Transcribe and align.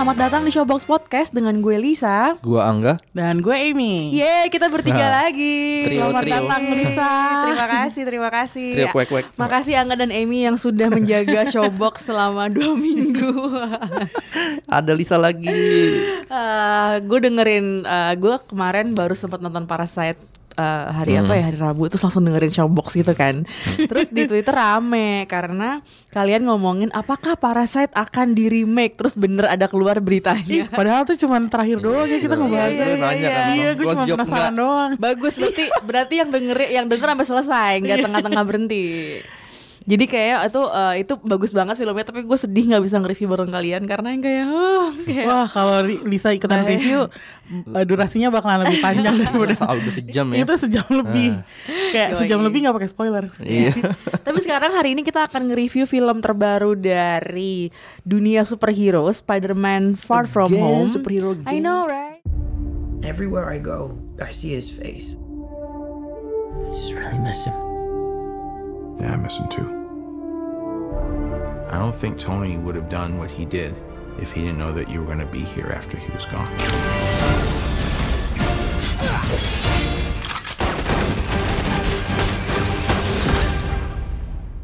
Selamat 0.00 0.16
datang 0.16 0.48
di 0.48 0.52
Showbox 0.56 0.88
Podcast 0.88 1.28
dengan 1.28 1.60
gue 1.60 1.76
Lisa. 1.76 2.32
Gua 2.40 2.72
Angga. 2.72 2.96
Dan 3.12 3.44
gue 3.44 3.52
Amy. 3.52 4.16
Yeay, 4.16 4.48
kita 4.48 4.72
bertiga 4.72 4.96
Nah, 4.96 5.28
lagi. 5.28 5.84
trio, 5.84 6.08
Selamat 6.08 6.22
trio. 6.24 6.32
datang 6.40 6.62
Lisa. 6.72 7.12
terima 7.44 7.68
kasih, 7.68 8.02
terima 8.08 8.30
kasih. 8.32 8.68
Trio 8.72 8.88
kuek-kuek. 8.96 9.24
Makasih 9.36 9.76
Angga 9.76 10.00
dan 10.00 10.08
Amy 10.08 10.48
yang 10.48 10.56
sudah 10.56 10.88
menjaga 10.88 11.44
Showbox 11.52 12.08
selama 12.08 12.48
dua 12.48 12.72
minggu. 12.72 13.52
Ada 14.64 14.96
Lisa 14.96 15.20
lagi. 15.20 15.52
Eh, 16.16 16.92
gue 17.04 17.18
dengerin, 17.20 17.84
eh, 17.84 18.12
gue 18.16 18.40
kemarin 18.48 18.96
baru 18.96 19.12
sempat 19.12 19.44
nonton 19.44 19.68
Parasite 19.68 20.29
eh, 20.60 20.84
hari 20.92 21.12
apa 21.16 21.32
ya 21.32 21.44
hari 21.48 21.56
Rabu 21.56 21.88
terus 21.88 22.04
langsung 22.04 22.28
dengerin 22.28 22.52
Showbox 22.52 22.92
gitu 23.00 23.12
kan. 23.16 23.48
terus 23.90 24.12
di 24.12 24.28
Twitter 24.28 24.52
rame 24.52 25.24
karena 25.24 25.80
kalian 26.12 26.44
ngomongin 26.44 26.92
apakah 26.92 27.40
Parasite 27.40 27.96
akan 27.96 28.36
di 28.36 28.52
remake 28.52 29.00
terus 29.00 29.16
bener 29.16 29.48
ada 29.48 29.64
keluar 29.66 29.96
beritanya. 30.04 30.68
Padahal 30.68 31.08
tuh 31.08 31.16
cuman 31.16 31.48
terakhir 31.48 31.80
doang 31.80 32.04
ya 32.04 32.18
kita 32.20 32.34
ngebahas. 32.36 32.70
Iya, 32.70 32.84
iya, 32.84 32.96
nanya 33.00 33.28
kan. 33.32 33.44
Iya, 33.56 33.68
gue 33.72 33.84
Gua 33.88 33.92
cuma 33.96 34.04
penasaran 34.04 34.52
enggak. 34.52 34.60
doang. 34.60 34.90
Bagus 35.00 35.34
berarti 35.40 35.64
berarti 35.82 36.14
yang 36.20 36.30
denger 36.30 36.58
yang 36.68 36.86
denger 36.86 37.08
sampai 37.16 37.26
selesai, 37.26 37.72
nggak 37.80 37.98
tengah-tengah 38.04 38.42
berhenti. 38.44 38.86
Jadi 39.80 40.04
kayak 40.04 40.52
itu 40.52 40.60
eh, 40.60 40.94
itu 41.00 41.14
bagus 41.24 41.50
banget 41.50 41.80
filmnya 41.80 42.04
tapi 42.04 42.20
gue 42.22 42.38
sedih 42.38 42.68
nggak 42.68 42.84
bisa 42.84 43.00
nge-review 43.00 43.26
bareng 43.26 43.48
kalian 43.48 43.82
karena 43.88 44.08
yang 44.12 44.22
kayak, 44.22 44.46
oh, 44.46 44.88
kayak 45.02 45.24
Wah 45.24 45.48
kalau 45.48 45.80
Lisa 45.82 46.30
ikutan 46.30 46.62
Bahaya. 46.62 46.76
review 46.76 46.98
eh, 47.72 47.84
durasinya 47.88 48.28
bakalan 48.28 48.68
lebih 48.68 48.78
panjang 48.78 49.14
daripada 49.24 49.56
udah 49.56 49.92
sejam 49.92 50.26
ya. 50.30 50.44
itu 50.44 50.52
sejam 50.60 50.86
lebih. 50.90 51.28
Kayak 51.90 52.08
Yoi. 52.12 52.18
sejam 52.20 52.38
lebih 52.44 52.58
nggak 52.62 52.76
pakai 52.76 52.90
spoiler. 52.92 53.24
Iya. 53.40 53.72
Tapi 54.28 54.38
sekarang 54.44 54.76
hari 54.76 54.92
ini 54.92 55.00
kita 55.00 55.24
akan 55.26 55.48
nge-review 55.48 55.88
film 55.88 56.20
terbaru 56.20 56.76
dari 56.76 57.72
dunia 58.04 58.44
superhero 58.44 59.08
Spider-Man 59.08 59.96
Far 59.96 60.28
From 60.28 60.52
Again, 60.52 60.60
Home. 60.60 60.88
superhero 60.92 61.32
I 61.48 61.56
again. 61.56 61.64
know, 61.64 61.88
right? 61.88 62.20
Everywhere 63.00 63.48
I 63.48 63.56
go, 63.56 63.96
I 64.20 64.28
see 64.28 64.52
his 64.52 64.68
face. 64.68 65.16
I 65.16 66.76
just 66.76 66.92
really 66.92 67.16
miss 67.16 67.48
him. 67.48 67.69
Yeah, 69.00 69.14
I 69.14 69.16
miss 69.16 69.38
him 69.38 69.48
too. 69.48 69.66
I 71.70 71.78
don't 71.78 71.94
think 71.94 72.18
Tony 72.18 72.58
would 72.58 72.74
have 72.74 72.90
done 72.90 73.16
what 73.16 73.30
he 73.30 73.46
did 73.46 73.74
if 74.18 74.32
he 74.32 74.42
didn't 74.42 74.58
know 74.58 74.72
that 74.72 74.90
you 74.90 75.00
were 75.00 75.06
going 75.06 75.20
to 75.20 75.26
be 75.26 75.40
here 75.40 75.72
after 75.74 75.96
he 75.96 76.12
was 76.12 76.26
gone. 76.26 76.50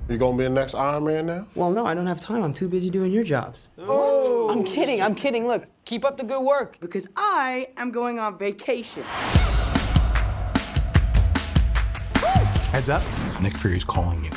You 0.09 0.19
gonna 0.19 0.39
be 0.39 0.45
the 0.45 0.51
next 0.51 0.75
Iron 0.75 1.05
Man 1.05 1.27
now? 1.27 1.47
Well, 1.57 1.70
no, 1.73 1.84
I 1.84 1.92
don't 1.92 2.07
have 2.07 2.20
time. 2.20 2.45
I'm 2.45 2.55
too 2.55 2.69
busy 2.69 2.91
doing 2.91 3.11
your 3.11 3.25
jobs. 3.25 3.69
What? 3.75 4.51
I'm 4.51 4.62
kidding. 4.62 5.03
I'm 5.03 5.17
kidding. 5.17 5.48
Look, 5.48 5.67
keep 5.84 6.05
up 6.05 6.17
the 6.17 6.25
good 6.25 6.42
work. 6.42 6.79
Because 6.81 7.09
I 7.17 7.69
am 7.77 7.91
going 7.91 8.20
on 8.20 8.39
vacation. 8.39 9.03
Heads 12.73 12.89
up. 12.89 13.03
Nick 13.41 13.56
Fury's 13.56 13.84
calling 13.84 14.25
you. 14.25 14.31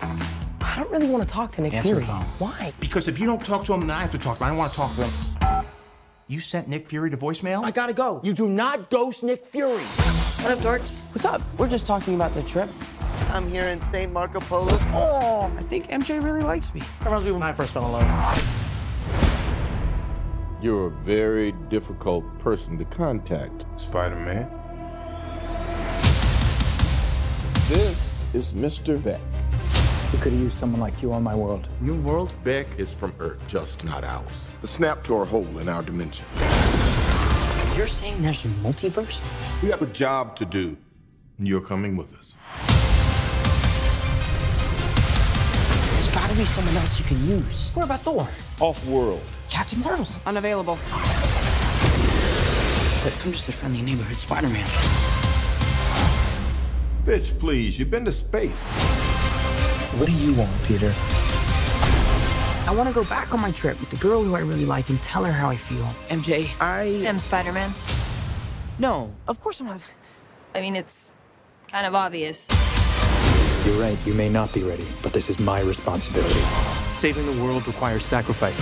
I 0.00 0.76
don't 0.76 0.90
really 0.90 1.08
want 1.08 1.22
to 1.22 1.28
talk 1.28 1.52
to 1.52 1.60
Nick 1.62 1.74
Answer 1.74 1.88
Fury. 1.88 2.00
the 2.00 2.06
phone. 2.06 2.24
Why? 2.38 2.72
Because 2.80 3.06
if 3.08 3.18
you 3.18 3.26
don't 3.26 3.44
talk 3.44 3.64
to 3.66 3.72
him, 3.72 3.80
then 3.80 3.90
I 3.90 4.00
have 4.00 4.12
to 4.12 4.18
talk 4.18 4.38
to 4.38 4.44
him. 4.44 4.46
I 4.46 4.48
don't 4.50 4.58
want 4.58 4.72
to 4.72 4.76
talk 4.76 4.94
to 4.96 5.04
him. 5.06 5.66
You 6.28 6.40
sent 6.40 6.66
Nick 6.66 6.88
Fury 6.88 7.10
to 7.10 7.16
voicemail? 7.16 7.64
I 7.64 7.70
gotta 7.70 7.92
go. 7.92 8.20
You 8.24 8.32
do 8.32 8.48
not 8.48 8.90
ghost 8.90 9.22
Nick 9.22 9.44
Fury. 9.46 9.82
What 9.82 10.52
up, 10.52 10.58
dorks? 10.60 11.00
What's 11.12 11.24
up? 11.24 11.42
We're 11.58 11.68
just 11.68 11.86
talking 11.86 12.14
about 12.14 12.32
the 12.32 12.42
trip. 12.42 12.70
I'm 13.28 13.48
here 13.48 13.64
in 13.64 13.80
St. 13.80 14.12
Marco 14.12 14.40
Polo. 14.40 14.76
Oh, 14.92 15.52
I 15.56 15.62
think 15.62 15.88
MJ 15.88 16.22
really 16.22 16.42
likes 16.42 16.74
me. 16.74 16.80
That 16.80 17.06
reminds 17.06 17.24
me 17.26 17.32
when 17.32 17.42
I 17.42 17.52
first 17.52 17.72
fell 17.74 17.86
in 17.86 17.92
love. 17.92 18.58
You're 20.60 20.86
a 20.86 20.90
very 20.90 21.52
difficult 21.68 22.24
person 22.38 22.78
to 22.78 22.84
contact, 22.86 23.66
Spider-Man. 23.76 24.50
This 27.68 28.21
is 28.34 28.52
Mr. 28.52 29.02
Beck. 29.02 29.20
We 30.12 30.18
could 30.18 30.32
have 30.32 30.40
used 30.40 30.56
someone 30.56 30.80
like 30.80 31.02
you 31.02 31.12
on 31.12 31.22
my 31.22 31.34
world. 31.34 31.68
Your 31.82 31.96
world? 31.96 32.34
Beck 32.44 32.66
is 32.78 32.92
from 32.92 33.14
Earth, 33.18 33.38
just 33.46 33.84
not 33.84 34.04
ours. 34.04 34.48
The 34.62 34.68
snap 34.68 35.04
to 35.04 35.14
a 35.16 35.24
hole 35.24 35.58
in 35.58 35.68
our 35.68 35.82
dimension. 35.82 36.24
You're 37.76 37.86
saying 37.86 38.22
there's 38.22 38.44
a 38.44 38.48
multiverse? 38.48 39.20
We 39.62 39.70
have 39.70 39.82
a 39.82 39.86
job 39.86 40.36
to 40.36 40.44
do, 40.44 40.76
and 41.38 41.48
you're 41.48 41.60
coming 41.60 41.96
with 41.96 42.14
us. 42.14 42.36
There's 45.94 46.14
gotta 46.14 46.34
be 46.34 46.44
someone 46.44 46.76
else 46.76 46.98
you 46.98 47.04
can 47.04 47.26
use. 47.26 47.70
What 47.74 47.84
about 47.84 48.00
Thor? 48.00 48.28
Off-world. 48.60 49.22
Captain 49.48 49.80
Marvel? 49.80 50.06
Unavailable. 50.26 50.78
But 53.02 53.18
I'm 53.24 53.32
just 53.32 53.48
a 53.48 53.52
friendly 53.52 53.82
neighborhood 53.82 54.16
Spider-Man. 54.16 54.66
Bitch, 57.04 57.36
please, 57.40 57.80
you've 57.80 57.90
been 57.90 58.04
to 58.04 58.12
space. 58.12 58.72
What 59.98 60.06
do 60.06 60.12
you 60.12 60.32
want, 60.34 60.52
Peter? 60.62 60.94
I 62.64 62.72
want 62.76 62.88
to 62.88 62.94
go 62.94 63.02
back 63.04 63.34
on 63.34 63.40
my 63.40 63.50
trip 63.50 63.80
with 63.80 63.90
the 63.90 63.96
girl 63.96 64.22
who 64.22 64.36
I 64.36 64.38
really 64.38 64.64
like 64.64 64.88
and 64.88 65.02
tell 65.02 65.24
her 65.24 65.32
how 65.32 65.48
I 65.48 65.56
feel. 65.56 65.84
MJ, 66.08 66.48
I 66.60 66.84
am 67.04 67.18
Spider 67.18 67.50
Man. 67.52 67.74
no, 68.78 69.12
of 69.26 69.40
course 69.40 69.58
I'm 69.58 69.66
not. 69.66 69.80
I 70.54 70.60
mean, 70.60 70.76
it's 70.76 71.10
kind 71.66 71.86
of 71.86 71.94
obvious. 71.96 72.46
You're 73.66 73.80
right, 73.80 73.98
you 74.06 74.14
may 74.14 74.28
not 74.28 74.52
be 74.52 74.62
ready, 74.62 74.86
but 75.02 75.12
this 75.12 75.28
is 75.28 75.40
my 75.40 75.60
responsibility. 75.60 76.40
Saving 76.92 77.26
the 77.26 77.42
world 77.42 77.66
requires 77.66 78.04
sacrifice. 78.04 78.56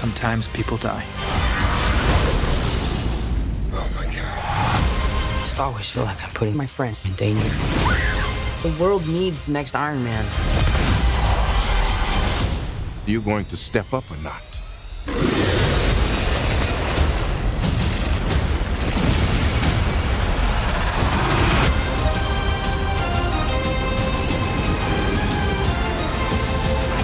Sometimes 0.00 0.48
people 0.48 0.78
die. 0.78 1.04
Just 5.52 5.60
always 5.60 5.90
feel 5.90 6.04
like 6.04 6.24
I'm 6.24 6.30
putting 6.30 6.56
my 6.56 6.64
friends 6.64 7.04
in 7.04 7.12
danger. 7.12 7.46
The 8.62 8.74
world 8.80 9.06
needs 9.06 9.44
the 9.44 9.52
next 9.52 9.74
Iron 9.74 10.02
Man. 10.02 10.24
Are 13.04 13.10
You're 13.10 13.20
going 13.20 13.44
to 13.44 13.56
step 13.58 13.92
up 13.92 14.10
or 14.10 14.16
not? 14.22 14.42
I 15.06 15.12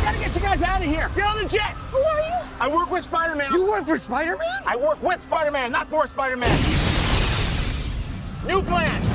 gotta 0.02 0.18
get 0.18 0.34
you 0.34 0.40
guys 0.40 0.62
out 0.62 0.80
of 0.80 0.86
here. 0.86 1.10
Get 1.14 1.24
on 1.24 1.36
the 1.36 1.44
jet. 1.50 1.72
Who 1.90 1.98
are 1.98 2.20
you? 2.20 2.48
I 2.60 2.68
work 2.74 2.90
with 2.90 3.04
Spider-Man. 3.04 3.52
You 3.52 3.66
work 3.66 3.84
for 3.84 3.98
Spider-Man? 3.98 4.62
I 4.64 4.76
work 4.76 5.02
with 5.02 5.20
Spider-Man, 5.20 5.70
not 5.70 5.90
for 5.90 6.06
Spider-Man. 6.06 6.87
New 8.46 8.62
plan. 8.62 9.07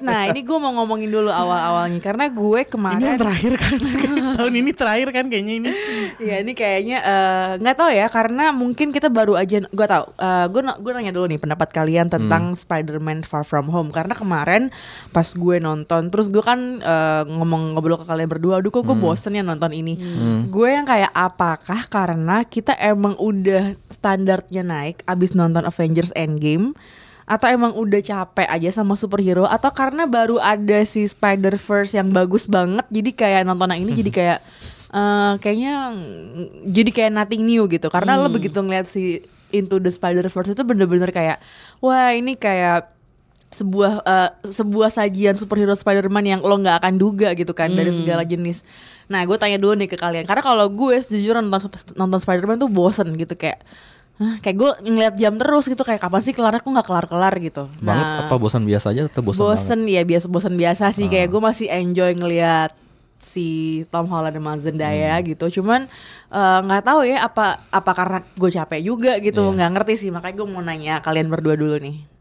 Nah, 0.00 0.32
ini 0.32 0.40
gue 0.40 0.58
mau 0.58 0.72
ngomongin 0.80 1.10
dulu 1.12 1.28
awal-awalnya 1.28 2.00
karena 2.00 2.26
gue 2.28 2.60
Ini 2.64 2.70
kemarin 2.70 3.04
yang 3.04 3.20
terakhir 3.20 3.52
kan. 3.60 3.78
Tahun 4.40 4.54
ini 4.56 4.70
terakhir 4.72 5.08
kan 5.12 5.24
kayaknya 5.28 5.54
ini. 5.60 5.70
Iya 6.20 6.36
ini 6.40 6.52
kayaknya 6.56 6.98
eh, 7.04 7.50
nggak 7.60 7.76
tahu 7.76 7.90
ya 7.92 8.06
karena 8.08 8.44
mungkin 8.52 8.92
kita 8.92 9.08
baru 9.12 9.36
aja 9.36 9.64
gue 9.64 9.86
tahu 9.86 10.04
eh, 10.16 10.46
gue 10.48 10.62
gue 10.64 10.92
nanya 10.92 11.12
dulu 11.12 11.26
nih 11.28 11.40
pendapat 11.40 11.68
kalian 11.72 12.08
tentang 12.08 12.56
Spider-Man 12.56 13.24
Far 13.24 13.44
From 13.44 13.68
Home 13.72 13.92
karena 13.92 14.16
kemarin 14.16 14.72
pas 15.12 15.28
gue 15.28 15.56
nonton 15.60 16.08
terus 16.08 16.28
gue 16.28 16.42
kan 16.42 16.80
eh, 16.80 17.22
ngomong 17.28 17.76
ngobrol 17.76 18.00
ke 18.00 18.06
kalian 18.08 18.28
berdua 18.28 18.60
aduh 18.60 18.72
kok 18.72 18.84
gue 18.84 18.96
bosen 18.96 19.36
ya 19.36 19.44
nonton 19.44 19.72
ini 19.72 19.96
gue 20.48 20.68
yang 20.68 20.84
kayak 20.84 21.12
apakah 21.12 21.84
karena 21.88 22.42
kita 22.44 22.76
emang 22.76 23.16
udah 23.16 23.76
standarnya 23.88 24.62
naik 24.64 25.04
abis 25.04 25.32
nonton 25.36 25.64
Avengers 25.64 26.12
Endgame 26.16 26.76
atau 27.30 27.46
emang 27.46 27.70
udah 27.78 28.02
capek 28.02 28.50
aja 28.50 28.82
sama 28.82 28.98
superhero? 28.98 29.46
Atau 29.46 29.70
karena 29.70 30.10
baru 30.10 30.42
ada 30.42 30.82
si 30.82 31.06
Spider 31.06 31.54
Verse 31.54 31.94
yang 31.94 32.10
bagus 32.10 32.50
banget 32.50 32.82
jadi 32.90 33.10
kayak 33.14 33.42
nonton 33.46 33.70
yang 33.70 33.86
ini 33.86 33.92
jadi 33.94 34.10
kayak 34.10 34.38
eh, 34.90 35.32
kayaknya 35.38 35.74
jadi 36.66 36.90
kayak 36.90 37.12
nothing 37.14 37.46
new 37.46 37.70
gitu. 37.70 37.86
Karena 37.86 38.18
lo 38.18 38.26
begitu 38.26 38.58
ngeliat 38.58 38.90
si 38.90 39.22
Into 39.54 39.78
the 39.78 39.94
Spider 39.94 40.26
Verse 40.26 40.50
itu 40.50 40.62
bener-bener 40.66 41.14
kayak 41.14 41.38
wah 41.78 42.10
ini 42.10 42.34
kayak 42.34 42.90
sebuah 43.54 44.02
eh, 44.02 44.30
sebuah 44.50 44.90
sajian 44.90 45.38
superhero 45.38 45.74
Spider-Man 45.78 46.26
yang 46.26 46.40
lo 46.42 46.58
nggak 46.58 46.82
akan 46.82 46.94
duga 46.98 47.30
gitu 47.38 47.54
kan 47.54 47.70
dari 47.70 47.94
segala 47.94 48.26
jenis. 48.26 48.66
Nah, 49.10 49.26
gue 49.26 49.34
tanya 49.38 49.58
dulu 49.58 49.74
nih 49.74 49.90
ke 49.90 49.98
kalian. 49.98 50.22
Karena 50.22 50.42
kalau 50.42 50.66
gue 50.70 50.94
sejujurnya 51.02 51.42
nonton 51.42 51.70
nonton 51.98 52.18
Spider-Man 52.22 52.62
tuh 52.62 52.70
bosen 52.70 53.10
gitu 53.18 53.34
kayak 53.34 53.62
kayak 54.20 54.56
gue 54.56 54.70
ngeliat 54.84 55.14
jam 55.16 55.34
terus 55.40 55.64
gitu 55.64 55.80
kayak 55.80 56.00
kapan 56.00 56.20
sih 56.20 56.36
kelarnya 56.36 56.60
kok 56.60 56.68
nggak 56.68 56.86
kelar 56.86 57.06
kelar 57.08 57.34
gitu. 57.40 57.72
Banget. 57.80 58.28
Apa 58.28 58.34
bosan 58.36 58.68
biasa 58.68 58.92
aja 58.92 59.08
atau 59.08 59.24
bosan 59.24 59.40
bosen 59.40 59.80
ya 59.88 60.02
biasa 60.04 60.26
bosen 60.28 60.54
biasa 60.60 60.84
sih. 60.92 61.08
Kayak 61.08 61.32
gue 61.32 61.40
masih 61.40 61.66
enjoy 61.72 62.12
ngeliat 62.12 62.76
si 63.20 63.80
Tom 63.88 64.08
Holland 64.12 64.36
sama 64.36 64.60
Zendaya 64.60 65.16
gitu. 65.24 65.60
Cuman 65.60 65.88
eh, 66.28 66.58
nggak 66.60 66.82
tahu 66.84 67.00
ya 67.08 67.24
apa 67.24 67.64
apa 67.72 67.90
karena 67.96 68.18
gue 68.36 68.50
capek 68.52 68.80
juga 68.84 69.12
gitu. 69.24 69.40
Iya. 69.48 69.54
nggak 69.56 69.70
ngerti 69.80 69.94
sih. 69.96 70.10
Makanya 70.12 70.34
gue 70.36 70.46
mau 70.52 70.60
nanya 70.60 70.94
kalian 71.00 71.32
berdua 71.32 71.56
dulu 71.56 71.80
nih 71.80 72.19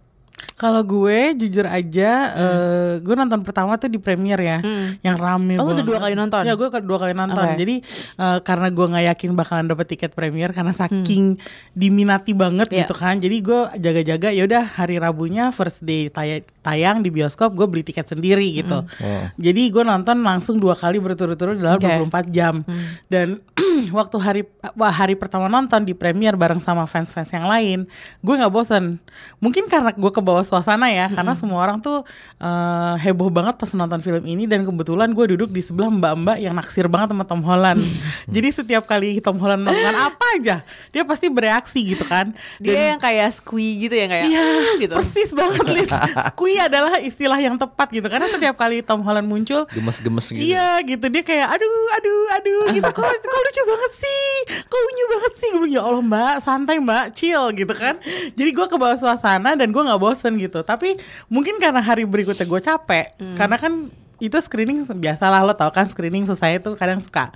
Kalau 0.55 0.83
gue 0.83 1.35
jujur 1.35 1.63
aja, 1.63 2.11
eh, 2.33 2.93
gue 2.99 3.11
nonton 3.13 3.39
pertama 3.41 3.75
tuh 3.75 3.87
di 3.87 3.95
premier 3.95 4.35
ya, 4.35 4.57
yang 4.99 5.15
rame 5.15 5.55
Oh, 5.55 5.63
lu 5.63 5.71
udah 5.71 5.73
banget. 5.73 5.85
dua 5.85 5.97
kali 5.97 6.13
nonton? 6.13 6.41
Ya 6.43 6.53
gue 6.53 6.67
dua 6.81 6.97
kali 6.97 7.13
nonton. 7.13 7.45
Oke. 7.45 7.55
Jadi 7.57 7.75
eh, 8.15 8.39
karena 8.41 8.67
gue 8.67 8.85
nggak 8.85 9.05
yakin 9.07 9.29
bakalan 9.33 9.65
dapet 9.65 9.87
tiket 9.89 10.11
premier 10.11 10.51
karena 10.51 10.71
saking 10.71 11.39
diminati 11.71 12.31
banget 12.33 12.67
Iya. 12.69 12.83
gitu 12.83 12.93
kan. 12.93 13.17
Jadi 13.17 13.37
gue 13.39 13.61
jaga-jaga. 13.73 14.29
Ya 14.29 14.43
udah 14.43 14.63
hari 14.65 14.95
Rabunya 14.95 15.49
first 15.49 15.79
day 15.81 16.07
tay- 16.07 16.43
tayang 16.59 16.99
di 16.99 17.09
bioskop, 17.09 17.51
gue 17.51 17.65
beli 17.65 17.81
tiket 17.81 18.05
sendiri 18.05 18.43
gitu. 18.53 18.83
Jadi 19.35 19.63
gue 19.69 19.81
nonton 19.81 20.19
langsung 20.19 20.57
dua 20.57 20.75
kali 20.75 20.99
berturut-turut 20.99 21.55
dalam 21.55 21.79
Oke. 21.79 21.87
24 22.03 22.27
jam. 22.29 22.67
Dan 23.07 23.39
waktu 23.89 24.17
hari 24.17 24.41
wah, 24.75 24.91
hari 24.91 25.15
pertama 25.15 25.47
nonton 25.47 25.81
di 25.81 25.93
premier 25.93 26.35
bareng 26.35 26.59
sama 26.59 26.83
fans-fans 26.83 27.31
yang 27.31 27.47
lain, 27.47 27.79
gue 28.19 28.33
nggak 28.35 28.51
bosen. 28.51 28.99
Mungkin 29.39 29.65
karena 29.65 29.91
gue 29.91 30.11
ke 30.11 30.21
bawah 30.29 30.45
suasana 30.45 30.87
ya, 30.87 31.09
karena 31.09 31.33
semua 31.33 31.57
orang 31.59 31.81
tuh 31.81 32.05
eh, 32.37 32.93
heboh 33.01 33.27
banget 33.27 33.57
pas 33.57 33.71
nonton 33.73 33.97
film 33.99 34.21
ini 34.23 34.45
dan 34.45 34.61
kebetulan 34.61 35.09
gue 35.09 35.25
duduk 35.33 35.49
di 35.49 35.59
sebelah 35.59 35.89
mbak-mbak 35.89 36.37
yang 36.37 36.53
naksir 36.53 36.85
banget 36.85 37.11
sama 37.11 37.25
Tom 37.25 37.41
Holland. 37.41 37.81
Jadi 38.29 38.49
setiap 38.53 38.85
kali 38.85 39.17
Tom 39.19 39.41
Holland 39.41 39.65
melakukan 39.65 39.97
apa 39.97 40.25
aja, 40.37 40.55
dia 40.89 41.03
pasti 41.03 41.27
bereaksi 41.27 41.81
gitu 41.87 42.05
kan. 42.05 42.31
dia 42.59 42.93
yang 42.93 42.99
kayak 42.99 43.33
squee 43.33 43.81
gitu 43.81 43.95
ya 43.95 44.05
kayak 44.05 44.25
Iya, 44.27 44.43
"Ah," 44.43 44.73
gitu 44.77 44.93
persis 44.93 45.31
banget 45.31 45.65
Liz. 45.65 45.89
Squee 46.29 46.59
adalah 46.59 46.99
istilah 46.99 47.39
yang 47.39 47.55
tepat 47.55 47.89
gitu 47.89 48.05
karena 48.05 48.27
setiap 48.27 48.53
kali 48.53 48.83
Tom 48.83 49.01
Holland 49.01 49.25
muncul 49.25 49.63
Gemes-gemes 49.71 50.27
gitu. 50.29 50.43
Iya 50.43 50.83
gitu 50.83 51.07
dia 51.07 51.23
kayak 51.23 51.47
aduh 51.49 51.85
aduh 51.95 52.23
aduh 52.35 52.63
gitu 52.75 52.85
kok 52.85 53.01
kok 53.07 53.39
lucu 53.41 53.61
banget 53.63 53.91
sih 53.95 54.29
kok 54.61 54.79
unyu 54.79 55.05
banget 55.07 55.33
sih 55.33 55.47
gue 55.49 55.59
bilang 55.59 55.73
ya 55.73 55.81
Allah 55.81 56.03
mbak 56.03 56.35
santai 56.39 56.75
mbak 56.77 57.05
chill 57.15 57.49
gitu 57.53 57.71
kan 57.71 57.95
jadi 58.35 58.49
gue 58.51 58.65
ke 58.67 58.75
bawah 58.75 58.93
suasana 58.93 59.55
dan 59.55 59.71
gue 59.71 59.81
nggak 59.81 60.01
bosen 60.19 60.35
gitu. 60.35 60.59
Tapi 60.67 60.99
mungkin 61.31 61.63
karena 61.63 61.79
hari 61.79 62.03
berikutnya 62.03 62.43
gue 62.43 62.59
capek 62.59 63.15
karena 63.39 63.55
kan 63.55 63.87
itu 64.19 64.35
screening 64.35 64.83
biasalah 64.83 65.47
lo 65.47 65.55
tau 65.55 65.71
kan 65.71 65.87
screening 65.87 66.27
selesai 66.27 66.59
tuh 66.59 66.75
kadang 66.75 66.99
suka 66.99 67.31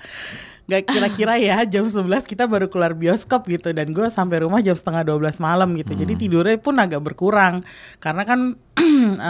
Gak 0.64 0.96
kira-kira 0.96 1.36
ya 1.36 1.60
jam 1.74 1.84
11 1.84 2.24
kita 2.24 2.48
baru 2.48 2.72
keluar 2.72 2.96
bioskop 2.96 3.52
gitu 3.52 3.76
dan 3.76 3.92
gue 3.92 4.08
sampai 4.08 4.48
rumah 4.48 4.64
jam 4.64 4.76
setengah 4.80 5.04
12 5.04 5.44
malam 5.44 5.76
gitu. 5.76 5.92
Jadi 5.92 6.16
tidurnya 6.16 6.56
pun 6.56 6.80
agak 6.80 7.04
berkurang 7.04 7.60
karena 8.00 8.24
kan 8.24 8.56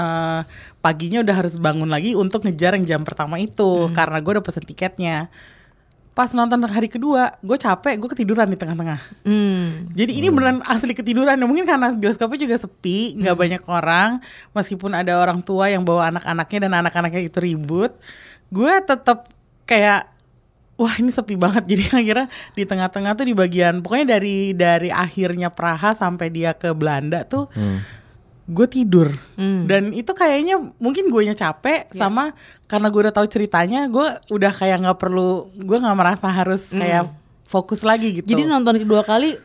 eh, 0.02 0.40
paginya 0.78 1.26
udah 1.26 1.34
harus 1.34 1.58
bangun 1.58 1.90
lagi 1.90 2.14
untuk 2.14 2.46
ngejar 2.46 2.78
yang 2.78 2.86
jam 2.86 3.02
pertama 3.02 3.42
itu 3.42 3.90
karena 3.98 4.22
gue 4.22 4.32
udah 4.38 4.46
pesen 4.46 4.62
tiketnya 4.62 5.34
pas 6.14 6.30
nonton 6.38 6.62
hari 6.70 6.86
kedua 6.86 7.34
gue 7.42 7.58
capek 7.58 7.98
gue 7.98 8.10
ketiduran 8.14 8.46
di 8.46 8.58
tengah-tengah. 8.58 9.26
Hmm. 9.26 9.90
jadi 9.98 10.14
ini 10.14 10.30
beneran 10.30 10.62
asli 10.70 10.94
ketiduran. 10.94 11.38
Ya 11.38 11.46
mungkin 11.50 11.66
karena 11.66 11.90
bioskopnya 11.94 12.46
juga 12.46 12.56
sepi 12.62 13.18
nggak 13.18 13.36
banyak 13.36 13.64
orang 13.66 14.22
meskipun 14.54 14.94
ada 14.94 15.18
orang 15.18 15.42
tua 15.42 15.74
yang 15.74 15.82
bawa 15.82 16.14
anak-anaknya 16.14 16.70
dan 16.70 16.74
anak-anaknya 16.86 17.22
itu 17.26 17.38
ribut 17.42 17.98
gue 18.54 18.74
tetap 18.86 19.34
kayak 19.66 20.14
wah 20.78 20.94
ini 21.02 21.10
sepi 21.10 21.34
banget. 21.34 21.66
Jadi 21.74 21.84
akhirnya 21.90 22.28
di 22.54 22.64
tengah-tengah 22.66 23.12
tuh 23.18 23.26
di 23.26 23.34
bagian 23.34 23.82
pokoknya 23.82 24.18
dari 24.18 24.54
dari 24.54 24.90
akhirnya 24.94 25.50
Praha 25.50 25.98
sampai 25.98 26.30
dia 26.30 26.54
ke 26.54 26.74
Belanda 26.78 27.26
tuh 27.26 27.50
gue 28.44 28.68
tidur. 28.68 29.08
Dan 29.40 29.96
itu 29.96 30.12
kayaknya 30.12 30.60
mungkin 30.80 31.08
gue 31.08 31.32
capek 31.34 31.88
sama 31.94 32.36
karena 32.68 32.88
gue 32.92 33.02
udah 33.08 33.16
tahu 33.16 33.28
ceritanya 33.30 33.88
gue 33.88 34.08
udah 34.32 34.52
kayak 34.52 34.84
nggak 34.84 35.00
perlu 35.00 35.48
gue 35.56 35.78
nggak 35.80 35.98
merasa 35.98 36.28
harus 36.28 36.74
kayak 36.74 37.08
fokus 37.44 37.86
lagi 37.86 38.20
gitu. 38.20 38.28
Jadi 38.28 38.44
nonton 38.48 38.82
kedua 38.82 39.06
kali 39.06 39.38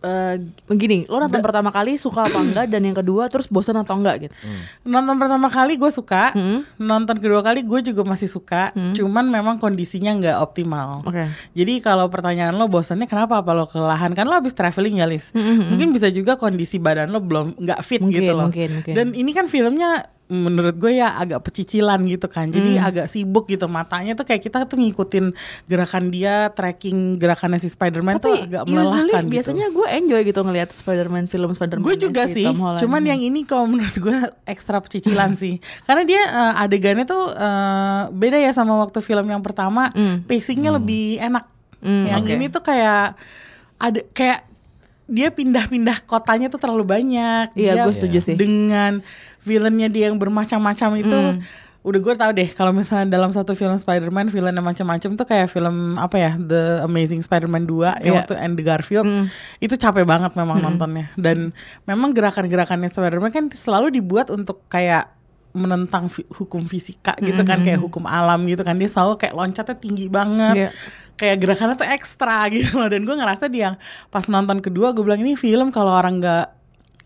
eh 0.00 0.36
begini 0.64 1.04
lo 1.04 1.18
nonton 1.18 1.40
pertama 1.40 1.68
kali 1.68 1.94
suka 1.94 2.24
apa 2.24 2.36
enggak 2.36 2.66
dan 2.66 2.80
yang 2.80 2.94
kedua 2.94 3.26
terus 3.26 3.46
bosan 3.46 3.76
atau 3.76 3.94
enggak 3.94 4.16
gitu. 4.22 4.34
Nonton 4.82 5.16
pertama 5.16 5.46
kali 5.46 5.76
gue 5.76 5.88
suka 5.88 6.32
Hmm. 6.32 6.64
nonton 6.76 7.16
kedua 7.16 7.40
kali 7.40 7.60
gue 7.60 7.80
juga 7.82 8.00
masih 8.02 8.26
suka 8.26 8.68
cuman 8.72 9.24
memang 9.24 9.56
kondisinya 9.56 10.12
nggak 10.14 10.36
optimal. 10.38 11.04
Oke. 11.04 11.28
jadi 11.52 11.72
kalau 11.80 12.08
pertanyaan 12.08 12.52
lo 12.52 12.66
bosannya 12.66 13.04
kenapa? 13.04 13.36
Apa 13.36 13.52
lo 13.52 13.64
kelelahan? 13.64 14.12
Kan 14.12 14.24
lo 14.24 14.34
habis 14.34 14.52
traveling 14.52 14.96
ya 14.96 15.06
Lis 15.06 15.30
Hmm, 15.30 15.70
mungkin 15.70 15.90
bisa 15.90 16.08
juga 16.08 16.34
kondisi 16.34 16.76
badan 16.76 17.08
lo 17.08 17.20
belum 17.20 17.56
nggak 17.56 17.80
fit 17.80 18.00
Mungkin, 18.00 18.16
gitu 18.16 18.32
loh. 18.32 18.48
mungkin, 18.48 18.68
mungkin. 18.76 18.94
dan 18.94 19.06
ini 19.12 19.30
kan 19.30 19.46
filmnya 19.46 20.08
menurut 20.30 20.78
gue 20.78 20.96
ya 20.96 21.18
agak 21.18 21.42
pecicilan 21.42 21.98
gitu 22.06 22.24
kan 22.24 22.46
jadi 22.46 22.78
Hmm. 22.78 22.86
agak 22.86 23.06
sibuk 23.06 23.44
gitu 23.44 23.66
matanya 23.66 24.14
tuh 24.14 24.22
kayak 24.22 24.40
kita 24.40 24.62
tuh 24.62 24.78
ngikutin 24.78 25.34
gerakan 25.66 26.08
dia 26.08 26.48
tracking 26.48 27.18
gerakannya 27.18 27.58
si 27.58 27.66
Spider-Man 27.66 28.22
tuh 28.22 28.38
agak 28.38 28.62
usually 28.62 28.70
melelahkan 28.72 29.22
gitu 29.26 29.34
biasanya 29.34 29.66
gue 29.68 29.86
enjoy 29.90 30.20
gitu 30.22 30.40
ngelihat 30.40 30.70
Spider-Man 30.70 31.26
film 31.26 31.50
Spider-Man 31.50 31.82
Gue 31.82 31.98
juga 31.98 32.24
si 32.24 32.40
sih, 32.40 32.46
Tom 32.46 32.62
Holland. 32.62 32.78
cuman 32.78 33.02
yang 33.02 33.18
ini 33.18 33.42
kalau 33.42 33.66
menurut 33.66 33.90
gue 33.92 34.16
ekstra 34.46 34.78
pecicilan 34.78 35.34
sih, 35.34 35.58
karena 35.82 36.06
dia 36.06 36.22
eh, 36.22 36.62
adegannya 36.62 37.02
tuh 37.02 37.26
eh, 37.28 38.02
beda 38.08 38.38
ya 38.38 38.54
sama 38.54 38.78
waktu 38.78 39.02
film 39.02 39.26
yang 39.26 39.42
pertama, 39.42 39.90
pacingnya 40.24 40.70
lebih 40.72 41.18
enak. 41.18 41.42
Hmm, 41.80 42.06
yang 42.06 42.22
oke. 42.22 42.30
ini 42.30 42.46
tuh 42.46 42.60
kayak 42.60 43.18
ada 43.76 44.00
kayak 44.12 44.46
dia 45.10 45.34
pindah-pindah 45.34 46.06
kotanya 46.06 46.46
tuh 46.46 46.62
terlalu 46.62 46.86
banyak. 46.86 47.50
Iya, 47.58 47.82
gue 47.82 47.94
setuju 47.94 48.22
sih. 48.22 48.38
Dengan 48.38 49.02
villainnya 49.42 49.90
dia 49.90 50.08
yang 50.08 50.16
bermacam-macam 50.16 50.90
itu. 51.02 51.18
Hmm. 51.18 51.42
Udah 51.80 51.96
gue 51.96 52.12
tau 52.12 52.28
deh 52.36 52.44
kalau 52.52 52.76
misalnya 52.76 53.08
dalam 53.08 53.32
satu 53.32 53.56
film 53.56 53.72
Spider-Man 53.72 54.28
villainnya 54.28 54.60
macam-macam 54.60 55.16
tuh 55.16 55.24
kayak 55.24 55.48
film 55.48 55.96
apa 55.96 56.16
ya 56.20 56.32
The 56.36 56.84
Amazing 56.84 57.24
Spider-Man 57.24 57.64
2 57.64 57.72
Iya. 57.72 57.88
yang 58.04 58.14
waktu 58.20 58.36
Andrew 58.36 58.68
Garfield 58.68 59.08
itu 59.64 59.74
capek 59.80 60.04
banget 60.04 60.36
memang 60.36 60.60
nontonnya 60.60 61.08
dan 61.16 61.56
memang 61.88 62.12
gerakan-gerakannya 62.12 62.92
Spider-Man 62.92 63.32
kan 63.32 63.48
selalu 63.48 63.96
dibuat 63.96 64.28
untuk 64.28 64.60
kayak 64.68 65.08
menentang 65.50 66.06
fi- 66.06 66.28
hukum 66.30 66.62
fisika 66.62 67.18
gitu 67.18 67.42
kan 67.42 67.60
kayak 67.60 67.80
hukum 67.80 68.04
alam 68.04 68.44
gitu 68.44 68.62
kan. 68.62 68.74
Dia 68.74 68.86
selalu 68.86 69.18
kayak 69.18 69.34
loncatnya 69.34 69.76
tinggi 69.76 70.06
banget. 70.06 70.56
Iya. 70.56 70.70
kayak 71.14 71.36
gerakannya 71.36 71.76
tuh 71.76 71.84
ekstra 71.84 72.46
gitu 72.54 72.76
loh. 72.76 72.88
Dan 72.88 73.04
gue 73.04 73.12
ngerasa 73.12 73.46
dia 73.46 73.76
pas 74.08 74.24
nonton 74.24 74.58
kedua 74.58 74.90
gue 74.90 75.02
bilang 75.02 75.20
ini 75.20 75.34
film 75.34 75.68
kalau 75.68 75.92
orang 75.92 76.16
nggak 76.16 76.46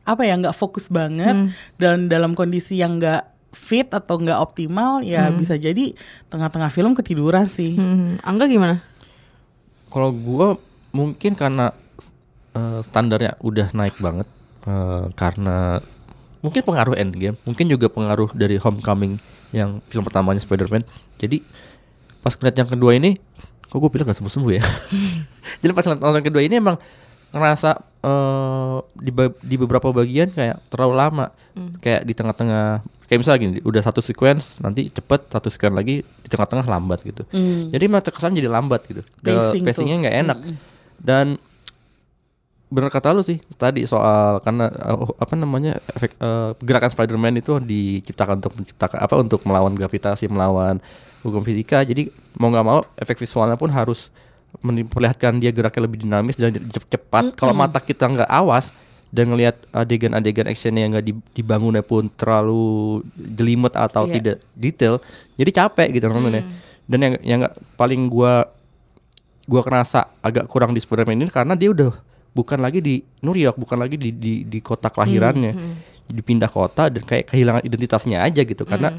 apa 0.05 0.23
ya 0.23 0.37
nggak 0.37 0.53
fokus 0.53 0.87
banget 0.87 1.33
dan 1.75 2.07
dalam 2.07 2.37
kondisi 2.37 2.77
yang 2.77 3.01
nggak 3.01 3.25
fit 3.51 3.89
atau 3.89 4.21
nggak 4.21 4.37
optimal 4.37 5.01
ya 5.01 5.33
bisa 5.33 5.57
jadi 5.57 5.97
tengah-tengah 6.29 6.69
film 6.69 6.93
ketiduran 6.93 7.49
sih. 7.49 7.75
Hmm, 7.75 8.21
Angga 8.21 8.45
gimana? 8.45 8.85
Kalau 9.89 10.11
gua 10.11 10.59
mungkin 10.91 11.35
karena 11.35 11.73
eh, 12.53 12.81
standarnya 12.83 13.39
udah 13.41 13.73
naik 13.73 13.99
banget 13.99 14.29
eh, 14.67 15.05
karena 15.15 15.79
mungkin 16.45 16.61
pengaruh 16.61 16.93
Endgame, 17.01 17.41
mungkin 17.49 17.73
juga 17.73 17.89
pengaruh 17.89 18.37
dari 18.37 18.61
Homecoming 18.61 19.17
yang 19.57 19.81
film 19.89 20.05
pertamanya 20.05 20.45
Spider-Man. 20.45 20.85
Jadi 21.17 21.41
pas 22.21 22.37
ngeliat 22.37 22.57
yang 22.61 22.69
kedua 22.69 22.93
ini, 22.93 23.17
kok 23.65 23.81
gue 23.81 23.89
bilang 23.89 24.13
gak 24.13 24.21
sembuh-sembuh 24.21 24.53
ya. 24.53 24.61
Jadi 25.65 25.73
pas 25.73 25.89
nonton 25.89 26.21
kedua 26.21 26.45
ini 26.45 26.61
emang 26.61 26.77
ngerasa 27.33 27.71
eh, 28.05 28.79
di, 29.01 29.11
di 29.41 29.57
beberapa 29.57 29.89
bagian 29.91 30.31
kayak 30.37 30.69
terlalu 30.69 30.95
lama, 31.01 31.27
kayak 31.81 32.05
di 32.05 32.13
tengah-tengah, 32.13 32.85
kayak 33.09 33.19
misalnya 33.25 33.41
gini, 33.41 33.59
udah 33.65 33.81
satu 33.81 34.05
sequence 34.05 34.61
nanti 34.61 34.93
cepet, 34.93 35.33
satu 35.33 35.49
sequence 35.49 35.75
lagi 35.75 36.05
di 36.05 36.29
tengah-tengah 36.29 36.69
lambat 36.69 37.01
gitu. 37.03 37.25
Jadi 37.73 37.85
malah 37.89 38.05
terkesan 38.05 38.37
jadi 38.37 38.53
lambat 38.53 38.85
gitu. 38.85 39.01
Pacing 39.25 39.65
pacingnya 39.65 39.97
nggak 40.07 40.17
enak. 40.29 40.39
Dan 41.01 41.27
bener 42.75 42.91
kata 42.91 43.15
lu 43.15 43.23
sih 43.23 43.39
tadi 43.55 43.87
soal 43.87 44.43
karena 44.43 44.67
uh, 44.67 45.15
apa 45.15 45.39
namanya 45.39 45.79
efek 45.95 46.19
uh, 46.19 46.59
gerakan 46.59 46.91
Spider-Man 46.91 47.39
itu 47.39 47.63
diciptakan 47.63 48.43
untuk 48.43 48.59
menciptakan 48.59 48.99
apa 48.99 49.15
untuk 49.15 49.41
melawan 49.47 49.79
gravitasi 49.79 50.27
melawan 50.27 50.83
hukum 51.23 51.47
fisika. 51.47 51.87
Jadi 51.87 52.11
mau 52.35 52.51
nggak 52.51 52.67
mau 52.67 52.83
efek 52.99 53.23
visualnya 53.23 53.55
pun 53.55 53.71
harus 53.71 54.11
memperlihatkan 54.59 55.39
dia 55.39 55.55
geraknya 55.55 55.83
lebih 55.87 56.03
dinamis 56.03 56.35
dan 56.35 56.51
cep- 56.51 56.91
cepat. 56.91 57.39
Kalau 57.39 57.55
mata 57.55 57.79
kita 57.79 58.11
nggak 58.11 58.31
awas 58.31 58.75
dan 59.15 59.31
ngelihat 59.31 59.55
adegan-adegan 59.71 60.51
actionnya 60.51 60.83
yang 60.83 60.93
nggak 60.99 61.07
di- 61.07 61.25
dibangunnya 61.33 61.87
pun 61.87 62.11
terlalu 62.19 63.03
jelimet 63.15 63.71
atau 63.79 64.11
Iya. 64.11 64.15
tidak 64.19 64.37
detail 64.53 64.95
jadi 65.39 65.51
capek 65.63 65.95
gitu 65.95 66.11
nontonnya. 66.11 66.43
Dan 66.85 66.99
yang 66.99 67.15
yang 67.23 67.39
nggak 67.47 67.55
paling 67.79 68.11
gua 68.11 68.51
gua 69.47 69.63
kerasa 69.63 70.11
agak 70.19 70.51
kurang 70.51 70.75
di 70.75 70.83
Spider-Man 70.83 71.23
ini 71.23 71.31
karena 71.31 71.55
dia 71.55 71.71
udah 71.71 71.95
bukan 72.35 72.59
lagi 72.59 72.83
di 72.83 73.01
New 73.23 73.33
York, 73.33 73.57
bukan 73.57 73.79
lagi 73.79 73.97
di 73.97 74.11
di, 74.11 74.43
di 74.45 74.59
kota 74.59 74.91
kelahirannya. 74.91 75.55
Dipindah 76.05 76.53
kota 76.53 76.93
dan 76.93 77.01
kayak 77.01 77.33
kehilangan 77.33 77.63
identitasnya 77.65 78.21
aja 78.21 78.45
gitu. 78.45 78.69
Karena 78.69 78.93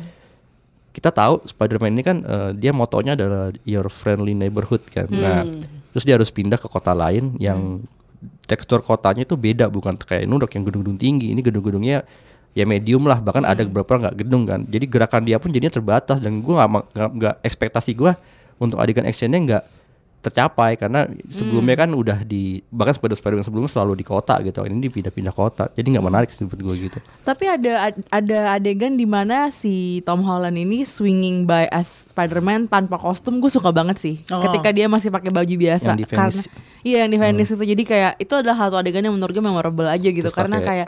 kita 0.96 1.12
tahu 1.12 1.44
Spider-Man 1.44 1.92
ini 1.94 2.04
kan 2.08 2.18
eh, 2.24 2.52
dia 2.56 2.72
motonya 2.72 3.14
adalah 3.14 3.52
your 3.68 3.92
friendly 3.92 4.32
neighborhood 4.32 4.82
kan. 4.90 5.06
Nah, 5.12 5.44
terus 5.92 6.08
dia 6.08 6.16
harus 6.16 6.32
pindah 6.32 6.58
ke 6.58 6.66
kota 6.72 6.96
lain 6.96 7.36
yang 7.38 7.84
tekstur 8.50 8.82
kotanya 8.82 9.28
itu 9.28 9.38
beda 9.38 9.70
bukan 9.70 10.00
kayak 10.00 10.26
New 10.26 10.40
York 10.40 10.56
yang 10.56 10.64
gedung-gedung 10.66 10.98
tinggi. 10.98 11.36
Ini 11.36 11.44
gedung-gedungnya 11.44 12.08
ya 12.56 12.64
medium 12.64 13.04
lah 13.04 13.20
bahkan 13.20 13.44
ada 13.44 13.68
beberapa 13.68 14.08
nggak 14.08 14.16
gedung 14.24 14.48
kan. 14.48 14.64
Jadi 14.66 14.86
gerakan 14.88 15.22
dia 15.28 15.38
pun 15.38 15.52
jadinya 15.52 15.76
terbatas 15.76 16.24
dan 16.24 16.40
gue 16.40 16.54
nggak 16.56 16.96
nggak 16.96 17.36
ekspektasi 17.44 17.92
gue 17.94 18.16
untuk 18.58 18.80
adegan 18.80 19.04
actionnya 19.04 19.40
nggak 19.44 19.64
tercapai 20.26 20.74
karena 20.74 21.06
sebelumnya 21.30 21.86
kan 21.86 21.94
udah 21.94 22.26
di 22.26 22.66
bahkan 22.74 22.98
spider 22.98 23.14
spider 23.14 23.38
yang 23.38 23.46
sebelumnya 23.46 23.70
selalu 23.70 24.02
di 24.02 24.06
kota 24.06 24.42
gitu. 24.42 24.66
Ini 24.66 24.82
dipindah-pindah 24.90 25.34
kota. 25.38 25.70
Jadi 25.78 25.94
nggak 25.94 26.06
menarik 26.06 26.30
sih 26.34 26.42
menurut 26.42 26.62
gue 26.66 26.76
gitu. 26.90 26.98
Tapi 27.22 27.46
ada 27.46 27.94
ada 28.10 28.40
adegan 28.58 28.98
di 28.98 29.06
mana 29.06 29.54
si 29.54 30.02
Tom 30.02 30.26
Holland 30.26 30.58
ini 30.58 30.82
swinging 30.82 31.46
by 31.46 31.70
as 31.70 32.10
Spider-Man 32.10 32.72
tanpa 32.72 32.98
kostum 32.98 33.38
gue 33.38 33.52
suka 33.54 33.70
banget 33.70 34.02
sih. 34.02 34.26
Oh. 34.34 34.42
Ketika 34.42 34.74
dia 34.74 34.90
masih 34.90 35.14
pakai 35.14 35.30
baju 35.30 35.56
biasa. 35.56 35.94
Yang 35.94 36.00
di 36.02 36.06
karena 36.10 36.42
iya 36.82 36.98
yang 37.06 37.12
di 37.14 37.20
Venice 37.22 37.54
itu. 37.54 37.66
Jadi 37.66 37.84
kayak 37.86 38.12
itu 38.18 38.34
adalah 38.34 38.58
satu 38.58 38.82
adegan 38.82 39.06
yang 39.06 39.14
menurut 39.14 39.36
gue 39.36 39.46
memorable 39.46 39.86
aja 39.86 40.10
gitu. 40.10 40.26
Terus 40.26 40.34
karena 40.34 40.58
kayak 40.64 40.88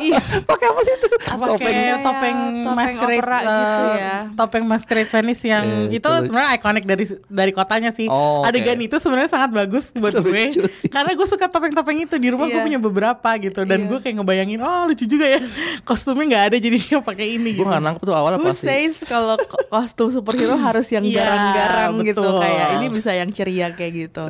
iya 0.00 0.16
pakai 0.42 0.66
apa 0.66 0.80
sih 0.80 0.92
itu 0.94 1.06
pakai 1.18 1.58
Kayak 1.58 1.98
topeng 2.00 2.38
topeng 2.62 2.76
masquerade 2.76 3.18
opera 3.18 3.36
eh, 3.36 3.46
gitu 3.46 3.84
ya. 3.96 4.16
topeng 4.32 4.64
masquerade 4.64 5.08
Venice 5.08 5.42
yang 5.44 5.64
Eh, 5.88 5.96
itu 5.96 6.04
itu- 6.04 6.24
sebenarnya 6.24 6.50
ikonik 6.54 6.84
dari 6.84 7.04
dari 7.26 7.52
kotanya 7.52 7.90
sih 7.90 8.06
Oh, 8.06 8.42
adegan 8.42 8.78
itu 8.78 8.96
sebenarnya 8.96 9.30
sangat 9.30 9.50
bagus 9.52 9.90
buat 9.92 10.12
Itu 10.12 10.22
gue 10.22 10.42
lucu 10.48 10.62
sih. 10.68 10.88
karena 10.88 11.12
gue 11.12 11.26
suka 11.26 11.46
topeng-topeng 11.46 11.98
itu 12.00 12.16
di 12.16 12.28
rumah 12.28 12.46
gue 12.46 12.54
Iya. 12.54 12.64
punya 12.64 12.80
beberapa 12.80 13.30
gitu 13.36 13.60
dan 13.62 13.78
Iya. 13.80 13.88
gue 13.88 13.98
kayak 14.00 14.14
ngebayangin 14.16 14.58
oh 14.58 14.82
lucu 14.86 15.04
juga 15.04 15.26
ya 15.28 15.40
kostumnya 15.88 16.24
nggak 16.26 16.44
ada 16.44 16.56
jadi 16.58 16.76
dia 16.78 16.98
pakai 17.00 17.26
ini 17.32 17.50
gue 17.50 17.58
gitu 17.58 17.66
nggak 17.66 17.82
nangkep 17.82 18.02
tuh 18.02 18.14
awalnya 18.14 18.38
Who 18.38 18.48
pasti 18.48 18.66
says 18.66 18.94
kalau 19.02 19.36
ko- 19.38 19.66
kostum 19.68 20.08
superhero 20.10 20.54
harus 20.66 20.86
yang 20.88 21.02
Iya, 21.02 21.20
garang-garang 21.20 21.92
gitu 22.02 22.20
betul. 22.20 22.38
kayak 22.38 22.66
ini 22.74 22.86
bisa 22.88 23.10
yang 23.12 23.30
ceria 23.30 23.68
kayak 23.68 23.92
gitu. 23.94 24.24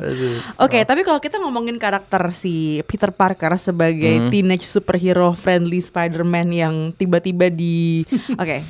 Oke, 0.57 0.83
tapi 0.83 1.01
kalau 1.01 1.17
kita 1.17 1.37
ngomongin 1.37 1.77
karakter 1.77 2.19
si 2.31 2.55
Peter 2.83 3.09
Parker 3.09 3.55
sebagai 3.55 3.95
Hmm. 4.17 4.29
teenage 4.29 4.63
superhero 4.63 5.26
friendly 5.33 5.83
Spider-Man 5.83 6.47
yang 6.53 6.75
tiba-tiba 6.95 7.49
di 7.51 8.03
Oke. 8.41 8.63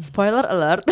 Spoiler 0.00 0.48
alert. 0.48 0.88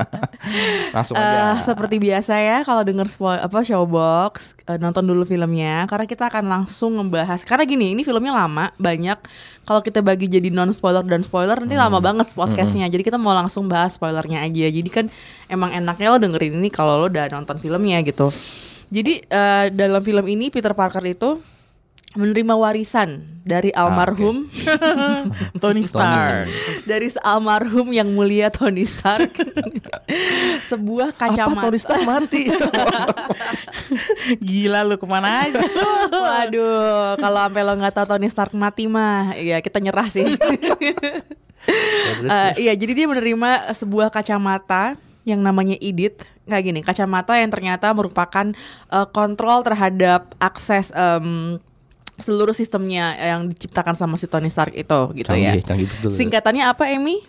langsung 0.96 1.14
aja. 1.14 1.62
Seperti 1.62 2.02
biasa 2.02 2.34
ya 2.42 2.58
kalau 2.66 2.82
denger 2.82 3.06
spoil 3.06 3.38
apa 3.38 3.62
showbox 3.62 4.58
eh, 4.66 4.78
nonton 4.82 5.06
dulu 5.06 5.22
filmnya 5.22 5.86
karena 5.86 6.06
kita 6.10 6.26
akan 6.26 6.44
langsung 6.46 6.98
membahas 6.98 7.46
karena 7.46 7.62
gini 7.62 7.94
ini 7.94 8.02
filmnya 8.02 8.34
lama 8.34 8.74
banyak. 8.82 9.18
Kalau 9.62 9.78
kita 9.82 10.02
bagi 10.02 10.26
jadi 10.26 10.50
non 10.50 10.74
spoiler 10.74 11.06
dan 11.06 11.22
spoiler 11.22 11.54
nanti 11.54 11.78
lama 11.78 12.02
banget 12.02 12.34
podcastnya. 12.34 12.90
Jadi 12.90 13.06
kita 13.06 13.18
mau 13.18 13.30
langsung 13.30 13.70
bahas 13.70 13.94
spoilernya 13.94 14.42
aja. 14.42 14.66
Jadi 14.74 14.90
kan 14.90 15.06
emang 15.46 15.70
enaknya 15.70 16.10
lo 16.10 16.18
dengerin 16.18 16.58
ini 16.58 16.70
kalau 16.70 16.98
lo 17.02 17.06
udah 17.06 17.30
nonton 17.30 17.62
filmnya 17.62 18.02
gitu. 18.02 18.34
Jadi 18.90 19.22
eh, 19.22 19.66
dalam 19.70 20.02
film 20.02 20.26
ini 20.26 20.50
Peter 20.50 20.74
Parker 20.74 21.02
itu 21.06 21.38
menerima 22.16 22.54
warisan 22.56 23.36
dari 23.46 23.70
almarhum. 23.70 24.50
Tony 25.62 25.86
Stark. 25.86 26.50
Dari 26.82 27.14
almarhum 27.22 27.94
yang 27.94 28.10
mulia 28.10 28.50
Tony 28.50 28.82
Stark. 28.82 29.38
Sebuah 30.72 31.14
kacamata 31.14 31.54
apa 31.54 31.62
Tony 31.70 31.78
Stark 31.78 32.02
mati? 32.02 32.50
Gila 34.48 34.82
lu 34.82 34.98
ke 34.98 35.06
mana 35.06 35.46
aja? 35.46 35.62
Waduh, 36.10 37.14
kalau 37.22 37.40
sampai 37.46 37.62
lo 37.62 37.72
nggak 37.78 37.94
tahu 37.94 38.06
Tony 38.18 38.26
Stark 38.26 38.52
mati 38.56 38.90
mah, 38.90 39.38
ya 39.38 39.62
kita 39.62 39.78
nyerah 39.78 40.10
sih. 40.10 40.26
Eh, 42.26 42.50
Iya, 42.66 42.72
jadi 42.74 42.92
dia 42.94 43.06
menerima 43.06 43.70
sebuah 43.78 44.10
kacamata 44.10 44.98
yang 45.22 45.38
namanya 45.38 45.78
Edit. 45.78 46.26
Nggak 46.46 46.62
gini, 46.62 46.80
kacamata 46.82 47.34
yang 47.38 47.50
ternyata 47.50 47.90
merupakan 47.94 48.54
eh, 48.90 49.06
kontrol 49.14 49.62
terhadap 49.66 50.34
akses 50.38 50.90
em, 50.94 51.58
seluruh 52.16 52.56
sistemnya 52.56 53.12
yang 53.16 53.52
diciptakan 53.52 53.92
sama 53.92 54.16
si 54.16 54.24
Tony 54.24 54.48
Stark 54.48 54.72
itu, 54.72 55.00
gitu 55.12 55.30
ya. 55.36 55.52
Canggih, 55.56 55.62
canggih 55.64 55.88
betul. 55.88 56.10
Singkatannya 56.16 56.64
apa, 56.64 56.88
Amy? 56.88 57.20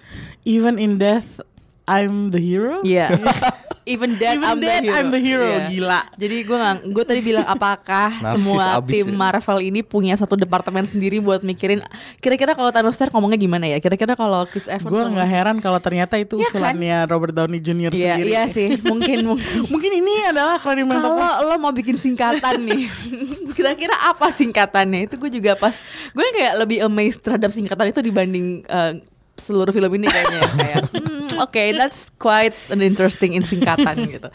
even 0.48 0.80
in 0.80 0.96
death 0.96 1.44
I'm 1.84 2.32
the 2.32 2.40
hero 2.40 2.80
Iya. 2.88 3.12
Even 3.88 4.20
dead, 4.20 4.36
Even 4.36 4.44
I'm, 4.44 4.60
dead, 4.60 4.84
the 4.84 4.92
hero. 4.92 4.98
I'm 5.00 5.10
the 5.10 5.22
hero. 5.22 5.48
Iya. 5.48 5.60
Gila. 5.72 6.02
Jadi 6.14 6.36
gue 6.44 6.58
nggak, 6.60 6.76
gue 6.92 7.04
tadi 7.08 7.22
bilang 7.24 7.48
apakah 7.48 8.10
Narsis 8.20 8.44
semua 8.44 8.64
abis 8.78 8.92
tim 8.92 9.08
ya. 9.08 9.16
Marvel 9.16 9.60
ini 9.64 9.80
punya 9.80 10.14
satu 10.14 10.36
departemen 10.36 10.84
sendiri 10.84 11.18
buat 11.18 11.40
mikirin 11.40 11.80
kira-kira 12.20 12.52
kalau 12.52 12.68
Thanos 12.70 12.94
Stark 12.94 13.16
ngomongnya 13.16 13.40
gimana 13.40 13.66
ya? 13.66 13.80
Kira-kira 13.80 14.14
kalau 14.14 14.44
Chris 14.46 14.68
Evans 14.68 14.92
gue 14.92 15.02
nggak 15.08 15.30
heran 15.30 15.58
kalau 15.58 15.80
ternyata 15.80 16.20
itu 16.20 16.36
Iya 16.36 16.52
kan? 16.52 16.76
usulannya 16.76 16.98
Robert 17.08 17.32
Downey 17.32 17.58
Jr. 17.58 17.92
Iya, 17.96 18.14
sendiri 18.20 18.30
iya 18.30 18.44
sih, 18.46 18.70
mungkin 18.92 19.24
mungkin. 19.24 19.72
mungkin 19.72 19.92
ini 19.96 20.28
adalah. 20.28 20.60
Kalau 20.60 21.48
lo 21.48 21.56
mau 21.56 21.72
bikin 21.72 21.96
singkatan 21.96 22.60
nih, 22.60 22.92
kira-kira 23.58 23.96
apa 24.04 24.28
singkatannya? 24.28 25.08
Itu 25.08 25.16
gue 25.16 25.32
juga 25.32 25.56
pas, 25.56 25.80
gue 26.12 26.26
kayak 26.36 26.60
lebih 26.60 26.84
amazed 26.84 27.24
terhadap 27.24 27.50
singkatan 27.50 27.88
itu 27.88 28.04
dibanding 28.04 28.68
eh, 28.68 29.00
seluruh 29.38 29.72
film 29.72 29.92
ini 29.98 30.08
kayaknya. 30.10 30.40
ya. 30.42 30.50
kayak, 30.58 30.84
hmm, 30.94 31.28
oke, 31.42 31.64
that's 31.78 32.10
quite 32.18 32.54
an 32.74 32.82
interesting 32.82 33.38
in 33.38 33.46
singkatan 33.46 33.96
gitu. 34.16 34.30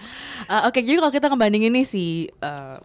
Eh, 0.46 0.62
oke, 0.68 0.78
jadi 0.78 0.96
kalau 0.98 1.12
kita 1.12 1.26
ngebandingin 1.28 1.72
nih 1.74 1.86
si 1.86 2.30
eh, 2.30 2.78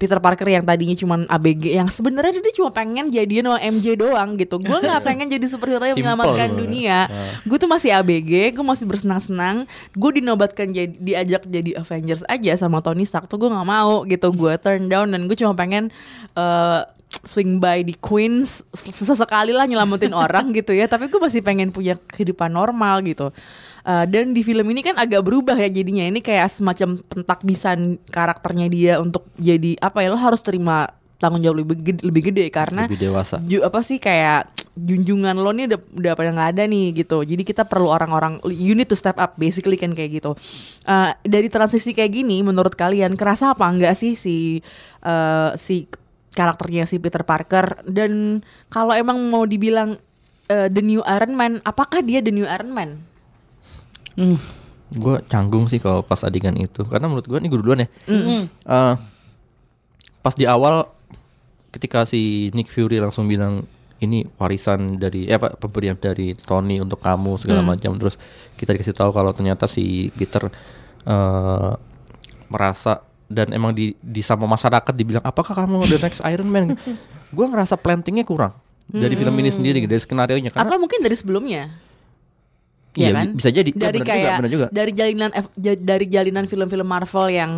Peter 0.00 0.16
Parker 0.16 0.48
yang 0.48 0.64
tadinya 0.64 0.96
cuma 0.96 1.28
ABG 1.28 1.76
yang 1.76 1.84
sebenarnya 1.92 2.40
dia 2.40 2.54
cuma 2.56 2.72
pengen 2.72 3.12
jadian 3.12 3.52
sama 3.52 3.60
MJ 3.60 4.00
doang 4.00 4.32
gitu. 4.40 4.56
Gue 4.56 4.80
nggak 4.80 5.04
pengen 5.12 5.28
jadi 5.28 5.44
superhero 5.44 5.84
yang 5.84 6.00
menyelamatkan 6.00 6.56
dunia. 6.56 7.04
Gue 7.44 7.60
tuh 7.60 7.68
masih 7.68 7.92
ABG, 8.00 8.56
gue 8.56 8.64
masih 8.64 8.88
bersenang-senang. 8.88 9.68
Gue 9.92 10.16
dinobatkan 10.16 10.72
jadi 10.72 10.96
diajak 10.96 11.44
jadi 11.44 11.84
Avengers 11.84 12.24
aja 12.32 12.56
sama 12.56 12.80
Tony 12.80 13.04
Stark 13.04 13.28
tuh 13.28 13.36
gue 13.36 13.52
nggak 13.52 13.68
mau 13.68 14.08
gitu. 14.08 14.32
Gue 14.32 14.56
turn 14.56 14.88
down 14.88 15.12
dan 15.12 15.28
gue 15.28 15.36
cuma 15.36 15.52
pengen 15.52 15.92
eh, 16.32 16.80
swing 17.20 17.58
by 17.58 17.80
di 17.80 17.94
Queens 17.94 18.62
ses- 18.70 18.94
sesekali 18.96 19.50
lah 19.50 19.64
nyelamatin 19.64 20.14
orang 20.24 20.50
gitu 20.50 20.70
ya. 20.70 20.84
Tapi 20.84 21.06
gue 21.06 21.18
masih 21.18 21.40
pengen 21.40 21.68
punya 21.68 21.94
kehidupan 21.96 22.48
normal 22.48 23.02
gitu. 23.02 23.34
Uh, 23.80 24.04
dan 24.04 24.30
di 24.30 24.40
film 24.40 24.64
ini 24.66 24.80
kan 24.80 24.94
agak 24.94 25.20
berubah 25.20 25.54
ya 25.54 25.66
jadinya 25.66 26.04
ini 26.04 26.18
kayak 26.18 26.48
semacam 26.48 27.00
pentakbisan 27.00 27.78
karakternya 28.06 28.66
dia 28.66 28.92
untuk 28.96 29.24
jadi 29.34 29.78
apa 29.78 30.00
ya 30.00 30.08
lo 30.08 30.18
harus 30.18 30.40
terima 30.40 30.84
tanggung 31.16 31.38
jawab 31.38 31.60
lebih 31.60 31.76
gede, 31.78 32.00
lebih 32.02 32.22
gede 32.26 32.44
karena 32.48 32.84
Lebih 32.84 33.00
dewasa. 33.02 33.40
ju- 33.40 33.60
apa 33.60 33.80
sih 33.80 33.96
kayak 33.96 34.48
junjungan 34.72 35.34
lo 35.34 35.50
nih 35.50 35.66
udah 35.66 35.80
udah 35.94 36.12
pada 36.14 36.30
nggak 36.30 36.50
ada 36.50 36.64
nih 36.64 36.86
gitu 36.94 37.20
jadi 37.20 37.42
kita 37.42 37.64
perlu 37.64 37.88
orang-orang 37.88 38.36
you 38.46 38.72
need 38.72 38.86
to 38.86 38.94
step 38.94 39.16
up 39.16 39.34
basically 39.34 39.76
kan 39.76 39.92
kayak 39.92 40.14
gitu 40.14 40.32
Uh, 40.82 41.12
dari 41.22 41.46
transisi 41.46 41.92
kayak 41.92 42.10
gini 42.14 42.40
menurut 42.40 42.72
kalian 42.72 43.12
kerasa 43.14 43.52
apa 43.52 43.62
enggak 43.64 43.92
sih 43.92 44.12
si 44.12 44.58
uh, 45.02 45.52
si 45.54 45.84
karakternya 46.34 46.86
si 46.86 47.02
Peter 47.02 47.22
Parker. 47.26 47.82
Dan 47.86 48.42
kalau 48.70 48.94
emang 48.94 49.18
mau 49.30 49.46
dibilang 49.46 49.98
uh, 50.50 50.68
the 50.70 50.82
new 50.82 51.02
Iron 51.06 51.32
Man 51.38 51.62
apakah 51.62 52.02
dia 52.02 52.18
the 52.20 52.34
new 52.34 52.46
Iron 52.46 52.74
Man? 52.74 52.90
Gue 54.90 55.22
canggung 55.30 55.70
sih 55.70 55.78
kalau 55.78 56.02
pas 56.02 56.20
adegan 56.26 56.54
itu. 56.58 56.82
Karena 56.82 57.06
menurut 57.06 57.26
gue 57.30 57.38
ini 57.38 57.48
gue 57.48 57.60
duluan 57.62 57.84
ya. 57.86 57.88
Eh, 58.10 58.94
pas 60.20 60.34
di 60.34 60.44
awal 60.44 60.84
ketika 61.70 62.02
si 62.02 62.50
Nick 62.52 62.68
Fury 62.68 62.98
langsung 62.98 63.30
bilang 63.30 63.62
ini 64.00 64.24
warisan 64.40 64.96
dari 64.96 65.28
eh 65.28 65.36
apa 65.36 65.54
pemberian 65.54 65.94
dari 65.94 66.34
Tony 66.34 66.82
untuk 66.82 66.98
kamu 66.98 67.38
segala 67.38 67.62
macam. 67.62 67.94
Terus 67.96 68.18
kita 68.58 68.74
dikasih 68.74 68.96
tahu 68.96 69.10
kalau 69.14 69.30
ternyata 69.30 69.70
si 69.70 70.10
Peter 70.12 70.50
eh, 71.06 71.72
merasa 72.50 73.06
dan 73.30 73.54
emang 73.54 73.70
di 73.70 73.94
di 73.96 74.20
sama 74.20 74.44
masyarakat 74.44 74.90
dibilang 74.90 75.22
apakah 75.22 75.54
kamu 75.54 75.86
the 75.86 75.96
next 75.96 76.18
Iron 76.20 76.50
Man 76.50 76.74
gue 77.36 77.46
ngerasa 77.46 77.78
plantingnya 77.78 78.26
kurang 78.26 78.50
dari 78.90 79.14
film 79.14 79.30
ini 79.32 79.48
sendiri 79.48 79.78
dari 79.80 80.02
skenario 80.02 80.34
nya 80.36 80.50
atau 80.50 80.76
mungkin 80.76 80.98
dari 80.98 81.14
sebelumnya 81.14 81.70
Iya, 82.90 83.06
ya 83.06 83.12
kan? 83.14 83.26
bi- 83.30 83.34
bisa 83.38 83.50
jadi. 83.54 83.70
Iya, 83.70 83.78
Dari 83.80 83.98
juga, 84.02 84.08
kayak 84.10 84.32
benar 84.34 84.50
juga. 84.50 84.66
dari 84.74 84.90
jalinan 84.90 85.30
dari 85.78 86.06
jalinan 86.10 86.44
film-film 86.50 86.82
Marvel 86.82 87.30
yang 87.30 87.52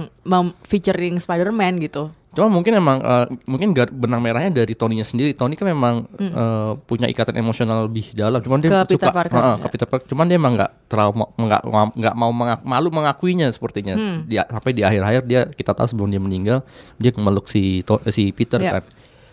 featuring 0.63 1.17
Spider-Man 1.17 1.81
gitu. 1.81 2.13
Cuma 2.33 2.49
mungkin 2.49 2.73
emang 2.73 2.99
eh, 2.99 3.27
mungkin 3.45 3.71
benang 3.93 4.19
merahnya 4.19 4.49
dari 4.55 4.73
Tony-nya 4.73 5.05
sendiri. 5.05 5.33
Tony 5.33 5.53
kan 5.53 5.67
memang 5.67 6.09
eh, 6.15 6.73
punya 6.83 7.05
ikatan 7.05 7.37
emosional 7.37 7.85
lebih 7.85 8.13
dalam. 8.13 8.41
Cuman 8.41 8.57
dia 8.57 8.73
Hmm. 8.73 8.83
Ke 8.83 8.89
Peter 8.91 9.05
suka 9.05 9.13
Parker, 9.13 9.37
Heeh, 9.37 9.45
ya. 9.51 9.61
ke 9.61 9.67
Peter 9.69 9.87
Parker. 9.87 10.07
Cuman 10.07 10.25
dia 10.25 10.37
emang 10.37 10.53
nggak 10.55 10.71
terlalu 10.87 11.13
mau- 11.15 11.33
nggak 11.35 11.63
nggak 11.93 12.15
mau 12.15 12.31
mengak- 12.31 12.65
malu 12.65 12.89
mengakuinya 12.89 13.49
sepertinya. 13.49 13.95
Hmm. 13.95 14.25
Dia 14.25 14.43
sampai 14.45 14.73
di 14.73 14.81
akhir-akhir 14.81 15.23
dia 15.23 15.41
kita 15.47 15.73
tahu 15.73 15.87
sebelum 15.87 16.09
dia 16.09 16.19
meninggal 16.19 16.59
dia 16.97 17.13
memeluk 17.13 17.45
si 17.47 17.85
si 18.09 18.33
Peter 18.33 18.57
Ya. 18.59 18.81
kan. 18.81 18.85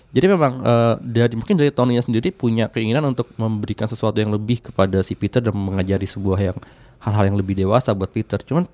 Jadi 0.10 0.26
memang 0.28 0.60
eh, 0.60 0.94
dari 1.00 1.34
mungkin 1.34 1.56
dari 1.56 1.70
Tony-nya 1.70 2.02
sendiri 2.02 2.30
punya 2.30 2.68
keinginan 2.68 3.06
untuk 3.06 3.32
memberikan 3.34 3.86
sesuatu 3.86 4.18
yang 4.18 4.30
lebih 4.30 4.60
kepada 4.62 5.00
si 5.00 5.14
Peter 5.14 5.40
dan 5.40 5.54
mengajari 5.54 6.04
sebuah 6.04 6.40
yang 6.44 6.58
hal-hal 7.00 7.26
yang 7.26 7.38
lebih 7.38 7.56
dewasa 7.56 7.94
buat 7.94 8.10
Peter. 8.10 8.42
Cuman 8.42 8.68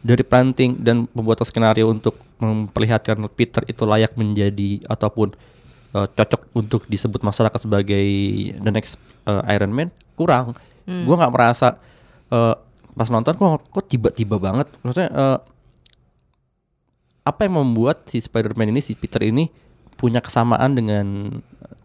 dari 0.00 0.24
planting 0.24 0.80
dan 0.80 1.04
pembuatan 1.04 1.44
skenario 1.44 1.88
untuk 1.88 2.16
memperlihatkan 2.40 3.20
Peter 3.32 3.60
itu 3.68 3.84
layak 3.84 4.16
menjadi 4.16 4.80
ataupun 4.88 5.36
eh, 5.92 6.06
cocok 6.08 6.40
untuk 6.52 6.88
disebut 6.88 7.20
masyarakat 7.20 7.60
sebagai 7.60 8.04
the 8.56 8.72
next 8.72 8.96
eh, 9.24 9.42
Iron 9.52 9.70
Man 9.70 9.88
kurang. 10.16 10.56
Gua 10.88 11.14
nggak 11.20 11.32
merasa 11.32 11.76
eh, 12.28 12.54
pas 12.90 13.08
nonton 13.08 13.36
kok 13.36 13.62
kok 13.70 13.84
tiba-tiba 13.86 14.40
banget. 14.40 14.66
Maksudnya 14.82 15.10
eh, 15.12 15.38
apa 17.20 17.40
yang 17.44 17.60
membuat 17.60 18.08
si 18.08 18.18
Spider-Man 18.18 18.72
ini 18.72 18.80
si 18.80 18.96
Peter 18.96 19.20
ini 19.20 19.52
punya 19.94 20.24
kesamaan 20.24 20.72
dengan 20.72 21.06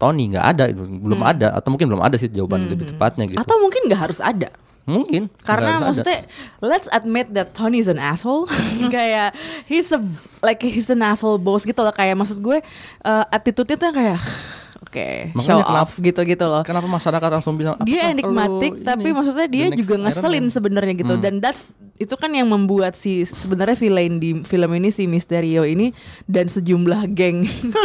Tony 0.00 0.32
nggak 0.32 0.46
ada 0.56 0.64
belum 0.72 1.20
Hmm. 1.20 1.32
ada 1.36 1.48
atau 1.52 1.68
mungkin 1.68 1.86
belum 1.92 2.02
ada 2.02 2.16
sih 2.16 2.32
jawaban 2.32 2.64
lebih 2.64 2.96
tepatnya 2.96 3.28
gitu 3.28 3.40
Atau 3.40 3.60
mungkin 3.60 3.84
nggak 3.86 4.00
harus 4.08 4.18
ada. 4.24 4.48
Mungkin 4.86 5.26
Karena 5.42 5.82
harus 5.82 5.82
ada. 5.82 5.86
maksudnya 5.90 6.18
let's 6.62 6.88
admit 6.94 7.34
that 7.34 7.52
Tony 7.52 7.82
is 7.82 7.90
an 7.90 7.98
asshole. 7.98 8.46
kayak 8.94 9.34
he's 9.66 9.90
a 9.90 9.98
like 10.40 10.62
he's 10.62 10.86
an 10.88 11.02
asshole 11.02 11.36
boss 11.36 11.66
gitu 11.66 11.82
loh 11.82 11.90
kayak 11.90 12.14
maksud 12.14 12.38
gue 12.38 12.62
uh, 13.02 13.24
attitude-nya 13.34 13.76
tuh 13.76 13.90
kayak 13.90 14.22
oke 14.86 15.08
Makanya 15.32 15.42
show 15.42 15.58
kenapa- 15.60 15.82
off 15.82 15.92
gitu-gitu 15.98 16.44
loh. 16.44 16.62
kenapa 16.62 16.86
masyarakat 16.86 17.28
langsung 17.32 17.54
bilang 17.54 17.74
Dia 17.80 18.06
"Apakah 18.06 18.12
enigmatic 18.12 18.72
lo 18.72 18.84
tapi 18.84 19.02
ini 19.02 19.12
maksudnya 19.12 19.46
dia 19.46 19.66
juga 19.72 19.94
ngeselin 20.00 20.44
Man?" 20.44 20.54
sebenarnya 20.54 20.94
gitu 20.94 21.14
Hmm. 21.14 21.20
dan 21.20 21.34
that's 21.38 21.66
itu 21.96 22.12
kan 22.12 22.28
yang 22.28 22.44
membuat 22.46 22.92
si 22.92 23.24
sebenarnya 23.24 23.72
villain 23.74 24.16
di 24.16 24.44
film 24.44 24.68
ini 24.70 24.88
si 24.90 25.04
Mysterio 25.04 25.64
ini 25.64 25.96
dan 26.24 26.44
sejumlah 26.46 27.08
geng 27.10 27.40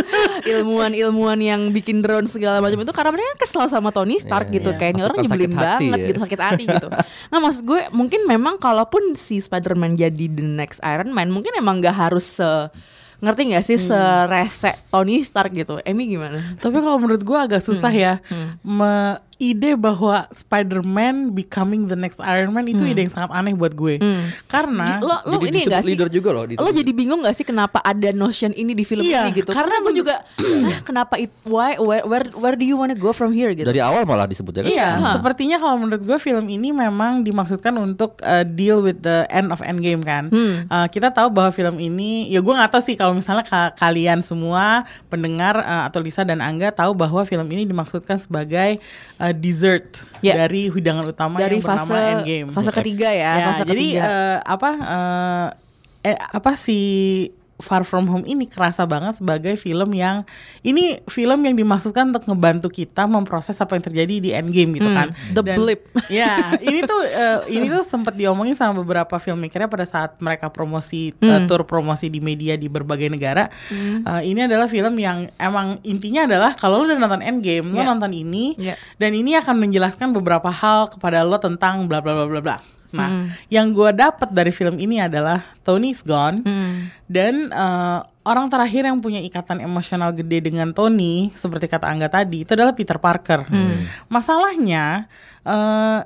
ilmuwan-ilmuwan 0.52 1.40
yang 1.40 1.62
bikin 1.70 2.02
drone 2.02 2.26
segala 2.26 2.60
macam 2.60 2.76
itu 2.78 2.92
karena 2.92 3.12
mereka 3.12 3.40
kesel 3.40 3.68
sama 3.68 3.90
Tony 3.90 4.18
Stark 4.18 4.50
Iya, 4.50 4.56
gitu 4.58 4.70
iya. 4.70 4.78
kayak 4.78 4.92
ini 4.92 5.02
orang 5.02 5.18
nyebelin 5.22 5.54
banget 5.54 5.98
ya. 5.98 6.08
gitu 6.08 6.20
sakit 6.20 6.40
hati 6.40 6.64
gitu. 6.66 6.88
Nah 7.32 7.40
maksud 7.40 7.64
gue 7.64 7.88
mungkin 7.92 8.26
memang 8.26 8.58
kalaupun 8.58 9.16
si 9.16 9.40
Spider-Man 9.40 9.96
jadi 9.96 10.26
the 10.28 10.44
next 10.44 10.84
Iron 10.84 11.10
Man 11.10 11.32
mungkin 11.32 11.56
emang 11.56 11.80
nggak 11.80 11.96
harus 11.98 12.28
se 12.34 12.50
ngerti 13.22 13.42
nggak 13.48 13.64
sih 13.64 13.78
Hmm. 13.78 13.88
serese 13.88 14.74
Tony 14.90 15.22
Stark 15.22 15.54
gitu. 15.54 15.78
Emmy 15.82 16.06
gimana? 16.06 16.42
Tapi 16.58 16.76
kalau 16.76 16.98
menurut 16.98 17.22
gue 17.22 17.38
agak 17.38 17.62
susah 17.62 17.90
ya 17.90 18.18
me- 18.62 19.18
ide 19.42 19.74
bahwa 19.74 20.30
Spider-Man 20.30 21.34
becoming 21.34 21.90
the 21.90 21.96
next 21.96 22.22
Iron 22.22 22.52
Man 22.52 22.70
itu 22.70 22.86
ide 22.86 23.02
yang 23.02 23.10
sangat 23.10 23.34
aneh 23.34 23.52
buat 23.52 23.74
gue. 23.74 23.98
Karena 24.46 25.02
lo 25.02 25.18
lo 25.26 25.36
Jadi 25.40 25.50
ini 25.50 25.60
gak 25.66 25.82
sih? 25.82 25.90
leader 25.90 26.08
juga 26.08 26.30
loh 26.30 26.46
di 26.46 26.54
lo 26.54 26.70
jadi 26.70 26.92
bingung 26.92 27.26
gak 27.26 27.34
sih 27.34 27.42
kenapa 27.42 27.82
ada 27.82 28.12
notion 28.12 28.54
ini 28.54 28.72
di 28.72 28.84
film 28.84 29.02
Iya, 29.02 29.26
ini 29.26 29.34
gitu? 29.34 29.50
karena 29.50 29.72
karena 29.72 29.78
gue 29.82 29.94
juga 29.96 30.16
"Hah, 30.36 30.84
kenapa 30.84 31.16
it 31.16 31.32
why 31.42 31.80
where, 31.80 32.04
where 32.04 32.28
where 32.36 32.54
do 32.54 32.62
you 32.62 32.76
wanna 32.76 32.92
go 32.94 33.10
from 33.10 33.32
here? 33.32 33.50
gitu. 33.50 33.64
Dari 33.64 33.80
awal 33.80 34.04
malah 34.04 34.28
disebut 34.28 34.52
ya 34.52 34.62
kan? 34.62 34.70
Iya, 34.70 34.90
Hah. 35.00 35.14
sepertinya 35.16 35.58
kalau 35.58 35.80
menurut 35.80 36.04
gue 36.04 36.18
film 36.18 36.46
ini 36.46 36.70
memang 36.70 37.24
dimaksudkan 37.24 37.72
untuk 37.74 38.20
uh, 38.22 38.44
deal 38.44 38.84
with 38.84 39.00
the 39.00 39.24
end 39.28 39.50
of 39.50 39.64
Endgame 39.64 40.04
kan. 40.04 40.28
Hmm. 40.28 40.68
Uh, 40.68 40.86
kita 40.86 41.08
tahu 41.10 41.32
bahwa 41.32 41.50
film 41.50 41.80
ini, 41.80 42.28
ya 42.28 42.38
gue 42.38 42.52
nggak 42.52 42.68
tahu 42.70 42.84
sih 42.84 42.94
kalau 42.94 43.16
misalnya 43.16 43.42
ka- 43.42 43.72
kalian 43.74 44.20
semua 44.20 44.84
pendengar 45.08 45.56
uh, 45.58 45.88
atau 45.88 45.98
Lisa 45.98 46.22
dan 46.22 46.38
Angga 46.38 46.70
tahu 46.70 46.92
bahwa 46.92 47.24
film 47.24 47.48
ini 47.48 47.64
dimaksudkan 47.64 48.20
sebagai 48.20 48.84
uh, 49.18 49.31
dessert 49.34 50.04
Ya. 50.22 50.38
dari 50.38 50.70
hidangan 50.70 51.02
utama 51.04 51.36
dari 51.36 51.58
yang 51.58 51.66
bernama 51.66 51.90
fase 51.90 52.12
Endgame. 52.14 52.50
fase 52.54 52.72
ketiga 52.72 53.10
ya, 53.10 53.32
Ya, 53.34 53.46
fase 53.48 53.64
jadi 53.66 53.86
ketiga 53.90 54.06
eh, 54.06 54.38
apa 54.44 54.70
eh, 54.78 55.48
eh, 56.08 56.18
apa 56.18 56.52
si 56.54 56.80
Far 57.62 57.82
From 57.82 58.06
Home 58.08 58.26
ini 58.26 58.44
kerasa 58.44 58.84
banget 58.84 59.16
sebagai 59.16 59.56
film 59.56 59.94
yang 59.94 60.26
ini 60.60 61.00
film 61.06 61.40
yang 61.40 61.54
dimaksudkan 61.54 62.10
untuk 62.10 62.26
ngebantu 62.26 62.68
kita 62.68 63.06
memproses 63.06 63.56
apa 63.56 63.74
yang 63.74 63.84
terjadi 63.84 64.16
di 64.18 64.30
Endgame 64.32 64.76
gitu 64.76 64.86
Hmm, 64.86 64.98
kan. 64.98 65.08
the 65.32 65.42
blip. 65.42 65.86
Ya, 66.12 66.58
ini 66.58 66.82
tuh 66.82 67.02
eh, 67.04 67.40
ini 67.52 67.66
tuh 67.66 67.82
sempat 67.82 68.14
diomongin 68.14 68.52
sama 68.52 68.76
beberapa 68.76 69.16
filmmakernya 69.16 69.66
pada 69.66 69.86
saat 69.86 70.18
mereka 70.18 70.50
promosi 70.50 71.14
eh, 71.14 71.30
Hmm. 71.32 71.46
tour 71.46 71.64
promosi 71.64 72.08
di 72.08 72.20
media 72.20 72.54
di 72.54 72.66
berbagai 72.66 73.08
negara. 73.08 73.48
Eh, 73.70 74.22
ini 74.26 74.42
adalah 74.42 74.66
film 74.66 74.98
yang 74.98 75.30
emang 75.38 75.78
intinya 75.84 76.26
adalah 76.26 76.52
kalau 76.54 76.78
lo 76.78 76.86
udah 76.86 76.98
nonton 76.98 77.22
Endgame, 77.22 77.70
lo 77.70 77.78
Ya. 77.78 77.88
nonton 77.88 78.12
ini 78.12 78.58
Ya. 78.58 78.74
dan 78.98 79.14
ini 79.14 79.34
akan 79.34 79.56
menjelaskan 79.60 80.10
beberapa 80.12 80.50
hal 80.50 80.90
kepada 80.90 81.22
lo 81.22 81.38
tentang 81.38 81.86
bla 81.86 82.00
bla 82.00 82.12
bla 82.14 82.26
bla 82.26 82.42
bla. 82.42 82.58
Nah, 82.92 83.08
Hmm. 83.08 83.28
yang 83.48 83.72
gue 83.72 83.88
dapat 83.94 84.28
dari 84.30 84.52
film 84.52 84.76
ini 84.76 85.00
adalah 85.00 85.40
Tony's 85.62 86.04
gone 86.04 86.44
Hmm. 86.44 86.71
Dan 87.06 87.50
eh, 87.50 88.00
orang 88.22 88.48
terakhir 88.48 88.86
yang 88.86 89.00
punya 89.00 89.18
ikatan 89.20 89.60
emosional 89.60 90.12
gede 90.12 90.46
dengan 90.46 90.72
Tony, 90.72 91.34
seperti 91.34 91.66
kata 91.66 91.90
Angga 91.90 92.08
tadi, 92.08 92.44
itu 92.44 92.54
adalah 92.54 92.72
Peter 92.72 92.96
Parker. 92.96 93.46
Hmm. 93.46 93.86
Masalahnya 94.08 95.10
eh, 95.42 96.00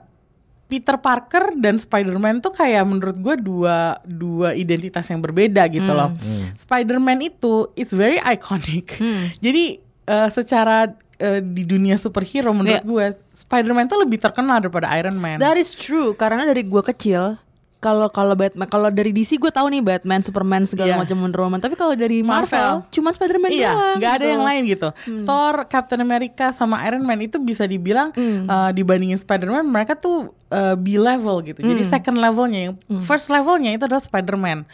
Peter 0.65 0.97
Parker 0.97 1.53
dan 1.55 1.77
Spider-Man 1.77 2.41
tuh 2.41 2.49
kayak 2.49 2.81
menurut 2.83 3.15
gue 3.15 3.35
dua 3.37 4.01
dua 4.01 4.57
identitas 4.57 5.05
yang 5.07 5.21
berbeda 5.21 5.61
gitu 5.69 5.91
loh. 5.91 6.09
Spider-Man 6.53 7.21
itu 7.21 7.69
it's 7.73 7.93
very 7.93 8.17
iconic. 8.19 8.97
Jadi 9.37 9.77
eh, 10.05 10.29
secara 10.29 10.89
eh, 11.15 11.39
di 11.39 11.63
dunia 11.63 11.95
superhero 11.95 12.49
menurut 12.49 12.81
Iya. 12.81 12.87
gue 12.87 13.05
Spider-Man 13.31 13.85
tuh 13.85 14.01
lebih 14.01 14.17
terkenal 14.17 14.57
daripada 14.57 14.89
Iron 14.95 15.15
Man. 15.15 15.37
that 15.37 15.53
is 15.53 15.71
true 15.71 16.11
karena 16.11 16.43
dari 16.43 16.65
gue 16.65 16.81
kecil 16.83 17.37
kalau 17.85 18.09
kalau 18.09 18.33
Batman 18.33 18.65
kalau 18.65 18.89
dari 18.89 19.13
DC 19.13 19.37
gue 19.37 19.47
tahu 19.47 19.69
nih 19.69 19.79
Batman 19.79 20.19
Superman 20.19 20.65
segala 20.65 20.91
Iya. 20.91 20.97
macam 20.97 21.21
Wonder 21.21 21.37
Woman 21.39 21.61
tapi 21.61 21.75
kalau 21.75 21.93
dari 21.93 22.19
Marvel, 22.19 22.81
Marvel. 22.81 22.89
cuma 22.89 23.13
Spider-Man 23.13 23.51
Iya, 23.51 23.69
doang 23.69 23.95
nggak 23.95 24.11
ada 24.11 24.17
gitu. 24.19 24.33
yang 24.33 24.43
lain 24.43 24.61
gitu. 24.65 24.89
Thor, 25.21 25.55
Captain 25.65 25.99
America, 25.99 26.49
sama 26.49 26.81
Iron 26.83 27.01
Man 27.01 27.21
itu 27.21 27.37
bisa 27.37 27.63
dibilang 27.63 28.09
uh, 28.49 28.71
dibandingin 28.71 29.15
Spider-Man 29.15 29.61
mereka 29.65 29.93
tuh 29.93 30.17
uh, 30.49 30.73
B 30.73 30.97
level 30.97 31.45
gitu. 31.45 31.61
Jadi 31.61 31.83
second 31.83 32.17
levelnya, 32.17 32.59
yang 32.63 32.75
first 32.99 33.29
levelnya 33.29 33.69
itu 33.71 33.85
adalah 33.85 34.01
Spider-Man. 34.01 34.65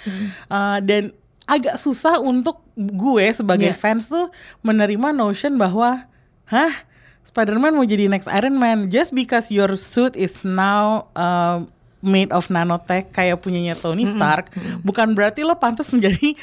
Uh, 0.47 0.79
dan 0.79 1.11
agak 1.43 1.75
susah 1.75 2.15
untuk 2.17 2.63
gue 2.73 3.27
sebagai 3.31 3.67
Iya. 3.67 3.75
fans 3.75 4.07
tuh 4.07 4.31
menerima 4.61 5.11
notion 5.11 5.55
bahwa, 5.55 6.07
hah, 6.47 6.73
Spider-Man 7.21 7.73
mau 7.73 7.83
jadi 7.83 8.07
next 8.07 8.25
Iron 8.27 8.55
Man 8.55 8.87
just 8.87 9.11
because 9.11 9.49
your 9.49 9.69
suit 9.73 10.15
is 10.15 10.41
now 10.41 11.11
uh, 11.13 11.67
made 12.01 12.33
of 12.33 12.49
nanotech 12.49 13.13
kayak 13.13 13.39
punyanya 13.41 13.77
Tony 13.77 14.09
Stark, 14.09 14.53
bukan 14.81 15.13
berarti 15.13 15.45
lo 15.45 15.55
pantas 15.57 15.93
menjadi 15.93 16.33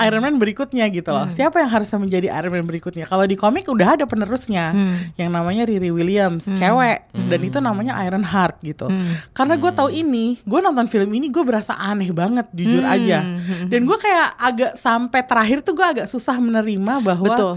Iron 0.00 0.24
Man 0.24 0.36
berikutnya 0.40 0.88
gitu 0.88 1.12
loh. 1.12 1.28
Siapa 1.28 1.60
yang 1.60 1.70
harusnya 1.70 2.00
menjadi 2.00 2.28
Iron 2.32 2.52
Man 2.52 2.66
berikutnya? 2.66 3.04
Kalau 3.06 3.24
di 3.28 3.36
komik 3.36 3.68
udah 3.68 4.00
ada 4.00 4.04
penerusnya 4.08 4.72
yang 5.20 5.30
namanya 5.30 5.68
Riri 5.68 5.92
Williams, 5.92 6.48
cewek, 6.48 7.12
dan 7.12 7.40
itu 7.44 7.58
namanya 7.60 8.00
Iron 8.02 8.24
Heart 8.24 8.64
gitu. 8.64 8.88
Karena 9.36 9.54
gue 9.60 9.70
tahu 9.72 9.92
ini, 9.92 10.40
gue 10.42 10.60
nonton 10.64 10.88
film 10.88 11.12
ini 11.12 11.28
gue 11.28 11.44
berasa 11.44 11.76
aneh 11.76 12.10
banget 12.10 12.48
jujur 12.56 12.82
aja. 12.82 13.22
Dan 13.68 13.84
gue 13.84 13.98
kayak 14.00 14.28
agak 14.40 14.72
sampai 14.80 15.20
terakhir 15.22 15.60
tuh 15.60 15.76
gue 15.76 15.86
agak 15.86 16.06
susah 16.08 16.40
menerima 16.40 17.04
bahwa 17.04 17.36
Betul. 17.36 17.54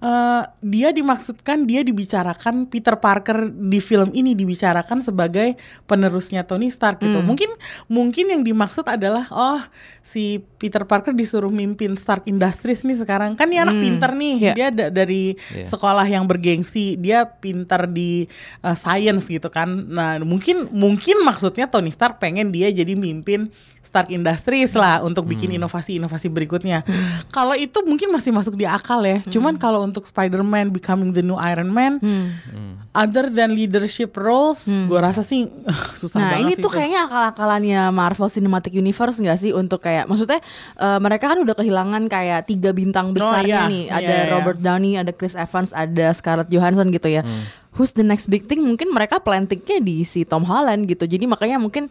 Eh, 0.00 0.42
dia 0.60 0.88
dimaksudkan 0.90 1.64
dia 1.64 1.80
dibicarakan 1.80 2.66
Peter 2.66 2.96
Parker 2.96 3.48
di 3.48 3.78
film 3.78 4.10
ini 4.10 4.32
dibicarakan 4.32 5.00
sebagai 5.00 5.54
penerusnya 5.84 6.42
Tony 6.42 6.68
Stark 6.68 7.00
gitu. 7.00 7.20
Mungkin 7.20 7.48
mungkin 7.86 8.26
yang 8.28 8.42
dimaksud 8.42 8.84
adalah 8.86 9.28
oh 9.30 9.60
si 10.00 10.40
Peter 10.56 10.84
Parker 10.84 11.12
disuruh 11.12 11.48
mimpin 11.48 11.92
Stark 11.94 12.24
Industries 12.24 12.82
nih 12.82 12.96
sekarang. 12.96 13.36
Kan 13.36 13.48
dia 13.48 13.64
anak 13.64 13.76
pinter 13.76 14.10
nih. 14.12 14.34
Iya. 14.40 14.52
Dia 14.52 14.68
da- 14.70 14.90
dari 14.90 15.32
Iya. 15.52 15.64
sekolah 15.64 16.04
yang 16.04 16.24
bergengsi, 16.24 16.96
dia 16.96 17.24
pinter 17.24 17.84
di 17.84 18.24
eh, 18.60 18.76
science 18.76 19.24
gitu 19.24 19.48
kan. 19.48 19.68
Nah, 19.86 20.16
mungkin 20.20 20.68
mungkin 20.70 21.20
maksudnya 21.20 21.68
Tony 21.68 21.88
Stark 21.88 22.16
pengen 22.16 22.48
dia 22.48 22.68
jadi 22.68 22.96
mimpin 22.96 23.52
Stark 23.80 24.12
Industries 24.12 24.76
lah 24.76 25.00
untuk 25.00 25.24
bikin 25.24 25.56
inovasi-inovasi 25.56 26.28
berikutnya. 26.28 26.84
Kalau 27.32 27.56
itu 27.56 27.80
mungkin 27.80 28.12
masih 28.12 28.28
masuk 28.28 28.52
di 28.52 28.68
akal 28.68 29.00
ya. 29.00 29.24
Cuman 29.24 29.56
kalau 29.56 29.80
untuk 29.92 30.08
Spider-Man 30.08 30.72
becoming 30.72 31.12
the 31.12 31.20
new 31.20 31.36
Iron 31.36 31.68
Man, 31.68 32.00
other 32.96 33.28
than 33.28 33.52
leadership 33.52 34.16
roles, 34.16 34.64
gue 34.64 34.96
rasa 35.02 35.20
sih 35.20 35.44
susah 36.00 36.18
Nah 36.22 36.30
banget 36.38 36.42
ini 36.46 36.52
sih 36.56 36.62
tuh 36.64 36.70
itu. 36.72 36.76
kayaknya 36.80 37.00
akal-akalannya 37.10 37.82
Marvel 37.92 38.32
Cinematic 38.32 38.72
Universe 38.72 39.20
nggak 39.20 39.38
sih 39.38 39.50
untuk 39.52 39.84
kayak 39.84 40.08
maksudnya 40.08 40.40
eh, 40.80 40.98
mereka 41.02 41.28
kan 41.28 41.38
udah 41.42 41.52
kehilangan 41.52 42.08
kayak 42.08 42.48
tiga 42.48 42.72
bintang 42.72 43.12
besar 43.12 43.44
iya. 43.44 43.68
nih 43.68 43.90
Iya, 43.90 43.98
ada 43.98 44.16
iya. 44.22 44.30
Robert 44.30 44.60
Downey, 44.62 44.94
ada 44.94 45.10
Chris 45.10 45.34
Evans, 45.34 45.74
ada 45.74 46.06
Scarlett 46.14 46.50
Johansson 46.52 46.94
gitu 46.94 47.10
ya. 47.10 47.26
Who's 47.74 47.94
the 47.94 48.06
next 48.06 48.30
big 48.30 48.46
thing? 48.46 48.62
Mungkin 48.62 48.94
mereka 48.94 49.18
plantingnya 49.18 49.82
di 49.82 50.06
si 50.06 50.22
Tom 50.22 50.46
Holland 50.46 50.86
gitu. 50.86 51.06
Jadi 51.06 51.26
makanya 51.26 51.58
mungkin 51.58 51.90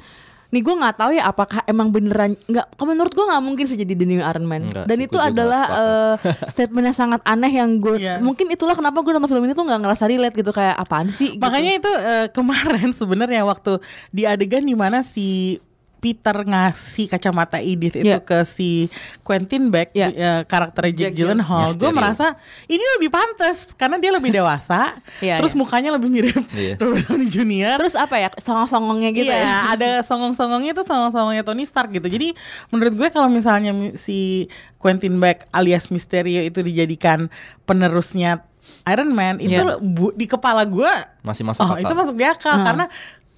nih 0.49 0.62
gue 0.62 0.75
nggak 0.75 0.95
tahu 0.97 1.12
ya 1.13 1.23
apakah 1.25 1.62
emang 1.63 1.89
beneran 1.89 2.33
nggak 2.43 2.73
kalau 2.73 2.89
menurut 2.89 3.09
gue 3.09 3.21
nggak 3.21 3.43
mungkin 3.43 3.65
sih 3.65 3.77
jadi 3.77 3.93
the 3.93 4.03
new 4.03 4.17
Iron 4.17 4.43
Man 4.43 4.65
Enggak 4.65 4.85
dan 4.85 4.97
itu 4.97 5.17
adalah 5.17 5.63
eh, 5.69 6.13
statement 6.53 6.89
yang 6.89 6.97
sangat 6.97 7.21
aneh 7.21 7.51
yang 7.51 7.77
gue 7.77 7.95
Iya. 7.95 8.17
mungkin 8.17 8.49
itulah 8.49 8.73
kenapa 8.73 8.97
gue 8.99 9.12
nonton 9.12 9.29
film 9.29 9.43
ini 9.43 9.53
tuh 9.53 9.62
nggak 9.62 9.79
ngerasa 9.79 10.03
relate 10.05 10.33
gitu 10.33 10.49
kayak 10.49 10.73
apaan 10.73 11.09
sih 11.09 11.38
gitu. 11.38 11.43
Makanya 11.43 11.71
itu 11.75 11.91
eh, 11.93 12.27
kemarin 12.29 12.89
sebenarnya 12.99 13.41
waktu 13.43 13.77
di 14.09 14.25
adegan 14.25 14.62
di 14.62 14.73
mana 14.73 15.05
si 15.05 15.62
Peter 15.99 16.33
ngasih 16.33 17.05
kacamata 17.07 17.59
Edith 17.59 17.93
itu 17.93 18.07
Iya. 18.07 18.19
ke 18.19 18.41
si 18.41 18.88
Quentin 19.21 19.67
Beck 19.67 19.91
Iya. 19.91 20.07
eh, 20.09 20.41
karakter 20.43 20.88
Jack, 20.88 21.12
Jack 21.12 21.12
Gyllenhaal, 21.13 21.75
gue 21.75 21.91
merasa 21.91 22.39
ini 22.65 22.81
lebih 22.95 23.07
pantas 23.09 23.67
karena 23.73 23.95
dia 23.95 24.09
lebih 24.09 24.31
dewasa, 24.31 24.95
Iya, 25.19 25.38
terus 25.38 25.51
iya. 25.51 25.59
mukanya 25.59 25.91
lebih 25.91 26.09
mirip 26.09 26.39
Iya. 26.55 26.75
Robert 26.75 27.03
Downey 27.05 27.27
Jr. 27.27 27.75
terus 27.77 27.93
apa 27.93 28.15
ya 28.17 28.31
songong-songongnya 28.33 29.12
gitu 29.12 29.27
iya, 29.27 29.43
ya 29.43 29.55
ada 29.75 29.89
songong-songongnya 29.99 30.71
tuh 30.71 30.83
songong-songongnya 30.83 31.43
Tony 31.43 31.63
Stark 31.63 31.91
gitu. 31.91 32.07
Jadi 32.07 32.31
menurut 32.69 32.95
gue 32.95 33.07
kalau 33.09 33.27
misalnya 33.27 33.69
mi- 33.69 33.93
si 33.93 34.47
Quentin 34.75 35.19
Beck 35.19 35.45
alias 35.49 35.89
Mysterio 35.89 36.39
itu 36.39 36.59
dijadikan 36.59 37.27
penerusnya 37.63 38.47
Iron 38.85 39.12
Man 39.12 39.38
itu 39.38 39.55
Iya. 39.55 39.77
bu- 39.77 40.13
di 40.13 40.25
kepala 40.25 40.62
gue 40.63 40.88
masih 41.21 41.41
masuk 41.41 41.62
Oh 41.62 41.73
akal. 41.73 41.81
itu 41.81 41.93
masuk 41.93 42.15
di 42.15 42.23
akal 42.23 42.55
Hmm. 42.55 42.63
karena 42.63 42.85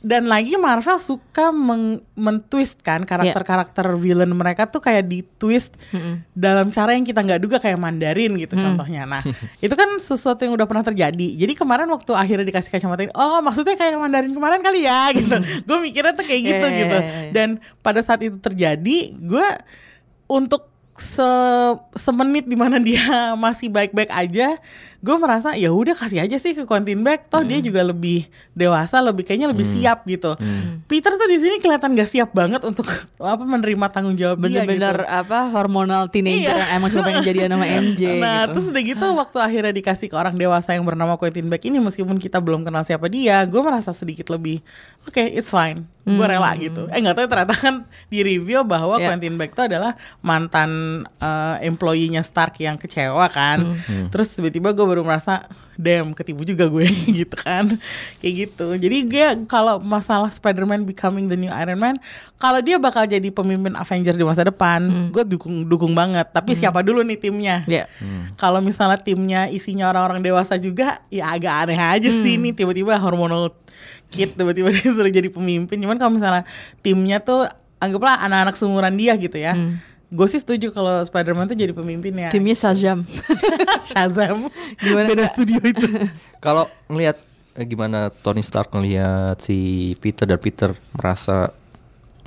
dan 0.02 0.26
lagi 0.26 0.58
Marvel 0.58 0.98
suka 0.98 1.50
meng- 1.50 2.02
mentwist 2.14 2.82
kan 2.82 3.06
karakter-karakter 3.06 3.86
villain 3.96 4.30
mereka 4.30 4.66
tuh 4.66 4.78
kayak 4.78 5.06
ditwist 5.06 5.78
dalam 6.32 6.70
cara 6.70 6.94
yang 6.94 7.06
kita 7.06 7.22
nggak 7.22 7.38
duga 7.38 7.58
kayak 7.58 7.78
Mandarin 7.78 8.34
gitu 8.34 8.58
contohnya. 8.58 9.06
Nah 9.06 9.22
itu 9.62 9.70
kan 9.72 9.90
sesuatu 9.96 10.42
yang 10.42 10.58
udah 10.58 10.66
pernah 10.66 10.82
terjadi. 10.82 11.28
Jadi 11.38 11.54
kemarin 11.54 11.86
waktu 11.88 12.12
akhirnya 12.12 12.44
dikasih 12.44 12.72
kacamata 12.72 13.06
ini, 13.06 13.14
oh 13.14 13.40
maksudnya 13.40 13.78
kayak 13.78 13.94
Mandarin 13.96 14.34
kemarin 14.34 14.60
kali 14.60 14.84
ya 14.84 15.10
gitu. 15.18 15.38
gue 15.38 15.78
mikirnya 15.80 16.14
tuh 16.14 16.26
kayak 16.26 16.42
gitu 16.44 16.66
Iya, 16.66 16.74
iya, 16.74 16.82
gitu. 16.82 16.98
iya, 16.98 17.14
iya. 17.22 17.32
Dan 17.32 17.50
pada 17.80 18.02
saat 18.02 18.20
itu 18.20 18.36
terjadi, 18.36 18.98
gue 19.14 19.48
untuk 20.26 20.66
se 20.92 21.30
semenit 21.94 22.46
di 22.46 22.58
mana 22.58 22.78
dia 22.78 23.02
masih 23.46 23.70
baik-baik 23.70 24.10
aja, 24.10 24.58
gue 25.02 25.16
merasa 25.16 25.54
ya 25.54 25.70
udah 25.70 25.92
kasih 25.92 26.22
aja 26.22 26.38
sih 26.38 26.54
ke 26.54 26.64
Quentin 26.64 27.02
Beck, 27.02 27.26
toh 27.26 27.42
dia 27.42 27.58
juga 27.58 27.82
lebih 27.82 28.24
dewasa, 28.52 29.02
lebih 29.02 29.22
kayaknya 29.22 29.50
lebih 29.50 29.66
siap 29.66 30.06
gitu. 30.06 30.38
Peter 30.86 31.10
tuh 31.12 31.26
di 31.26 31.36
sini 31.36 31.58
kelihatan 31.58 31.92
gak 31.92 32.06
siap 32.06 32.30
banget 32.30 32.62
untuk 32.62 32.86
apa 33.18 33.42
menerima 33.42 33.86
tanggung 33.90 34.14
jawab 34.14 34.38
Bener-bener 34.40 35.02
gitu. 35.02 35.10
apa 35.10 35.50
hormonal 35.50 36.06
teenager 36.08 36.52
Iya. 36.52 36.62
yang 36.62 36.72
emang 36.76 36.90
cuma 36.90 37.04
pengen 37.04 37.24
jadi 37.24 37.38
nama 37.48 37.66
MJ 37.84 38.02
Nah, 38.16 38.46
gitu. 38.46 38.54
terus 38.54 38.66
udah 38.70 38.84
gitu 38.84 39.06
waktu 39.12 39.38
akhirnya 39.40 39.74
dikasih 39.74 40.08
ke 40.08 40.16
orang 40.16 40.36
dewasa 40.36 40.70
yang 40.72 40.84
bernama 40.84 41.16
Quentin 41.16 41.48
Beck 41.48 41.64
ini 41.64 41.80
meskipun 41.80 42.16
kita 42.16 42.38
belum 42.38 42.62
kenal 42.62 42.84
siapa 42.84 43.08
dia, 43.08 43.42
gue 43.44 43.58
merasa 43.60 43.90
sedikit 43.92 44.30
lebih 44.30 44.62
oke, 45.04 45.18
it's 45.20 45.50
fine. 45.50 45.82
Gue 46.02 46.26
rela 46.26 46.50
gitu. 46.56 46.90
Eh 46.90 46.98
nggak 46.98 47.14
tahu 47.16 47.28
ternyata 47.28 47.54
kan 47.54 47.76
di 48.08 48.22
reveal 48.22 48.62
bahwa 48.64 48.98
Ya. 48.98 49.08
Quentin 49.08 49.34
Beck 49.34 49.54
itu 49.54 49.64
adalah 49.64 49.94
mantan 50.22 50.70
eh, 51.18 51.56
employee-nya 51.64 52.22
Stark 52.22 52.58
yang 52.58 52.76
kecewa 52.76 53.26
kan. 53.28 53.78
Terus 54.10 54.30
tiba-tiba 54.32 54.72
gue 54.72 54.86
baru 54.92 55.08
merasa 55.08 55.48
damn 55.80 56.12
ketipu 56.12 56.44
juga 56.44 56.68
gue 56.68 56.86
gitu 57.24 57.36
kan. 57.40 57.66
Kayak 58.20 58.34
gitu. 58.48 58.68
Jadi 58.76 58.98
gue 59.08 59.26
kalau 59.48 59.80
masalah 59.80 60.28
Spider-Man 60.28 60.84
becoming 60.84 61.32
the 61.32 61.40
new 61.40 61.50
Iron 61.50 61.80
Man, 61.80 61.96
kalau 62.38 62.60
dia 62.60 62.78
bakal 62.78 63.08
jadi 63.08 63.32
pemimpin 63.32 63.74
Avenger 63.74 64.14
di 64.14 64.26
masa 64.28 64.44
depan, 64.44 65.10
gue 65.10 65.24
dukung 65.26 65.66
dukung 65.66 65.96
banget. 65.96 66.30
Tapi 66.30 66.54
siapa 66.54 66.84
dulu 66.84 67.02
nih 67.02 67.18
timnya? 67.18 67.64
Ya. 67.66 67.88
Kalau 68.36 68.60
misalnya 68.60 69.00
timnya 69.00 69.48
isinya 69.48 69.90
orang-orang 69.90 70.22
dewasa 70.22 70.60
juga, 70.60 71.00
ya 71.10 71.32
agak 71.32 71.72
aneh 71.72 71.80
aja 71.80 72.10
sih 72.12 72.36
nih 72.38 72.54
tiba-tiba 72.54 73.00
hormonal 73.00 73.56
kid 74.12 74.36
tiba-tiba 74.36 74.70
disuruh 74.76 75.10
jadi 75.10 75.32
pemimpin. 75.32 75.80
Cuman 75.80 75.98
kalau 75.98 76.14
misalnya 76.14 76.44
timnya 76.84 77.24
tuh 77.24 77.48
anggaplah 77.82 78.22
anak-anak 78.22 78.54
seumuran 78.60 78.94
dia 79.00 79.18
gitu 79.18 79.42
ya. 79.42 79.58
Gue 80.12 80.28
sih 80.28 80.44
setuju 80.44 80.76
kalau 80.76 81.00
Spider-Man 81.08 81.48
tuh 81.48 81.56
jadi 81.56 81.72
pemimpin 81.72 82.12
ya. 82.12 82.30
Timnya 82.36 82.52
Shazam. 82.52 83.08
Shazam. 83.96 84.52
Gimana, 84.76 85.08
Beda 85.08 85.26
studio 85.32 85.64
itu. 85.64 85.88
Kalau 86.44 86.68
ngelihat 86.92 87.16
eh, 87.56 87.64
gimana 87.64 88.12
Tony 88.12 88.44
Stark 88.44 88.76
ngelihat 88.76 89.40
si 89.40 89.88
Peter 90.04 90.28
dan 90.28 90.36
Peter 90.36 90.76
merasa 90.92 91.56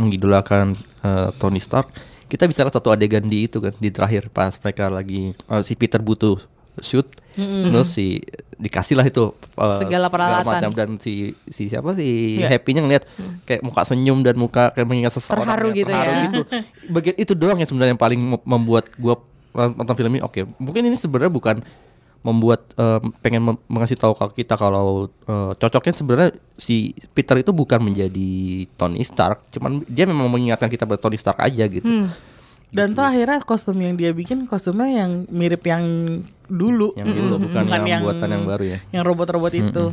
mengidolakan 0.00 0.80
eh, 1.04 1.28
Tony 1.36 1.60
Stark, 1.60 1.92
kita 2.32 2.48
bisa 2.48 2.64
lihat 2.64 2.72
satu 2.72 2.88
adegan 2.88 3.28
di 3.28 3.44
itu 3.44 3.60
kan 3.60 3.76
di 3.76 3.92
terakhir 3.92 4.32
pas 4.32 4.56
mereka 4.64 4.88
lagi 4.88 5.36
eh, 5.36 5.62
si 5.62 5.76
Peter 5.76 6.00
butuh 6.00 6.40
shoot, 6.78 7.06
terus 7.34 7.88
si 7.88 8.18
dikasih 8.54 8.94
lah 8.94 9.02
itu 9.02 9.30
eh, 9.52 9.78
Segala 9.80 10.06
peralatan. 10.06 10.46
macam 10.46 10.70
dan 10.72 10.88
si 10.96 11.34
si 11.44 11.66
siapa 11.66 11.92
si 11.92 12.38
Iya. 12.38 12.48
happy-nya 12.48 12.80
ngelihat 12.80 13.04
kayak 13.42 13.60
muka 13.60 13.82
senyum 13.82 14.22
dan 14.22 14.34
muka 14.34 14.70
kayak 14.70 14.84
mengingat 14.84 15.12
seseorang 15.12 15.42
Terharu 15.44 15.68
gitu 15.72 15.86
terharu 15.88 16.08
ya. 16.08 16.22
gitu. 16.24 16.40
Bagian 16.88 17.16
itu 17.16 17.32
doang 17.32 17.56
yang 17.56 17.66
sebenarnya 17.66 17.92
yang 17.92 18.00
paling 18.00 18.20
mem- 18.20 18.44
membuat 18.44 18.90
gua 18.94 19.18
nonton 19.54 19.94
film 19.94 20.10
ini 20.12 20.22
oke. 20.22 20.46
Mungkin 20.56 20.82
ini 20.84 20.94
sebenarnya 20.94 21.30
bukan 21.30 21.56
membuat 22.20 22.64
eh, 22.74 23.00
pengen 23.20 23.42
mem- 23.44 23.62
mengasih 23.66 23.94
tahu 23.94 24.14
ke 24.14 24.40
kita 24.40 24.54
kalau 24.54 25.06
eh, 25.28 25.52
cocoknya 25.54 25.92
sebenarnya 25.92 26.28
si 26.54 26.90
Peter 27.10 27.36
itu 27.36 27.50
bukan 27.50 27.78
menjadi 27.78 28.32
Tony 28.72 29.02
Stark, 29.02 29.50
cuman 29.50 29.84
dia 29.84 30.02
memang 30.04 30.26
mengingatkan 30.26 30.66
kita 30.66 30.82
pada 30.84 30.96
Tony 30.96 31.14
Stark 31.14 31.36
aja 31.38 31.66
gitu. 31.66 31.84
Hmm. 31.84 32.08
Dan 32.74 32.92
tuh 32.98 33.06
akhirnya 33.06 33.38
kostum 33.46 33.78
yang 33.78 33.94
dia 33.94 34.10
bikin 34.10 34.50
kostumnya 34.50 35.06
yang 35.06 35.30
mirip 35.30 35.62
yang 35.62 35.84
dulu 36.44 36.92
Yang 36.92 37.24
itu 37.24 37.34
bukan 37.40 37.62
yang 37.88 38.04
buatan 38.04 38.28
yang 38.28 38.44
baru 38.44 38.64
ya. 38.76 38.78
Yang 38.92 39.04
robot-robot 39.08 39.52
itu. 39.54 39.84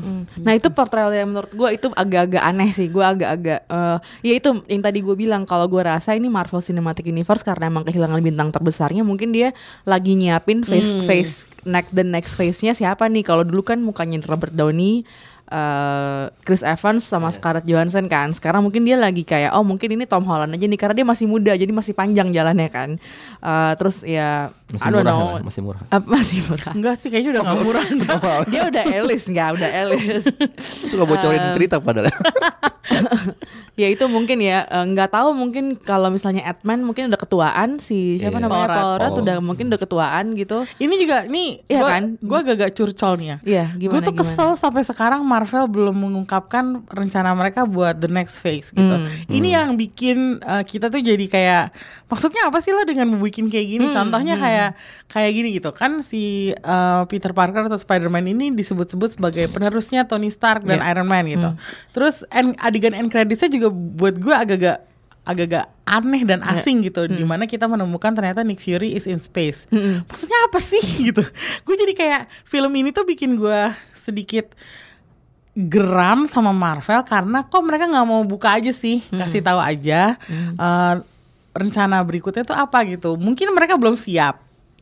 Nah 0.41 0.53
itu 0.57 0.67
portrayal 0.73 1.13
yang 1.13 1.31
menurut 1.31 1.53
gue 1.53 1.69
itu 1.77 1.87
agak-agak 1.93 2.43
aneh 2.43 2.69
sih. 2.75 2.91
Gue 2.91 3.05
agak-agak, 3.05 3.69
eh, 3.69 3.97
ya 4.25 4.33
itu 4.35 4.49
yang 4.67 4.81
tadi 4.83 4.99
gue 4.99 5.15
bilang 5.15 5.47
kalau 5.47 5.69
gue 5.69 5.79
rasa 5.79 6.17
ini 6.17 6.27
Marvel 6.27 6.59
Cinematic 6.59 7.07
Universe 7.07 7.45
karena 7.45 7.69
emang 7.71 7.87
kehilangan 7.87 8.19
bintang 8.19 8.49
terbesarnya, 8.51 9.05
mungkin 9.05 9.31
dia 9.31 9.55
lagi 9.87 10.17
nyiapin 10.17 10.65
face 10.65 10.91
face 11.07 11.47
next 11.61 11.93
the 11.93 12.01
next 12.01 12.33
phase-nya 12.35 12.73
siapa 12.73 13.05
nih? 13.07 13.23
Kalau 13.23 13.45
dulu 13.45 13.61
kan 13.61 13.79
mukanya 13.79 14.19
Robert 14.25 14.51
Downey, 14.51 15.05
eh, 15.51 16.23
Chris 16.41 16.63
Evans 16.63 17.03
sama 17.03 17.27
Scarlett 17.29 17.67
Johansson 17.67 18.07
kan. 18.07 18.31
Sekarang 18.31 18.63
mungkin 18.63 18.81
dia 18.81 18.95
lagi 18.95 19.21
kayak 19.21 19.51
oh 19.51 19.61
mungkin 19.61 19.91
ini 19.91 20.07
Tom 20.07 20.23
Holland 20.23 20.55
aja 20.55 20.63
nih 20.63 20.79
karena 20.79 20.95
dia 20.95 21.07
masih 21.07 21.27
muda 21.27 21.51
jadi 21.53 21.69
masih 21.69 21.91
panjang 21.91 22.31
jalannya 22.31 22.71
kan. 22.71 22.89
Eh, 23.43 23.73
terus 23.75 24.01
ya 24.01 24.55
Masih 24.71 24.87
I 24.87 24.89
don't 24.89 25.03
murah 25.03 25.11
know. 25.11 25.35
ya, 25.35 25.43
masih 25.43 25.61
murah. 25.61 25.81
Eh, 25.91 26.01
masih 26.15 26.39
murah. 26.47 26.71
Enggak 26.71 26.95
sih 26.95 27.07
kayaknya 27.11 27.31
udah 27.35 27.43
gak 27.43 27.59
murah. 27.59 27.85
dia 28.47 28.61
udah 28.71 28.83
Elis 28.87 29.23
nggak? 29.27 29.49
Udah 29.59 29.69
Elis. 29.69 30.23
Suka 30.89 31.03
bocorin 31.03 31.43
cerita 31.51 31.83
padahal. 31.83 32.07
ya 33.81 33.89
itu 33.89 34.05
mungkin 34.05 34.37
ya 34.37 34.61
eh, 34.63 34.85
nggak 34.85 35.09
tahu 35.09 35.33
mungkin 35.33 35.73
kalau 35.75 36.07
misalnya 36.07 36.45
Edman 36.45 36.81
mungkin 36.81 37.07
udah 37.07 37.17
ketuaan 37.17 37.69
si 37.77 38.15
siapa 38.15 38.37
Iya. 38.37 38.45
namanya 38.45 38.67
Rudd 38.97 39.09
Oh. 39.11 39.21
udah 39.21 39.35
mungkin 39.39 39.65
udah 39.67 39.77
ketuaan 39.77 40.25
gitu 40.33 40.63
Ini 40.77 40.93
juga 40.95 41.25
nih 41.25 41.65
Iya 41.65 41.79
gua, 41.79 41.89
kan? 41.89 42.03
Gue 42.17 42.37
agak-agak 42.39 42.71
curcol 42.71 43.13
nih 43.15 43.27
ya 43.27 43.37
Iya, 43.41 43.65
gimana, 43.75 43.91
Gue 43.91 44.01
tuh 44.01 44.13
gimana? 44.13 44.21
kesel 44.23 44.49
sampai 44.55 44.83
sekarang 44.83 45.21
Marvel 45.21 45.65
belum 45.67 45.95
mengungkapkan 45.95 46.65
rencana 46.87 47.31
mereka 47.31 47.63
buat 47.63 47.95
the 47.95 48.07
next 48.07 48.39
phase 48.39 48.69
gitu 48.69 48.83
Hmm. 48.91 49.07
Ini 49.27 49.47
yang 49.55 49.69
bikin 49.73 50.17
uh, 50.39 50.61
kita 50.61 50.87
tuh 50.87 50.99
jadi 50.99 51.25
kayak 51.25 51.63
Maksudnya 52.05 52.43
apa 52.43 52.59
sih 52.59 52.69
lo 52.69 52.83
dengan 52.83 53.07
membuat 53.07 53.31
kayak 53.31 53.67
gini 53.67 53.79
Hmm, 53.83 53.95
Contohnya 53.95 54.35
kayak 54.35 54.69
kayak 55.07 55.31
gini 55.31 55.49
gitu 55.53 55.71
Kan 55.71 56.01
si 56.01 56.21
uh, 56.53 57.03
Peter 57.05 57.31
Parker 57.31 57.63
atau 57.63 57.75
Spider-Man 57.75 58.27
ini 58.27 58.51
disebut-sebut 58.51 59.15
sebagai 59.15 59.47
penerusnya 59.47 60.03
Tony 60.03 60.27
Stark 60.27 60.61
dan 60.61 60.77
Iya. 60.77 60.91
Iron 60.91 61.07
Man 61.07 61.25
gitu 61.25 61.39
Hmm. 61.43 61.57
Terus 61.89 62.21
adegan 62.59 62.91
end 62.91 63.07
creditsnya 63.07 63.47
juga 63.49 63.70
buat 63.71 64.15
gue 64.15 64.31
agak-agak 64.31 64.77
agak-agak 65.21 65.65
aneh 65.85 66.25
dan 66.25 66.41
Iya. 66.41 66.57
asing 66.57 66.81
gitu. 66.81 67.05
Hmm. 67.05 67.13
di 67.13 67.21
mana 67.21 67.45
kita 67.45 67.65
menemukan 67.65 68.09
ternyata 68.09 68.41
Nick 68.41 68.57
Fury 68.57 68.91
is 68.91 69.05
in 69.05 69.17
space. 69.17 69.69
Maksudnya 70.07 70.39
apa 70.49 70.57
sih? 70.57 70.81
Gitu. 71.07 71.21
Gue 71.61 71.75
jadi 71.75 71.93
kayak 71.93 72.21
film 72.43 72.73
ini 72.73 72.89
tuh 72.89 73.05
bikin 73.05 73.37
gue 73.37 73.61
sedikit 73.93 74.49
geram 75.53 76.25
sama 76.25 76.49
Marvel 76.49 77.03
karena 77.03 77.43
kok 77.43 77.61
mereka 77.61 77.85
nggak 77.85 78.07
mau 78.07 78.23
buka 78.23 78.55
aja 78.55 78.71
sih. 78.71 79.03
Kasih 79.09 79.43
tahu 79.43 79.59
aja 79.59 80.15
eh, 80.57 80.95
rencana 81.51 81.99
berikutnya 82.01 82.41
tuh 82.41 82.55
apa 82.55 82.81
gitu. 82.87 83.13
Mungkin 83.13 83.51
mereka 83.51 83.75
belum 83.75 83.93
siap 83.93 84.39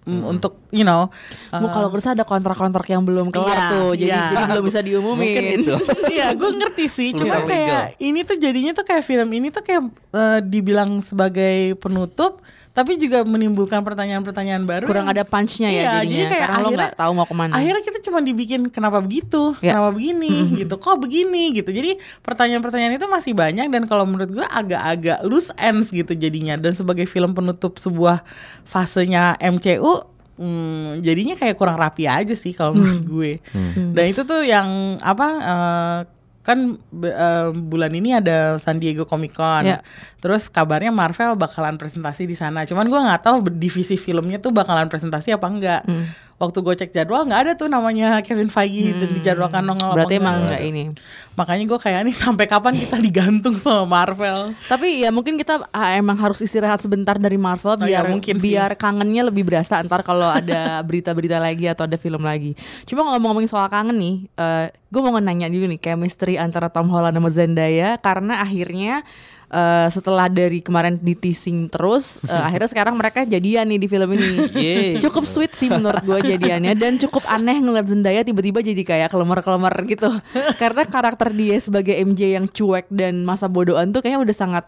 mm, 0.10 0.26
untuk 0.26 0.66
you 0.74 0.82
know 0.82 1.14
Mu 1.54 1.66
eh, 1.66 1.72
kalau 1.72 1.94
berusaha 1.94 2.18
ada 2.18 2.26
kontrak-kontrak 2.26 2.90
yang 2.90 3.06
belum 3.06 3.30
kelar 3.30 3.54
Iya, 3.54 3.68
tuh 3.70 3.90
jadi 3.94 4.10
iya. 4.10 4.24
jadi 4.34 4.44
belum 4.50 4.64
bisa 4.66 4.80
diumumin 4.82 5.22
Mungkin 5.22 5.46
itu. 5.62 5.76
Iya, 6.16 6.28
gue 6.34 6.50
ngerti 6.50 6.86
sih. 6.90 7.10
Cuma 7.14 7.46
kayak 7.46 7.98
ini 8.02 8.26
tuh 8.26 8.38
jadinya 8.42 8.74
tuh 8.74 8.86
kayak 8.86 9.04
film 9.06 9.30
ini 9.30 9.48
tuh 9.54 9.62
kayak 9.62 9.84
eh, 10.14 10.40
dibilang 10.42 11.00
sebagai 11.06 11.78
penutup, 11.78 12.42
tapi 12.80 12.96
juga 12.96 13.22
menimbulkan 13.22 13.82
pertanyaan-pertanyaan 13.82 14.64
baru. 14.64 14.86
kurang 14.86 15.06
yang- 15.06 15.14
ada 15.14 15.24
punch-nya 15.24 15.68
ya 15.68 15.76
Iya, 15.76 15.92
jadinya 15.98 16.08
jadi 16.10 16.24
kayak 16.26 16.40
karena 16.40 16.56
lo 16.56 16.60
akhirnya- 16.66 16.80
nggak 16.82 16.96
tahu 16.96 17.12
mau 17.14 17.26
ke 17.26 17.36
mana 17.36 17.52
Akhirnya 17.54 17.84
kita 17.84 18.00
cuma 18.02 18.20
dibikin 18.20 18.62
kenapa 18.68 18.98
begitu, 19.00 19.42
Ya. 19.60 19.72
kenapa 19.74 19.90
begini, 19.92 20.32
gitu. 20.62 20.74
Kok 20.76 20.98
begini, 21.00 21.44
gitu. 21.54 21.70
Jadi 21.70 21.92
pertanyaan-pertanyaan 22.20 22.96
itu 22.96 23.08
masih 23.08 23.34
banyak 23.34 23.68
dan 23.68 23.84
kalau 23.86 24.04
menurut 24.04 24.32
gue 24.32 24.46
agak-agak 24.46 25.20
loose 25.24 25.52
ends 25.56 25.90
gitu 25.90 26.14
jadinya. 26.14 26.56
Dan 26.56 26.72
sebagai 26.72 27.04
film 27.04 27.32
penutup 27.32 27.76
sebuah 27.76 28.24
fasenya 28.64 29.36
MCU. 29.38 30.08
hmm, 30.36 31.04
jadinya 31.04 31.36
kayak 31.36 31.54
kurang 31.54 31.76
rapi 31.76 32.08
aja 32.08 32.32
sih 32.32 32.52
kalau 32.52 32.72
menurut 32.72 33.04
gue. 33.04 33.32
Dan 33.92 34.06
itu 34.08 34.24
tuh 34.24 34.40
yang 34.40 34.68
apa 34.98 35.28
eh, 35.36 36.00
kan 36.40 36.80
eh, 37.04 37.50
bulan 37.52 37.92
ini 37.92 38.16
ada 38.16 38.56
San 38.58 38.80
Diego 38.80 39.04
Comic 39.04 39.36
Con. 39.36 39.68
Ya. 39.68 39.84
Terus 40.24 40.48
kabarnya 40.48 40.90
Marvel 40.90 41.36
bakalan 41.36 41.76
presentasi 41.76 42.26
di 42.26 42.36
sana. 42.36 42.64
Cuman 42.64 42.88
gua 42.88 43.06
nggak 43.06 43.22
tahu 43.24 43.38
divisi 43.54 44.00
filmnya 44.00 44.40
tuh 44.40 44.56
bakalan 44.56 44.88
presentasi 44.88 45.36
apa 45.36 45.48
enggak. 45.48 45.82
Hmm. 45.86 46.08
Waktu 46.40 46.58
gue 46.64 46.76
cek 46.80 46.92
jadwal 46.96 47.28
nggak 47.28 47.42
ada 47.44 47.52
tuh 47.60 47.68
namanya 47.68 48.24
Kevin 48.24 48.48
Feige 48.48 48.96
dan 48.96 49.12
dijadwalkan 49.12 49.60
nongol 49.68 49.92
berarti 49.92 50.24
emang 50.24 50.48
nggak 50.48 50.64
ini 50.64 50.84
Makanya 51.36 51.72
gue 51.72 51.80
kayak 51.80 52.04
nih 52.04 52.16
sampai 52.16 52.48
kapan 52.48 52.76
kita 52.76 53.00
digantung 53.00 53.56
sama 53.56 53.84
Marvel? 53.88 54.52
Tapi 54.68 55.04
ya 55.04 55.12
mungkin 55.12 55.40
kita 55.40 55.68
ah, 55.72 55.96
emang 55.96 56.20
harus 56.20 56.44
istirahat 56.44 56.84
sebentar 56.84 57.16
dari 57.16 57.40
Marvel 57.40 57.76
Oh 57.76 57.88
biar 57.88 58.12
mungkin 58.12 58.40
sih. 58.40 58.56
biar 58.56 58.76
kangennya 58.76 59.28
lebih 59.28 59.48
berasa 59.48 59.80
ntar 59.84 60.04
kalau 60.04 60.28
ada 60.28 60.80
berita-berita 60.88 61.40
lagi 61.40 61.68
atau 61.72 61.88
ada 61.88 61.96
film 61.96 62.28
lagi. 62.28 62.60
Cuma 62.84 63.08
kalau 63.08 63.20
ngomongin 63.24 63.48
soal 63.48 63.72
kangen 63.72 63.96
nih, 63.96 64.16
gue 64.92 65.02
mau 65.04 65.16
nanya 65.20 65.48
dulu 65.48 65.68
nih 65.72 65.80
chemistry 65.80 66.36
antara 66.36 66.68
Tom 66.68 66.92
Holland 66.92 67.16
sama 67.16 67.32
Zendaya 67.32 67.96
karena 68.00 68.44
akhirnya 68.44 69.08
eh, 69.50 69.88
setelah 69.90 70.30
dari 70.30 70.62
kemarin 70.62 70.98
di 71.02 71.18
teasing 71.18 71.68
terus 71.68 72.22
eh, 72.26 72.42
akhirnya 72.48 72.70
sekarang 72.70 72.96
mereka 72.96 73.26
jadian 73.26 73.70
nih 73.70 73.80
di 73.82 73.88
film 73.90 74.10
ini. 74.14 74.30
Cukup 75.04 75.26
sweet 75.26 75.54
sih 75.58 75.68
menurut 75.68 76.02
gue 76.06 76.20
jadiannya. 76.38 76.74
Dan 76.78 77.02
cukup 77.02 77.26
aneh 77.26 77.58
ngeliat 77.60 77.90
Zendaya 77.90 78.22
tiba-tiba 78.22 78.62
jadi 78.62 78.82
kayak 78.86 79.10
kelemar-kelemar 79.12 79.74
gitu. 79.90 80.10
Karena 80.62 80.86
karakter 80.86 81.34
dia 81.34 81.58
sebagai 81.60 81.94
MJ 81.98 82.38
yang 82.38 82.46
cuek 82.48 82.88
dan 82.94 83.26
masa 83.26 83.50
bodohan 83.50 83.90
tuh 83.90 84.06
kayaknya 84.06 84.22
udah 84.24 84.36
sangat 84.36 84.66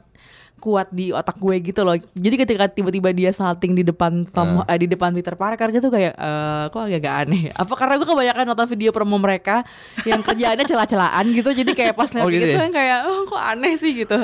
kuat 0.61 0.93
di 0.93 1.09
otak 1.09 1.41
gue 1.41 1.57
gitu 1.65 1.81
loh. 1.81 1.97
Jadi 1.97 2.35
ketika 2.37 2.69
tiba-tiba 2.69 3.09
dia 3.09 3.33
salting 3.33 3.73
di 3.73 3.81
depan 3.81 4.29
Tom 4.29 4.61
eh, 4.61 4.77
di 4.77 4.85
depan 4.85 5.09
Peter 5.11 5.33
Parker 5.33 5.73
gitu 5.73 5.89
kayak 5.89 6.13
eh, 6.13 6.63
kok 6.69 6.85
agak 6.85 7.15
aneh. 7.25 7.49
Apa 7.57 7.73
karena 7.73 7.97
gue 7.97 8.05
kebanyakan 8.05 8.45
nonton 8.53 8.67
video 8.69 8.93
promo 8.93 9.17
mereka 9.17 9.65
yang 10.05 10.21
kerjaannya 10.21 10.69
celah-celahan 10.69 11.25
gitu. 11.33 11.49
Jadi 11.49 11.71
kayak 11.73 11.97
pas 11.97 12.13
lihat 12.13 12.23
Oh, 12.29 12.29
gitu 12.29 12.45
gitu 12.45 12.53
ya? 12.53 12.61
kan 12.69 12.71
kayak 12.71 12.99
oh, 13.09 13.25
kok 13.25 13.41
aneh 13.41 13.73
sih 13.81 13.91
gitu. 13.97 14.19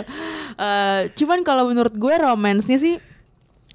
Eh, 0.62 1.02
cuman 1.18 1.42
kalau 1.42 1.66
menurut 1.66 1.98
gue 1.98 2.14
romansnya 2.22 2.78
sih 2.78 3.02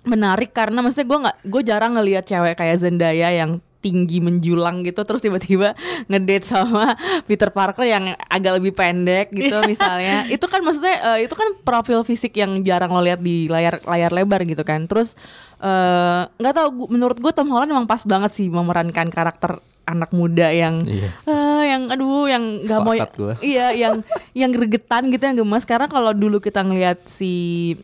menarik 0.06 0.54
karena 0.54 0.78
maksudnya 0.82 1.06
gue 1.06 1.18
nggak 1.26 1.36
gue 1.46 1.62
jarang 1.66 1.92
ngelihat 1.98 2.24
cewek 2.26 2.54
kayak 2.58 2.78
Zendaya 2.78 3.30
yang 3.34 3.58
tinggi 3.82 4.18
menjulang 4.18 4.80
gitu 4.80 5.02
terus 5.02 5.18
tiba-tiba 5.18 5.74
ngedate 6.08 6.46
sama 6.46 6.94
Peter 7.22 7.50
Parker 7.50 7.82
yang 7.84 8.14
agak 8.24 8.56
lebih 8.56 8.72
pendek 8.72 9.28
gitu 9.32 9.58
misalnya 9.66 10.24
itu 10.28 10.46
kan 10.46 10.62
maksudnya 10.62 10.94
eh, 11.12 11.26
itu 11.26 11.34
kan 11.34 11.58
profil 11.60 12.00
fisik 12.00 12.32
yang 12.34 12.62
jarang 12.62 12.88
lo 12.88 13.02
lihat 13.02 13.18
di 13.18 13.44
layar 13.46 13.82
layar 13.82 14.10
lebar 14.10 14.40
gitu 14.42 14.62
kan 14.62 14.86
terus 14.86 15.18
eh, 15.58 16.22
nggak 16.32 16.54
tahu 16.54 16.68
gua- 16.72 16.90
menurut 16.90 17.18
gue 17.18 17.32
Tom 17.32 17.50
Holland 17.50 17.68
emang 17.68 17.84
pas 17.84 18.00
banget 18.02 18.30
sih 18.32 18.46
memerankan 18.46 19.08
karakter 19.08 19.58
anak 19.82 20.14
muda 20.14 20.46
yang 20.48 20.86
Iya. 20.86 21.10
eh, 21.26 21.62
yang 21.68 21.82
aduh 21.88 22.24
yang 22.24 22.62
nggak 22.62 22.80
mau 22.80 22.94
gua. 22.94 23.34
iya 23.40 23.74
yang 23.74 24.06
yang 24.32 24.50
gregetan 24.50 25.10
gitu 25.10 25.20
yang 25.20 25.36
gemas 25.36 25.64
karena 25.64 25.84
kalau 25.84 26.14
dulu 26.14 26.38
kita 26.38 26.62
ngelihat 26.62 27.02
si 27.04 27.74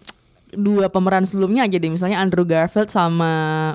dua 0.51 0.89
pemeran 0.89 1.23
sebelumnya 1.23 1.63
aja 1.63 1.75
deh. 1.75 1.89
Misalnya 1.89 2.19
Andrew 2.19 2.43
Garfield 2.43 2.89
sama 2.89 3.33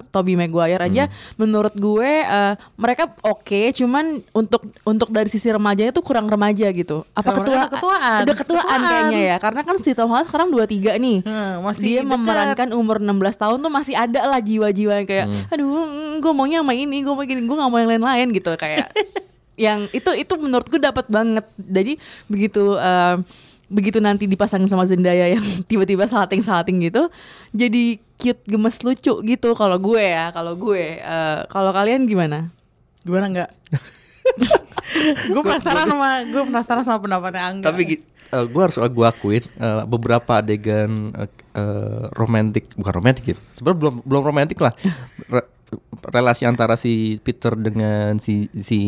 Tobey 0.09 0.33
Maguire 0.33 0.81
aja. 0.81 1.05
Menurut 1.35 1.71
gue 1.71 2.11
eh, 2.19 2.53
mereka 2.75 3.13
oke 3.21 3.61
cuman 3.71 4.21
untuk 4.31 4.61
untuk 4.81 5.09
dari 5.09 5.27
sisi 5.27 5.47
remajanya 5.47 5.89
tuh 5.89 6.01
kurang 6.01 6.25
remaja 6.25 6.65
gitu. 6.69 7.05
Apa 7.11 7.29
Karena 7.31 7.39
ketua 7.39 7.61
ketuaan. 7.69 8.19
udah 8.21 8.35
ketuaan 8.35 8.63
Ketuaan. 8.73 8.81
kayaknya 8.83 9.19
ya. 9.23 9.35
Karena 9.37 9.61
kan 9.61 9.75
si 9.77 9.91
Tom 9.91 10.09
Holland 10.09 10.25
sekarang 10.25 10.49
23 10.49 10.97
nih. 10.97 11.17
Hmm, 11.21 11.53
masih 11.61 11.83
dia 11.83 11.99
deket. 11.99 12.09
memerankan 12.09 12.69
umur 12.71 12.97
16 12.97 13.11
tahun 13.37 13.57
tuh 13.59 13.71
masih 13.71 13.93
ada 13.93 14.21
lah 14.23 14.39
jiwa-jiwa 14.39 14.93
yang 14.95 15.07
kayak 15.07 15.25
aduh 15.49 15.69
gue 16.17 16.31
maunya 16.31 16.59
sama 16.59 16.73
ini 16.73 17.01
gue 17.01 17.11
mau 17.11 17.21
gini 17.21 17.41
gue 17.41 17.55
gak 17.55 17.69
mau 17.69 17.77
yang 17.77 17.91
lain-lain 17.91 18.27
gitu. 18.31 18.49
Kayak 18.55 18.89
yang 19.55 19.85
itu 19.89 20.09
itu 20.11 20.33
menurut 20.35 20.65
gue 20.65 20.79
dapat 20.79 21.05
banget. 21.05 21.45
Jadi 21.55 22.01
begitu 22.25 22.73
eh, 22.75 23.15
begitu 23.73 23.97
nanti 23.97 24.29
dipasangin 24.29 24.69
sama 24.69 24.85
Zendaya 24.85 25.33
yang 25.33 25.43
tiba-tiba 25.69 26.05
salting-salting 26.05 26.85
gitu 26.85 27.09
jadi 27.51 27.97
cute 28.21 28.45
gemes 28.45 28.77
lucu 28.85 29.19
gitu 29.25 29.49
kalau 29.57 29.81
gue 29.81 29.99
ya 29.99 30.29
kalau 30.29 30.53
gue 30.53 31.01
Eh, 31.03 31.39
kalau 31.49 31.73
kalian 31.73 32.05
gimana 32.05 32.53
Gimana 33.03 33.27
enggak? 33.27 33.49
gue 35.33 35.41
penasaran 35.43 35.85
sama 35.91 36.23
gue 36.23 36.43
penasaran 36.47 36.83
sama 36.87 36.99
pendapatnya 37.03 37.43
Angga. 37.43 37.65
Tapi 37.67 37.99
gue 38.33 38.61
harus 38.63 38.77
gue 38.79 39.05
akuin 39.05 39.43
eh, 39.43 39.83
beberapa 39.85 40.39
adegan 40.39 41.11
eh, 41.13 41.29
eh, 41.53 42.03
romantis 42.15 42.63
bukan 42.79 42.93
romantis 42.95 43.21
gitu. 43.27 43.41
Sebenarnya 43.59 43.79
belum 43.83 43.95
belum 44.07 44.23
romantis 44.23 44.57
lah. 44.63 44.73
Re- 45.27 45.51
relasi 46.09 46.47
antara 46.47 46.79
si 46.79 47.19
Peter 47.19 47.53
dengan 47.59 48.17
si 48.23 48.47
si 48.55 48.79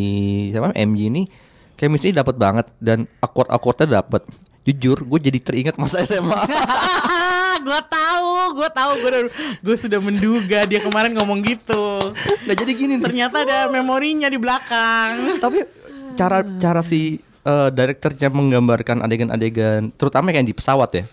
siapa 0.55 0.71
MJ 0.73 1.01
ini 1.11 1.23
chemistry 1.75 2.15
dapat 2.15 2.39
banget 2.39 2.71
dan 2.79 3.05
awkward 3.19 3.51
awkwardnya 3.51 3.99
dapat. 4.01 4.23
Jujur, 4.65 5.05
gue 5.05 5.19
jadi 5.29 5.37
teringat 5.37 5.77
masa 5.77 6.01
SMA. 6.01 6.33
gue 7.69 7.81
tahu, 7.85 8.33
gue 8.57 8.69
tahu, 8.73 8.91
gue 8.97 9.09
gue 9.61 9.75
sudah 9.77 10.01
menduga 10.01 10.65
dia 10.65 10.81
kemarin 10.81 11.13
ngomong 11.13 11.45
gitu. 11.45 12.13
Nah 12.49 12.53
jadi 12.57 12.71
gini, 12.73 12.97
nih. 12.97 13.05
Ternyata 13.05 13.45
ada 13.45 13.69
memorinya 13.69 14.25
di 14.25 14.41
belakang. 14.41 15.37
tapi 15.37 15.61
cara 16.15 16.41
cara 16.57 16.81
si 16.81 17.19
eh, 17.45 17.69
direkturnya 17.69 18.31
menggambarkan 18.31 19.03
adegan-adegan 19.05 19.91
terutama 19.99 20.31
kayak 20.31 20.47
di 20.47 20.55
pesawat 20.55 20.89
ya 20.95 21.03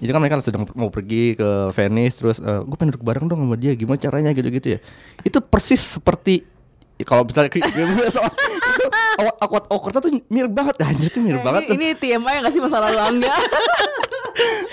jadi 0.00 0.10
kan 0.16 0.20
mereka 0.20 0.40
sedang 0.40 0.64
mau 0.76 0.88
pergi 0.88 1.36
ke 1.36 1.48
Venice 1.76 2.16
terus 2.20 2.40
gue 2.40 2.76
pengen 2.76 2.96
duduk 2.96 3.04
bareng 3.04 3.28
dong 3.28 3.44
sama 3.44 3.56
dia 3.56 3.76
gimana 3.76 4.00
caranya 4.00 4.32
gitu-gitu 4.32 4.76
ya 4.76 4.78
itu 5.24 5.38
persis 5.44 6.00
seperti 6.00 6.44
ya 7.00 7.04
kalau 7.08 7.24
itu 7.28 7.40
awkward 9.40 9.64
awkwardnya 9.68 10.00
tuh 10.00 10.12
mirip 10.28 10.52
banget 10.52 10.74
anjir 10.84 11.08
tuh 11.08 11.20
mirip 11.20 11.40
banget 11.40 11.62
tuh. 11.66 11.74
ini 11.74 11.92
TMI 11.94 12.36
gak 12.40 12.52
sih 12.52 12.60
masa 12.60 12.76
lalu 12.78 12.98
Angga 12.98 13.32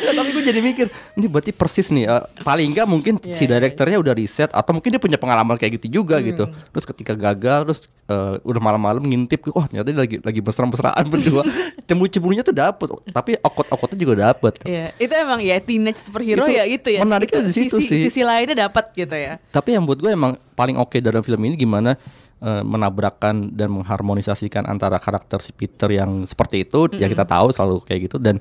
tapi 0.07 0.29
gue 0.31 0.43
jadi 0.43 0.61
mikir 0.61 0.87
ini 1.13 1.27
berarti 1.27 1.51
persis 1.51 1.89
nih 1.89 2.07
eh, 2.07 2.23
paling 2.41 2.71
nggak 2.71 2.87
mungkin 2.87 3.13
Iya, 3.19 3.33
si 3.33 3.43
direkturnya 3.43 3.99
udah 3.99 4.13
riset 4.13 4.49
atau 4.49 4.71
mungkin 4.71 4.89
dia 4.89 5.01
punya 5.01 5.17
pengalaman 5.17 5.57
kayak 5.57 5.77
gitu 5.77 5.99
juga 6.01 6.17
gitu 6.19 6.47
Hmm. 6.47 6.53
terus 6.71 6.85
ketika 6.85 7.11
gagal 7.13 7.59
terus 7.65 7.79
eh, 8.07 8.35
udah 8.39 8.61
malam-malam 8.61 9.03
ngintip 9.03 9.49
oh 9.51 9.65
ternyata 9.65 9.89
dia 9.89 9.99
lagi 9.99 10.17
lagi 10.21 10.39
mesra-mesraan 10.39 11.05
berdua 11.05 11.43
cemburu-cemburunya 11.83 12.41
tuh 12.41 12.55
dapet 12.55 12.87
tapi 13.09 13.35
awkward-awkwardnya 13.37 13.99
juga 13.99 14.13
dapet 14.31 14.53
Iya, 14.63 14.93
itu 14.95 15.13
emang 15.13 15.39
ya 15.41 15.57
teenage 15.59 15.99
superhero 15.99 16.45
Itu 16.45 16.51
ya 16.51 16.63
itu 16.63 16.87
ya. 16.87 17.01
menariknya 17.03 17.41
Itu 17.41 17.45
di 17.45 17.53
situ 17.53 17.77
sisi, 17.77 17.89
sih. 17.89 18.01
Sisi 18.07 18.21
lainnya 18.23 18.69
dapat 18.69 18.93
gitu 18.93 19.13
ya. 19.13 19.41
tapi 19.49 19.75
yang 19.75 19.83
buat 19.83 19.97
gue 19.97 20.09
emang 20.09 20.39
paling 20.53 20.77
oke 20.77 20.97
dalam 20.97 21.19
film 21.19 21.41
ini 21.43 21.57
gimana 21.57 21.97
eh, 22.39 22.63
menabrakkan 22.63 23.49
dan 23.51 23.69
mengharmonisasikan 23.71 24.65
antara 24.65 24.97
karakter 24.97 25.39
si 25.39 25.51
Peter 25.51 25.87
yang 25.87 26.23
seperti 26.23 26.63
itu 26.63 26.85
yang 26.93 27.09
kita 27.09 27.23
tahu 27.23 27.49
selalu 27.49 27.81
kayak 27.83 28.11
gitu. 28.11 28.17
Dan 28.17 28.37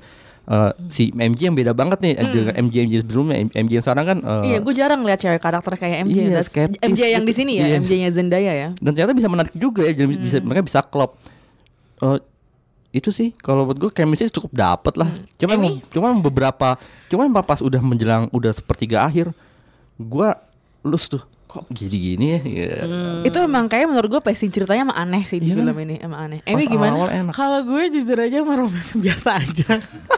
eh, 0.47 0.71
si 0.89 1.11
MJ 1.11 1.51
yang 1.51 1.57
beda 1.57 1.73
banget 1.73 1.99
nih 2.01 2.13
dengan 2.21 2.55
MJ 2.61 2.75
MJ 2.87 2.95
sebelumnya 3.03 3.37
MJ 3.53 3.73
yang 3.81 3.85
sekarang 3.85 4.07
kan 4.07 4.19
eh, 4.23 4.43
iya, 4.47 4.59
gue 4.63 4.75
jarang 4.75 5.01
lihat 5.03 5.19
cewek 5.19 5.41
karakter 5.41 5.73
kayak 5.75 6.07
MJ. 6.07 6.17
iya, 6.29 6.41
skeptis 6.43 6.81
MJ 6.81 7.01
yang 7.13 7.25
di 7.27 7.33
gitu. 7.35 7.41
sini 7.43 7.53
ya, 7.59 7.67
Iya. 7.67 7.77
MJ-nya 7.83 8.11
Zendaya 8.15 8.53
ya. 8.55 8.69
dan 8.79 8.91
ternyata 8.95 9.13
bisa 9.13 9.29
menarik 9.29 9.53
juga 9.53 9.83
ya 9.83 9.93
jadi 9.93 10.15
bisa 10.17 10.37
mereka 10.41 10.63
bisa 10.63 10.81
klop. 10.87 11.19
Eh, 12.01 12.19
itu 12.95 13.13
sih 13.13 13.37
kalau 13.37 13.69
buat 13.69 13.77
gue 13.77 13.91
chemistry 13.93 14.33
cukup 14.33 14.57
dapet 14.57 14.97
lah. 14.97 15.13
Cuma 15.37 15.53
cuma 15.93 16.09
beberapa 16.17 16.81
cuma 17.13 17.29
pas 17.45 17.61
udah 17.61 17.83
menjelang 17.85 18.31
udah 18.33 18.53
sepertiga 18.57 19.05
akhir 19.05 19.37
gue 19.97 20.29
lus 20.85 21.09
tuh 21.09 21.21
kok 21.47 21.65
gini 21.71 21.97
gini 21.97 22.27
ya 22.35 22.41
Ya. 22.43 22.71
Itu 23.23 23.39
emang 23.39 23.67
kayak 23.67 23.87
menurut 23.87 24.09
gue 24.09 24.21
pacing 24.21 24.51
ceritanya 24.51 24.91
emang 24.91 24.99
aneh 24.99 25.23
sih 25.23 25.39
di 25.39 25.51
Iya 25.51 25.57
film 25.57 25.73
kan? 25.73 25.85
ini, 25.85 25.95
emang 25.99 26.21
aneh. 26.21 26.39
Pas 26.43 26.51
Emi 26.53 26.65
gimana? 26.67 26.97
Kalau 27.31 27.61
gue 27.63 27.83
jujur 27.89 28.19
aja 28.19 28.37
sama 28.43 28.55
romance 28.55 28.93
biasa 29.07 29.31
aja. 29.39 29.73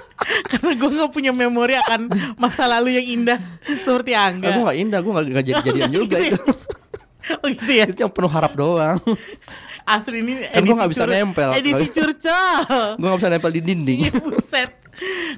Karena 0.50 0.72
gue 0.74 0.90
gak 0.90 1.12
punya 1.12 1.30
memori 1.30 1.78
akan 1.78 2.10
masa 2.36 2.66
lalu 2.66 2.98
yang 2.98 3.06
indah 3.06 3.38
seperti 3.62 4.12
Angga. 4.12 4.50
gue 4.50 4.64
gak 4.66 4.78
indah, 4.78 4.98
gue 4.98 5.12
gak, 5.14 5.24
gak 5.30 5.44
jadi-jadian 5.46 5.90
juga 5.94 6.16
gitu 6.18 6.34
itu 6.34 6.42
Oh 7.38 7.48
gitu 7.52 7.70
ya. 7.70 7.84
Itu 7.84 8.00
yang 8.02 8.12
penuh 8.12 8.32
harap 8.32 8.52
doang 8.52 8.96
Asli 9.88 10.20
ini 10.20 10.34
Kan 10.44 10.60
edisi 10.60 10.74
nggak 10.74 10.90
bisa 10.90 11.02
cur- 11.02 11.12
nempel. 11.12 11.48
Edisi 11.54 11.86
curcol. 11.88 12.56
Gue 12.94 13.06
gak 13.06 13.18
bisa 13.18 13.30
nempel 13.30 13.50
di 13.50 13.60
dinding 13.62 14.00
Iya 14.04 14.12
buset. 14.14 14.70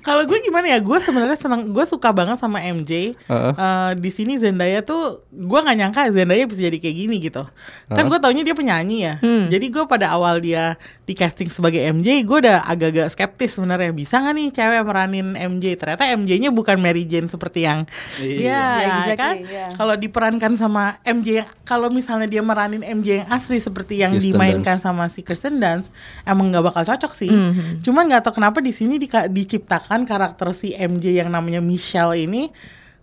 Kalau 0.00 0.24
gue 0.24 0.40
gimana 0.40 0.64
ya? 0.66 0.80
Gue 0.80 0.96
sebenarnya 0.96 1.36
senang, 1.36 1.68
gue 1.68 1.84
suka 1.84 2.08
banget 2.10 2.40
sama 2.40 2.64
MJ. 2.64 3.12
Heeh. 3.20 3.52
Eh, 3.52 3.90
di 3.94 4.08
sini 4.08 4.40
Zendaya 4.40 4.80
tuh, 4.80 5.20
gue 5.28 5.60
nggak 5.60 5.76
nyangka 5.76 6.08
Zendaya 6.08 6.48
bisa 6.48 6.64
jadi 6.64 6.78
kayak 6.80 6.96
gini 6.96 7.16
gitu. 7.20 7.44
Kan 7.86 7.92
Heeh. 7.94 8.08
gue 8.08 8.18
taunya 8.18 8.40
dia 8.40 8.56
penyanyi 8.56 8.96
ya. 9.02 9.14
Hmm. 9.20 9.52
Jadi 9.52 9.68
gue 9.68 9.84
pada 9.84 10.08
awal 10.10 10.40
dia 10.40 10.80
di 11.04 11.12
casting 11.12 11.52
sebagai 11.52 11.84
MJ, 11.84 12.24
gue 12.24 12.38
udah 12.40 12.64
agak-agak 12.64 13.12
skeptis 13.12 13.52
sebenarnya 13.52 13.92
bisa 13.92 14.16
nggak 14.16 14.32
nih 14.32 14.48
cewek 14.48 14.80
meranin 14.80 15.28
MJ? 15.36 15.76
Ternyata 15.76 16.08
MJ-nya 16.08 16.48
bukan 16.48 16.80
Mary 16.80 17.04
Jane 17.04 17.28
seperti 17.28 17.68
yang 17.68 17.84
Iya, 18.16 18.48
Ya, 18.80 18.88
exactly, 19.04 19.18
kan? 19.18 19.34
iya. 19.44 19.66
Kalau 19.76 19.92
diperankan 19.92 20.56
sama 20.56 20.96
MJ 21.04 21.28
yang 21.36 21.48
kalau 21.68 21.92
misalnya 21.92 22.24
dia 22.24 22.40
meranin 22.40 22.80
MJ 22.80 23.20
yang 23.20 23.28
asli 23.28 23.60
seperti 23.60 24.00
yang 24.00 24.16
Kirsten 24.16 24.39
dimainkan 24.42 24.76
Dunst. 24.76 24.82
sama 24.82 25.04
si 25.06 25.20
Kirsten 25.20 25.56
Dunst, 25.56 25.92
emang 26.24 26.48
nggak 26.48 26.64
bakal 26.64 26.82
cocok 26.84 27.12
sih. 27.12 27.28
Mhm. 27.28 27.80
Cuman 27.80 28.08
nggak 28.08 28.24
tahu 28.24 28.36
kenapa 28.36 28.58
di 28.58 28.70
sini 28.70 28.96
dika- 28.96 29.28
diciptakan 29.28 30.02
karakter 30.02 30.48
si 30.50 30.72
MJ 30.72 31.14
yang 31.14 31.28
namanya 31.28 31.60
Michelle 31.60 32.16
ini 32.16 32.48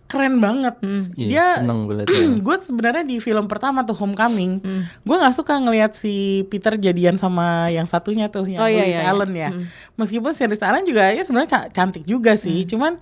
keren 0.08 0.40
banget. 0.40 0.80
Iya, 1.12 1.28
Dia 1.28 1.46
seneng 1.60 1.84
gue 2.40 2.56
sebenarnya 2.64 3.04
di 3.04 3.16
film 3.18 3.44
pertama 3.44 3.84
tuh 3.84 3.92
Homecoming, 3.94 4.64
gue 4.98 5.16
nggak 5.16 5.34
suka 5.34 5.54
ngelihat 5.54 5.92
si 5.92 6.14
Peter 6.46 6.74
jadian 6.74 7.14
sama 7.14 7.68
yang 7.68 7.84
satunya 7.84 8.26
tuh 8.26 8.42
yang 8.42 8.58
Oh, 8.58 8.66
iya, 8.66 8.82
iya, 8.82 8.98
iya. 8.98 9.08
Allen 9.08 9.30
ya. 9.30 9.50
Meskipun 9.94 10.32
si 10.32 10.42
Liz 10.42 10.58
Allen 10.58 10.82
juga 10.82 11.08
ya 11.08 11.20
sebenarnya 11.20 11.50
ca- 11.50 11.70
cantik 11.70 12.02
juga 12.02 12.34
sih, 12.34 12.64
cuman 12.64 12.96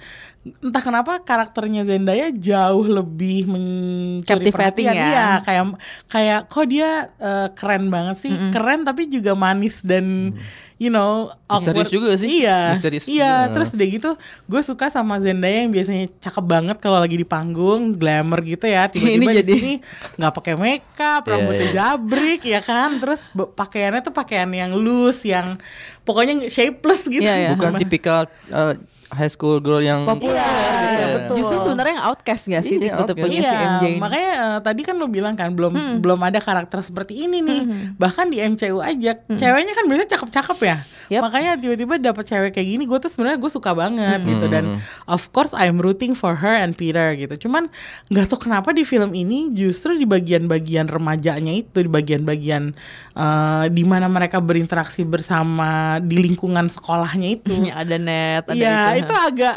entah 0.59 0.79
kenapa 0.79 1.19
karakternya 1.21 1.83
Zendaya 1.83 2.31
jauh 2.31 2.87
lebih 2.87 3.47
mencuri 3.47 4.27
Captivating 4.47 4.87
perhatian. 4.87 4.95
ya. 4.95 5.07
Iya, 5.07 5.29
kayak 5.43 5.65
kayak 6.07 6.41
kok 6.47 6.67
dia 6.67 6.91
eh, 7.17 7.49
keren 7.53 7.87
banget 7.87 8.17
sih, 8.21 8.35
keren 8.51 8.83
tapi 8.83 9.07
juga 9.07 9.35
manis 9.35 9.83
dan 9.83 10.35
you 10.77 10.93
know 10.93 11.33
Misterius 11.49 11.89
awkward. 11.89 11.89
juga 11.89 12.11
sih. 12.21 12.29
Iya, 12.45 12.59
Misterius 12.77 13.05
iya. 13.09 13.49
juga. 13.49 13.55
Terus 13.57 13.69
udah 13.73 13.87
gitu, 13.89 14.11
gue 14.45 14.61
suka 14.61 14.87
sama 14.93 15.17
Zendaya 15.17 15.65
yang 15.65 15.73
biasanya 15.73 16.05
cakep 16.21 16.45
banget 16.45 16.77
kalau 16.85 17.01
lagi 17.01 17.17
di 17.17 17.25
panggung, 17.25 17.97
glamour 17.97 18.45
gitu 18.45 18.69
ya. 18.69 18.85
Tiba-tiba 18.93 19.17
Ini 19.17 19.27
di 19.27 19.37
jadi- 19.41 19.55
sini 19.57 19.75
nggak 20.21 20.33
pakai 20.37 20.55
makeup, 20.55 21.23
Iya, 21.25 21.31
rambutnya 21.33 21.67
iya. 21.67 21.73
jabrik 21.73 22.41
ya 22.45 22.61
kan. 22.61 23.01
Terus 23.01 23.21
pakaiannya 23.33 24.01
tuh 24.05 24.13
pakaian 24.13 24.49
yang 24.53 24.77
loose, 24.77 25.25
yang 25.25 25.57
pokoknya 26.05 26.53
shapeless 26.53 27.09
gitu. 27.09 27.25
Iya, 27.25 27.35
iya. 27.41 27.51
Bukan 27.57 27.81
tipikal 27.81 28.29
eh, 28.47 28.77
high 29.13 29.31
school 29.31 29.59
girl 29.59 29.79
yang 29.79 30.03
Populer. 30.03 30.35
Iya. 30.37 31.07
betul. 31.21 31.35
Justru 31.39 31.57
sebenarnya 31.63 31.93
yang 32.01 32.07
outcast 32.09 32.43
gak 32.47 32.63
sih 32.63 32.77
Iya, 32.77 32.97
tipe-tipenya 32.99 33.41
si 33.41 33.47
Iya, 33.47 33.69
MJ 33.77 33.85
ini? 33.87 34.01
makanya 34.01 34.31
eh, 34.33 34.59
tadi 34.65 34.81
kan 34.83 34.95
lo 34.97 35.07
bilang 35.07 35.35
kan 35.35 35.53
belum 35.53 36.01
belum 36.01 36.21
ada 36.23 36.41
karakter 36.41 36.81
seperti 36.81 37.27
ini 37.27 37.39
nih. 37.41 37.61
Bahkan 37.95 38.27
di 38.29 38.39
MCU 38.41 38.79
aja, 38.81 39.13
ceweknya 39.29 39.73
kan 39.73 39.85
biasanya 39.87 40.11
cakep-cakep 40.17 40.59
ya. 40.65 40.77
Yep. 41.07 41.21
Makanya 41.23 41.53
tiba-tiba 41.55 41.95
dapet 42.03 42.25
cewek 42.27 42.51
kayak 42.51 42.67
gini, 42.67 42.83
gue 42.83 42.99
tuh 42.99 43.07
sebenarnya 43.07 43.39
gue 43.39 43.51
suka 43.53 43.71
banget 43.73 44.21
gitu 44.25 44.47
dan 44.49 44.83
of 45.07 45.23
course 45.31 45.55
I'm 45.55 45.79
rooting 45.79 46.19
for 46.19 46.35
her 46.35 46.55
and 46.57 46.75
Peter 46.75 47.15
gitu. 47.15 47.47
Cuman 47.47 47.71
nggak 48.11 48.27
tahu 48.27 48.51
kenapa 48.51 48.75
di 48.75 48.83
film 48.83 49.15
ini 49.15 49.55
justru 49.55 49.95
di 49.95 50.03
bagian-bagian 50.03 50.91
remajanya 50.91 51.55
itu, 51.55 51.87
di 51.87 51.91
bagian-bagian 51.91 52.75
eh, 53.15 53.65
di 53.71 53.85
mana 53.87 54.11
mereka 54.11 54.43
berinteraksi 54.43 55.07
bersama 55.07 56.03
di 56.03 56.19
lingkungan 56.19 56.67
sekolahnya 56.67 57.29
itu. 57.39 57.55
Ya, 57.71 57.79
ada 57.87 57.97
net, 57.97 58.45
ada 58.51 58.57
Iya 58.57 58.96
itu. 58.97 59.07
itu 59.07 59.15
agak 59.15 59.57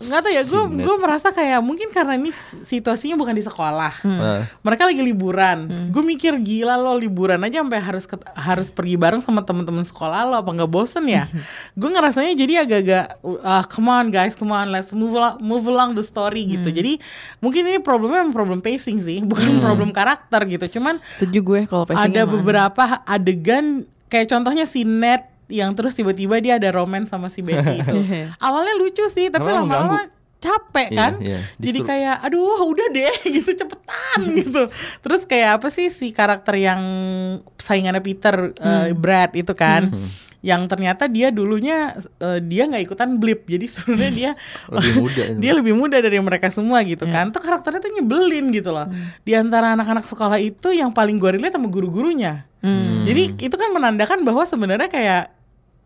nggak 0.00 0.20
tahu 0.20 0.32
ya 0.32 0.42
gue 0.42 0.62
gue 0.80 0.96
merasa 0.98 1.28
kayak 1.30 1.60
mungkin 1.60 1.88
karena 1.90 2.16
ini 2.16 2.32
situasinya 2.64 3.14
bukan 3.14 3.30
di 3.32 3.40
sekolah. 3.40 3.92
Nah, 4.02 4.42
mereka 4.60 4.82
lagi 4.82 4.98
liburan. 4.98 5.58
Gue 5.88 6.02
mikir 6.02 6.40
gila 6.40 6.74
lo 6.74 6.96
liburan 6.96 7.38
aja 7.38 7.60
sampai 7.60 7.78
harus 7.78 8.04
ket- 8.04 8.26
harus 8.32 8.68
pergi 8.68 8.96
bareng 8.96 9.20
sama 9.20 9.40
teman-teman 9.40 9.84
sekolah 9.84 10.26
lo 10.26 10.34
apa 10.36 10.50
nggak 10.50 10.66
bosen 10.66 11.04
ya? 11.04 11.28
Gue 11.72 11.86
ngerasanya 11.86 12.32
jadi 12.34 12.64
agak-agak 12.64 13.04
uh, 13.22 13.64
come 13.68 13.88
on 13.88 14.08
guys 14.08 14.34
come 14.34 14.50
on 14.50 14.72
let's 14.72 14.90
move 14.90 15.12
along, 15.12 15.38
move 15.38 15.62
along 15.64 15.94
the 15.94 16.02
story 16.02 16.50
gitu. 16.50 16.66
Jadi 16.66 16.98
mungkin 17.38 17.62
ini 17.62 17.78
problemnya 17.78 18.24
memang 18.24 18.34
problem 18.34 18.58
pacing 18.58 18.98
sih 18.98 19.20
bukan 19.22 19.60
problem 19.62 19.92
karakter 19.92 20.50
gitu. 20.50 20.80
Cuman 20.80 20.98
Setuju 21.12 21.38
gue 21.40 21.60
kalau 21.68 21.84
pacingnya 21.84 22.24
ada 22.24 22.24
beberapa 22.26 22.82
adegan 23.04 23.84
kayak 24.08 24.26
contohnya 24.26 24.64
si 24.64 24.82
Ned 24.82 25.22
yang 25.50 25.74
terus 25.74 25.92
tiba-tiba 25.92 26.38
dia 26.38 26.56
ada 26.56 26.70
romance 26.70 27.10
sama 27.10 27.26
si 27.26 27.42
Betty 27.42 27.82
itu. 27.82 27.98
Awalnya 28.46 28.74
lucu 28.78 29.04
sih, 29.06 29.28
tapi 29.28 29.50
Lama-lama 29.50 30.06
capek 30.40 30.88
Iya, 30.88 30.96
kan. 30.96 31.12
iya, 31.20 31.44
Jadi 31.60 31.78
kayak 31.84 32.16
aduh 32.24 32.64
udah 32.64 32.88
deh 32.88 33.12
gitu 33.36 33.52
cepetan 33.52 34.20
gitu. 34.40 34.62
Terus 35.04 35.28
kayak 35.28 35.60
apa 35.60 35.68
sih 35.68 35.92
si 35.92 36.16
karakter 36.16 36.56
yang 36.56 36.80
saingannya 37.54 38.00
Peter 38.00 38.56
eh, 38.56 38.96
Brad 38.96 39.36
itu 39.36 39.52
kan. 39.52 39.92
Yang 40.40 40.72
ternyata 40.72 41.04
dia 41.04 41.28
dulunya 41.28 41.92
eh, 42.16 42.40
dia 42.40 42.64
nggak 42.64 42.88
ikutan 42.88 43.20
blip. 43.20 43.44
Jadi 43.44 43.68
sebenarnya 43.68 44.12
dia 44.16 44.30
Lebih 44.72 44.94
muda 44.96 45.22
dia 45.36 45.52
lebih 45.52 45.74
muda 45.76 46.00
dari 46.00 46.16
mereka 46.16 46.48
semua 46.48 46.80
gitu 46.88 47.04
kan. 47.04 47.28
Tuh 47.28 47.44
karakternya 47.44 47.84
tuh 47.84 47.92
nyebelin 47.92 48.48
gitu 48.48 48.72
loh. 48.72 48.88
Di 49.20 49.36
antara 49.36 49.76
anak-anak 49.76 50.08
sekolah 50.08 50.40
itu 50.40 50.72
yang 50.72 50.88
paling 50.88 51.20
gue 51.20 51.36
relate 51.36 51.52
sama 51.52 51.68
guru-gurunya. 51.68 52.48
Jadi 53.04 53.44
itu 53.44 53.56
kan 53.60 53.76
menandakan 53.76 54.24
bahwa 54.24 54.48
sebenarnya 54.48 54.88
kayak 54.88 55.36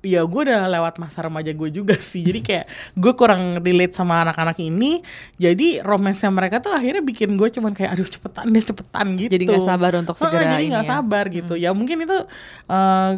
ya 0.04 0.20
gue 0.22 0.40
udah 0.44 0.68
lewat 0.68 1.00
masa 1.00 1.24
remaja 1.24 1.50
gue 1.50 1.68
juga 1.72 1.96
sih. 1.96 2.22
Jadi 2.22 2.40
kayak 2.46 2.66
gue 2.94 3.12
kurang 3.16 3.58
relate 3.64 3.96
sama 3.96 4.20
anak-anak 4.22 4.60
ini. 4.60 5.00
Jadi 5.40 5.80
romansnya 5.80 6.30
mereka 6.30 6.60
tuh 6.60 6.76
akhirnya 6.76 7.02
bikin 7.02 7.34
gue 7.34 7.48
cuman 7.48 7.72
kayak 7.72 7.96
aduh 7.96 8.06
cepetan 8.06 8.52
deh 8.52 8.64
cepetan 8.64 9.06
gitu. 9.16 9.32
Jadi 9.32 9.44
nggak 9.48 9.66
sabar 9.66 9.92
untuk 9.98 10.14
segera 10.14 10.44
jadi 10.44 10.54
ini 10.60 10.66
nggak 10.70 10.86
ya. 10.86 10.92
sabar 11.00 11.24
gitu. 11.32 11.54
Ya 11.56 11.70
mungkin 11.72 12.04
itu 12.04 12.18
eh, 12.70 13.10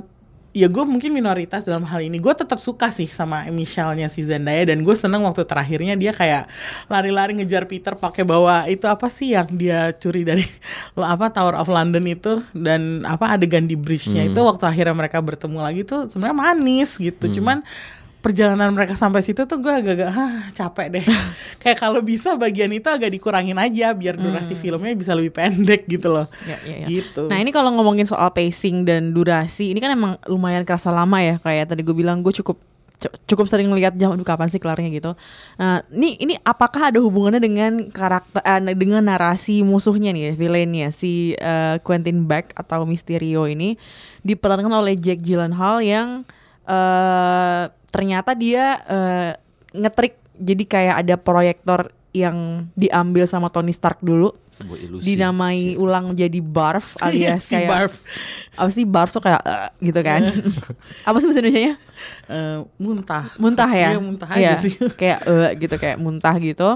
ya 0.56 0.72
gue 0.72 0.84
mungkin 0.88 1.12
minoritas 1.12 1.68
dalam 1.68 1.84
hal 1.84 2.00
ini. 2.00 2.16
Gue 2.16 2.32
tetap 2.32 2.56
suka 2.56 2.88
sih 2.88 3.04
sama 3.04 3.44
Michelle-nya 3.52 4.08
si 4.08 4.24
Zendaya 4.24 4.64
dan 4.64 4.80
gue 4.80 4.96
seneng 4.96 5.28
waktu 5.28 5.44
terakhirnya 5.44 6.00
dia 6.00 6.16
kayak 6.16 6.48
lari-lari 6.88 7.36
ngejar 7.36 7.68
Peter 7.68 7.92
pakai 7.92 8.24
bawa 8.24 8.64
itu 8.64 8.88
apa 8.88 9.12
sih 9.12 9.36
yang 9.36 9.52
dia 9.52 9.92
curi 9.92 10.24
dari 10.24 10.48
apa 10.96 11.28
Tower 11.28 11.60
of 11.60 11.68
London 11.68 12.08
itu 12.08 12.40
dan 12.56 13.04
apa 13.04 13.36
adegan 13.36 13.68
di 13.68 13.76
bridge-nya 13.76 14.32
itu 14.32 14.40
waktu 14.40 14.64
akhirnya 14.64 14.96
mereka 14.96 15.20
bertemu 15.20 15.58
lagi 15.60 15.84
tuh 15.84 16.08
sebenarnya 16.08 16.36
manis 16.40 16.96
gitu. 16.96 17.28
Cuman 17.36 17.60
perjalanan 18.20 18.74
mereka 18.74 18.98
sampai 18.98 19.22
situ 19.22 19.46
tuh 19.46 19.62
gue 19.62 19.70
agak-agak 19.70 20.10
Hah, 20.10 20.50
capek 20.50 20.86
deh. 20.98 21.04
kayak 21.62 21.78
kalau 21.78 22.02
bisa 22.02 22.34
bagian 22.34 22.70
itu 22.74 22.86
agak 22.90 23.10
dikurangin 23.12 23.56
aja 23.56 23.94
biar 23.94 24.18
durasi 24.18 24.58
filmnya 24.58 24.94
bisa 24.98 25.14
lebih 25.14 25.30
pendek 25.34 25.86
gitu 25.86 26.10
loh. 26.10 26.26
Ya, 26.44 26.58
ya, 26.66 26.76
ya. 26.84 26.88
Gitu. 26.90 27.30
Nah 27.30 27.38
ini 27.38 27.54
kalau 27.54 27.70
ngomongin 27.74 28.06
soal 28.06 28.30
pacing 28.34 28.82
dan 28.86 29.14
durasi, 29.14 29.70
ini 29.70 29.78
kan 29.78 29.94
emang 29.94 30.18
lumayan 30.26 30.66
kerasa 30.66 30.90
lama 30.90 31.22
ya. 31.22 31.38
Kayak 31.38 31.74
tadi 31.74 31.86
gue 31.86 31.94
bilang 31.94 32.22
gue 32.22 32.34
cukup 32.34 32.58
cu- 32.96 33.16
cukup 33.28 33.46
sering 33.46 33.68
lihat 33.76 33.94
jam 34.00 34.16
kapan 34.24 34.48
sih 34.48 34.60
kelarnya 34.60 34.88
gitu. 34.90 35.12
Nah, 35.60 35.84
ini 35.92 36.16
ini 36.20 36.34
apakah 36.42 36.90
ada 36.90 36.98
hubungannya 37.00 37.40
dengan 37.40 37.92
karakter 37.92 38.40
eh, 38.42 38.74
dengan 38.74 39.04
narasi 39.04 39.60
musuhnya 39.62 40.10
nih, 40.10 40.32
villainnya 40.34 40.88
si 40.90 41.36
eh, 41.36 41.76
Quentin 41.84 42.24
Beck 42.24 42.56
atau 42.56 42.88
Mysterio 42.88 43.44
ini 43.46 43.76
diperankan 44.24 44.72
oleh 44.72 44.96
Jack 44.96 45.22
Gyllenhaal 45.22 45.84
yang 45.84 46.08
eh 46.66 47.62
ternyata 47.88 48.30
dia 48.32 48.64
eh, 48.84 49.30
ngetrik 49.72 50.14
jadi 50.34 50.64
kayak 50.64 50.96
ada 51.00 51.14
proyektor 51.16 51.80
yang 52.10 52.68
diambil 52.72 53.24
sama 53.24 53.46
Tony 53.46 53.70
Stark 53.70 54.00
dulu. 54.00 54.32
Sebuah 54.50 54.78
ilusi. 54.80 55.04
dinamai 55.06 55.76
ulang 55.76 56.10
jadi 56.10 56.40
barf 56.40 56.96
alias 57.04 57.44
Si 57.44 57.52
kayak 57.52 57.68
barf. 57.68 57.94
apa 58.56 58.70
sih 58.70 58.84
barf 58.84 59.10
tuh 59.10 59.20
kayak 59.20 59.42
"Eh," 59.42 59.68
gitu 59.84 60.00
kan. 60.00 60.24
Apa 61.08 61.16
sih 61.18 61.28
bahasa 61.28 61.40
Indonesia 61.40 61.76
Eh, 62.26 62.58
muntah. 62.78 63.24
muntah 63.36 63.68
ya? 63.68 63.92
Iya, 63.92 64.00
muntah 64.00 64.28
Iya, 64.32 64.56
aja 64.56 64.64
sih. 64.64 64.72
kayak 65.00 65.20
"Eh," 65.22 65.50
gitu 65.58 65.76
kayak 65.76 65.96
muntah 65.96 66.32
gitu. 66.36 66.72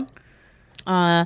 Eh, 0.83 1.23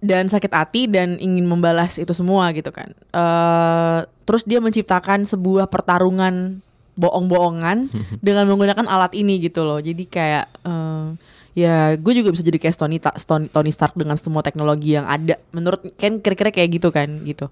dan 0.00 0.24
sakit 0.24 0.48
hati 0.48 0.86
dan 0.86 1.18
ingin 1.18 1.44
membalas 1.44 1.96
itu 1.96 2.12
semua 2.12 2.48
gitu 2.52 2.72
kan. 2.72 2.88
Eh, 3.12 3.98
terus 4.24 4.42
dia 4.42 4.56
menciptakan 4.58 5.22
sebuah 5.22 5.68
pertarungan 5.68 6.64
bohong-bohongan 6.98 7.86
dengan 8.26 8.44
menggunakan 8.44 8.84
alat 8.84 9.14
ini 9.14 9.38
gitu 9.40 9.62
loh. 9.62 9.78
Jadi 9.78 10.04
kayak 10.04 10.50
eh, 10.60 11.06
ya 11.54 11.94
gue 11.94 12.12
juga 12.12 12.30
bisa 12.30 12.42
jadi 12.42 12.58
kayak 12.58 12.74
Tony, 12.74 12.98
Ta- 12.98 13.16
Tony 13.48 13.70
Stark 13.70 13.94
dengan 13.94 14.14
semua 14.14 14.42
teknologi 14.42 14.92
yang 14.92 15.06
ada. 15.06 15.38
Menurut 15.50 15.86
Ken 15.94 16.18
kira-kira 16.18 16.50
kayak 16.50 16.68
gitu 16.74 16.90
kan 16.90 17.22
gitu. 17.22 17.46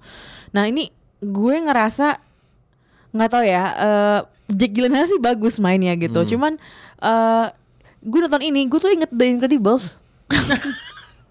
Nah 0.50 0.66
ini 0.66 0.90
gue 1.18 1.54
ngerasa 1.56 2.18
nggak 3.10 3.30
tahu 3.30 3.42
ya 3.42 3.64
eh 3.72 4.20
Jack 4.46 4.70
Gyllenhaal 4.70 5.06
sih 5.06 5.18
bagus 5.18 5.56
mainnya 5.56 5.94
gitu. 5.94 6.22
Cuman 6.28 6.58
eh 7.00 7.46
gue 7.98 8.18
nonton 8.20 8.38
ini 8.40 8.66
gue 8.66 8.78
tuh 8.78 8.90
inget 8.90 9.10
The 9.10 9.26
Incredibles. 9.28 9.98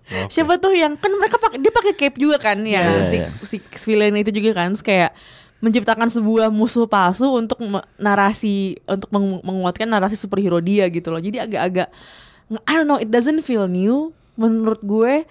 Siapa 0.05 0.61
tuh 0.61 0.69
yang 0.71 0.93
kan 0.95 1.09
mereka 1.09 1.41
pakai 1.41 1.57
dia 1.57 1.73
pakai 1.73 1.93
cape 1.95 2.17
juga 2.19 2.37
kan 2.37 2.61
ya 2.61 2.77
Iya, 2.77 3.09
si, 3.09 3.17
iya. 3.17 3.29
si 3.41 3.57
villain 3.83 4.13
itu 4.13 4.29
juga 4.29 4.53
kan. 4.53 4.69
Terus 4.69 4.85
kayak 4.85 5.11
menciptakan 5.63 6.11
sebuah 6.11 6.51
musuh 6.51 6.85
palsu 6.85 7.31
untuk 7.31 7.57
narasi 7.95 8.79
untuk 8.85 9.09
meng- 9.11 9.43
menguatkan 9.43 9.87
narasi 9.87 10.19
superhero 10.19 10.59
dia 10.59 10.87
gitu 10.91 11.09
loh 11.09 11.21
jadi 11.21 11.47
agak-agak 11.47 11.89
I 12.67 12.71
don't 12.77 12.85
know 12.85 12.99
it 12.99 13.09
doesn't 13.09 13.41
feel 13.41 13.65
new 13.65 14.11
menurut 14.35 14.83
gue 14.83 15.25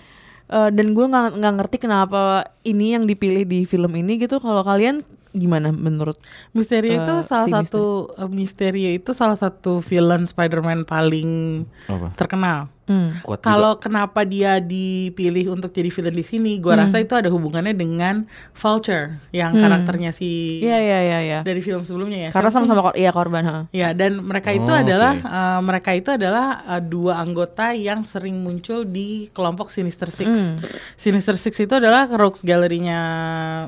Eh, 0.45 0.71
dan 0.77 0.93
gue 0.93 1.07
nggak 1.09 1.41
nggak 1.41 1.55
ngerti 1.57 1.77
kenapa 1.89 2.45
ini 2.69 2.93
yang 2.93 3.09
dipilih 3.09 3.49
di 3.49 3.65
film 3.65 3.89
ini 3.97 4.21
gitu 4.21 4.37
kalau 4.45 4.61
kalian 4.61 5.01
gimana 5.33 5.73
menurut 5.73 6.21
Misterio 6.53 7.01
itu 7.01 7.13
Eh, 7.17 7.25
salah 7.25 7.49
si 7.49 7.53
satu 7.57 8.13
eh, 8.13 8.29
Misterio 8.29 8.93
itu 8.93 9.17
salah 9.17 9.41
satu 9.41 9.81
villain 9.81 10.29
Spider-Man 10.29 10.85
paling 10.85 11.65
Apa? 11.89 12.13
terkenal. 12.13 12.69
Hmm. 12.87 13.09
Kalau 13.41 13.77
kenapa 13.77 14.23
dia 14.23 14.59
dipilih 14.59 15.53
untuk 15.53 15.71
jadi 15.71 15.89
villain 15.89 16.13
di 16.13 16.23
sini, 16.23 16.53
gua 16.59 16.85
rasa 16.85 17.01
itu 17.01 17.13
ada 17.13 17.29
hubungannya 17.29 17.73
dengan 17.73 18.25
Vulture 18.53 19.21
yang 19.31 19.53
karakternya 19.55 20.11
si 20.11 20.61
Iya 20.61 20.79
iya 20.79 20.99
iya 21.01 21.19
iya. 21.21 21.39
dari 21.41 21.61
film 21.61 21.83
sebelumnya 21.83 22.29
ya. 22.29 22.31
Karena 22.31 22.51
sama-sama 22.51 22.81
kor 22.81 22.95
iya 22.95 23.11
korban, 23.11 23.43
ha. 23.45 23.59
Ya 23.71 23.93
dan 23.93 24.21
mereka 24.21 24.51
itu 24.51 24.67
Oh, 24.67 24.77
adalah 24.77 25.15
oke. 25.17 25.29
eh, 25.29 25.61
mereka 25.63 25.91
itu 25.93 26.11
adalah 26.11 26.47
eh, 26.67 26.83
dua 26.83 27.21
anggota 27.21 27.73
yang 27.73 28.03
sering 28.03 28.41
muncul 28.41 28.83
di 28.83 29.29
kelompok 29.31 29.69
Sinister 29.71 30.09
Six. 30.09 30.53
Sinister 30.95 31.35
Six 31.35 31.57
itu 31.59 31.75
adalah 31.75 32.09
rogues 32.11 32.43
galerinya 32.43 32.99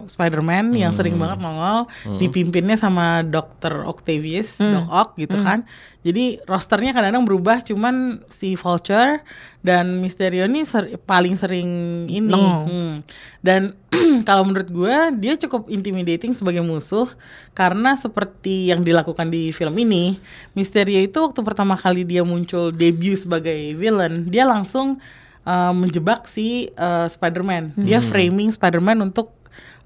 Spider-Man 0.05 0.73
yang 0.73 0.93
sering 0.93 1.17
banget 1.17 1.39
nongol, 1.41 1.87
dipimpinnya 2.17 2.77
sama 2.77 3.23
Dr. 3.23 3.85
Octavius, 3.85 4.59
Doc 4.59 4.87
Ock 4.89 5.09
gitu 5.17 5.37
kan. 5.39 5.65
Jadi 6.07 6.39
rosternya 6.47 6.95
kadang-kadang 6.95 7.27
berubah, 7.27 7.59
cuman 7.67 8.23
si 8.31 8.55
Vulture 8.55 9.27
dan 9.59 9.99
Mysterio 9.99 10.47
ini 10.47 10.63
ser- 10.63 10.95
paling 11.03 11.35
sering 11.35 11.67
ini. 12.07 12.31
Nongol. 12.31 12.63
Hmm. 12.71 12.95
Dan 13.43 13.75
kalau 14.29 14.47
menurut 14.47 14.71
gue 14.71 14.97
dia 15.19 15.35
cukup 15.35 15.67
intimidating 15.67 16.31
sebagai 16.31 16.63
musuh 16.63 17.11
karena 17.59 17.99
seperti 17.99 18.71
yang 18.71 18.87
dilakukan 18.87 19.27
di 19.27 19.51
film 19.51 19.75
ini, 19.83 20.23
Mysterio 20.55 21.03
itu 21.03 21.19
waktu 21.19 21.43
pertama 21.43 21.75
kali 21.75 22.07
dia 22.07 22.23
muncul 22.23 22.71
debut 22.71 23.19
sebagai 23.19 23.75
villain, 23.75 24.31
dia 24.31 24.47
langsung 24.47 25.03
uh, 25.43 25.73
menjebak 25.75 26.27
si 26.31 26.71
uh, 26.79 27.11
Spider-Man. 27.11 27.75
Dia 27.79 27.99
framing 28.03 28.51
Spider-Man 28.55 29.11
untuk 29.11 29.36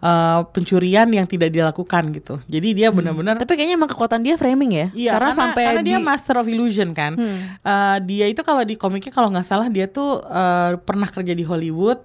uh, 0.00 0.44
pencurian 0.48 1.06
yang 1.06 1.24
tidak 1.24 1.48
dilakukan 1.48 2.10
gitu. 2.10 2.40
Jadi 2.44 2.68
dia 2.74 2.88
benar-benar 2.90 3.36
Tapi 3.36 3.54
kayaknya 3.54 3.76
emang 3.76 3.88
kekuatan 3.88 4.20
dia 4.20 4.34
framing 4.34 4.72
ya. 4.72 4.86
Iya, 4.90 5.10
karena, 5.14 5.32
sampai 5.32 5.64
karena 5.70 5.82
dia 5.84 5.96
di- 5.96 6.04
master 6.04 6.36
of 6.36 6.46
illusion 6.46 6.90
kan. 6.90 7.14
Eh, 7.16 7.98
dia 8.04 8.26
itu 8.26 8.40
kalau 8.40 8.60
di 8.62 8.74
komiknya 8.74 9.10
kalau 9.10 9.28
nggak 9.28 9.44
salah 9.44 9.68
dia 9.68 9.86
tuh 9.86 10.20
eh, 10.20 10.76
pernah 10.80 11.06
kerja 11.06 11.32
di 11.32 11.44
Hollywood, 11.44 12.00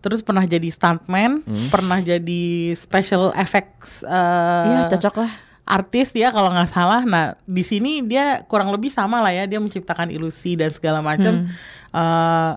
terus 0.00 0.22
pernah 0.22 0.42
jadi 0.42 0.66
stuntman, 0.66 1.44
pernah 1.68 2.00
jadi 2.00 2.42
special 2.72 3.34
effects. 3.34 4.00
eh, 4.02 4.66
Iya, 4.66 4.80
cocok 4.88 5.16
lah. 5.20 5.32
artis 5.66 6.10
ya 6.12 6.30
kalau 6.30 6.50
nggak 6.50 6.66
salah. 6.66 7.04
Nah 7.04 7.38
di 7.44 7.62
sini 7.62 8.02
dia 8.02 8.42
kurang 8.44 8.70
lebih 8.70 8.88
sama 8.88 9.20
lah 9.20 9.30
ya. 9.30 9.46
Dia 9.46 9.58
menciptakan 9.58 10.10
ilusi 10.10 10.54
dan 10.54 10.70
segala 10.70 10.98
macam. 10.98 11.46
Eh, 11.90 12.52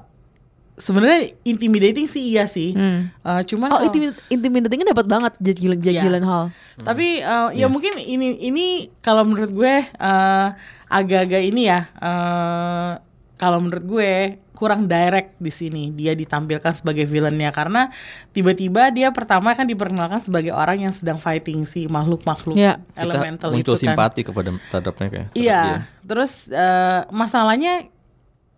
Sebenarnya 0.73 1.37
intimidating 1.43 2.05
sih 2.05 2.23
iya 2.29 2.43
sih. 2.43 2.73
Eh, 2.73 3.03
cuman 3.45 3.69
Oh, 3.69 3.77
kalau- 3.77 3.85
intimi- 3.87 4.17
intimidatingnya 4.27 4.89
dapat 4.89 5.05
banget 5.05 5.33
Gyllen- 5.37 5.77
Jake 5.77 5.95
Iya. 5.95 6.03
Gyllenhaal. 6.03 6.49
Tapi 6.75 7.21
uh, 7.21 7.49
ya 7.51 7.67
mungkin 7.67 7.93
ini 7.95 8.41
ini 8.41 8.65
kalau 8.99 9.21
menurut 9.23 9.49
gue 9.49 9.73
uh, 9.93 10.47
agak-agak 10.87 11.43
ini 11.43 11.67
ya. 11.67 11.85
uh, 11.95 12.97
kalau 13.35 13.59
menurut 13.59 13.83
gue 13.83 14.11
kurang 14.53 14.85
direct 14.85 15.35
di 15.35 15.49
sini 15.49 15.91
dia 15.91 16.13
ditampilkan 16.13 16.71
sebagai 16.71 17.03
villainnya 17.03 17.51
karena 17.51 17.89
tiba-tiba 18.31 18.87
dia 18.89 19.09
pertama 19.09 19.51
kan 19.51 19.65
diperkenalkan 19.65 20.21
sebagai 20.21 20.49
orang 20.49 20.79
yang 20.79 20.93
sedang 20.93 21.17
fighting 21.17 21.65
si 21.65 21.85
makhluk-makhluk 21.85 22.55
Iya. 22.55 22.79
Kita 22.87 23.01
elemental 23.03 23.49
muncul 23.51 23.59
itu 23.59 23.73
kan. 23.75 23.81
simpati 23.83 24.21
kepada 24.21 24.49
terhadapnya 24.69 25.07
kayak. 25.11 25.27
terhadap 25.27 25.35
dia. 25.35 25.43
Iya. 25.43 25.61
Terus 26.03 26.31
eh, 26.47 27.01
masalahnya 27.11 27.73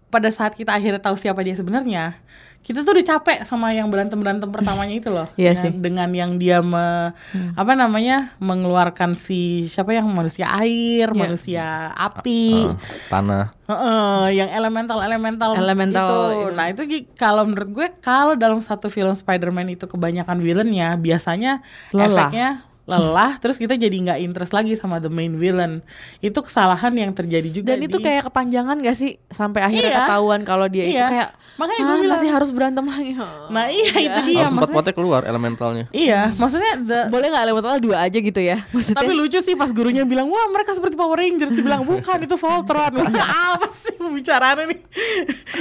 pada 0.07 0.29
saat 0.29 0.53
kita 0.53 0.71
akhirnya 0.71 0.99
tahu 0.99 1.15
siapa 1.15 1.41
dia 1.41 1.53
sebenarnya, 1.53 2.15
kita 2.61 2.81
tuh 2.81 2.97
udah 2.97 3.05
capek 3.05 3.45
sama 3.45 3.77
yang 3.77 3.93
berantem 3.93 4.17
berantem 4.17 4.49
pertamanya 4.49 4.89
itu 4.89 5.13
loh. 5.13 5.29
Iya 5.35 5.53
Dengan- 5.53 5.61
sih. 5.61 5.71
Dengan 5.77 6.09
yang 6.11 6.31
dia 6.35 6.65
me- 6.65 7.13
apa 7.53 7.73
namanya 7.73 8.33
mengeluarkan 8.39 9.13
si 9.13 9.65
siapa 9.65 9.93
yang 9.93 10.09
manusia 10.09 10.49
air, 10.49 11.05
Iya. 11.05 11.19
manusia 11.19 11.65
api. 11.93 12.65
Ah, 12.65 12.73
tanah. 13.11 13.45
Heeh, 13.65 14.25
yang 14.33 14.49
elemental 14.49 14.97
elemental 14.99 15.53
Elemental 15.53 16.09
itu. 16.09 16.41
itu. 16.41 16.57
Nah 16.57 16.65
itu 16.69 16.81
kalau 17.13 17.45
menurut 17.45 17.69
gue 17.69 17.87
kalau 17.99 18.33
dalam 18.33 18.57
satu 18.59 18.89
film 18.89 19.13
Spider-Man 19.13 19.69
itu 19.69 19.85
kebanyakan 19.85 20.37
villainnya 20.39 20.97
biasanya 20.97 21.61
Lelah. 21.91 22.07
efeknya 22.07 22.49
lelah 22.85 23.35
terus 23.35 23.57
kita 23.57 23.73
jadi 23.73 23.89
nggak 23.91 24.19
interest 24.21 24.51
lagi 24.51 24.73
sama 24.73 24.97
the 24.97 25.09
main 25.09 25.33
villain 25.33 25.81
itu 26.19 26.37
kesalahan 26.37 26.93
yang 26.93 27.09
terjadi 27.11 27.49
juga 27.51 27.73
Dan 27.73 27.81
itu 27.81 27.97
di- 27.97 28.05
kayak 28.05 28.29
kepanjangan 28.29 28.77
gak 28.77 28.93
sih 28.93 29.17
sampai 29.25 29.61
akhirnya 29.63 29.89
Iya. 29.89 29.99
ketahuan 30.03 30.41
kalau 30.41 30.65
dia 30.65 30.83
itu 30.83 30.93
Iya. 30.95 31.07
kayak 31.07 31.29
Makanya 31.55 31.71
"Hah, 31.73 31.87
gue 31.87 31.97
bilang- 31.97 32.13
masih 32.13 32.29
harus 32.29 32.49
berantem 32.51 32.85
lagi. 32.85 33.11
nah 33.49 33.65
iya 33.65 33.89
itu 33.95 34.19
dia 34.27 34.43
Harus 34.43 34.53
maksudnya 34.53 34.93
keluar 34.93 35.21
elementalnya. 35.23 35.89
iya 35.89 36.29
maksudnya 36.31 36.73
the 36.77 36.99
Boleh 37.07 37.27
nggak 37.27 37.43
elemental 37.43 37.77
dua 37.79 37.97
aja 38.01 38.17
gitu 38.17 38.37
ya? 38.37 38.61
Maksudnya 38.75 39.01
tapi 39.01 39.11
lucu 39.11 39.39
sih 39.39 39.55
pas 39.55 39.71
gurunya 39.71 40.03
bilang 40.03 40.27
wah 40.27 40.45
mereka 40.47 40.71
seperti 40.71 40.93
Power 40.93 41.15
Rangers 41.15 41.51
dia 41.51 41.63
bilang 41.63 41.81
bukan 41.81 42.17
itu 42.21 42.35
Voltron 42.35 42.93
ya 43.09 43.25
apa 43.51 43.65
sih 43.71 43.95
pembicaraannya 43.95 44.65
nih 44.67 44.79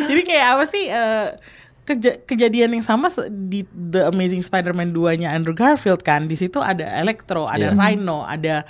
jadi 0.04 0.22
kayak 0.24 0.46
apa 0.50 0.64
sih 0.66 0.84
eh, 0.86 1.26
keja- 1.84 2.18
kejadian 2.20 2.72
yang 2.72 2.82
sama 2.82 3.06
di 3.28 3.62
The 3.68 4.08
Amazing 4.08 4.40
Spider-Man 4.40 4.90
2-nya 4.90 5.30
Andrew 5.30 5.52
Garfield 5.52 6.00
kan 6.00 6.24
di 6.24 6.34
situ 6.34 6.58
ada 6.58 6.88
Electro 6.96 7.44
ada 7.44 7.70
Iya. 7.70 7.76
Rhino 7.76 8.24
ada 8.24 8.64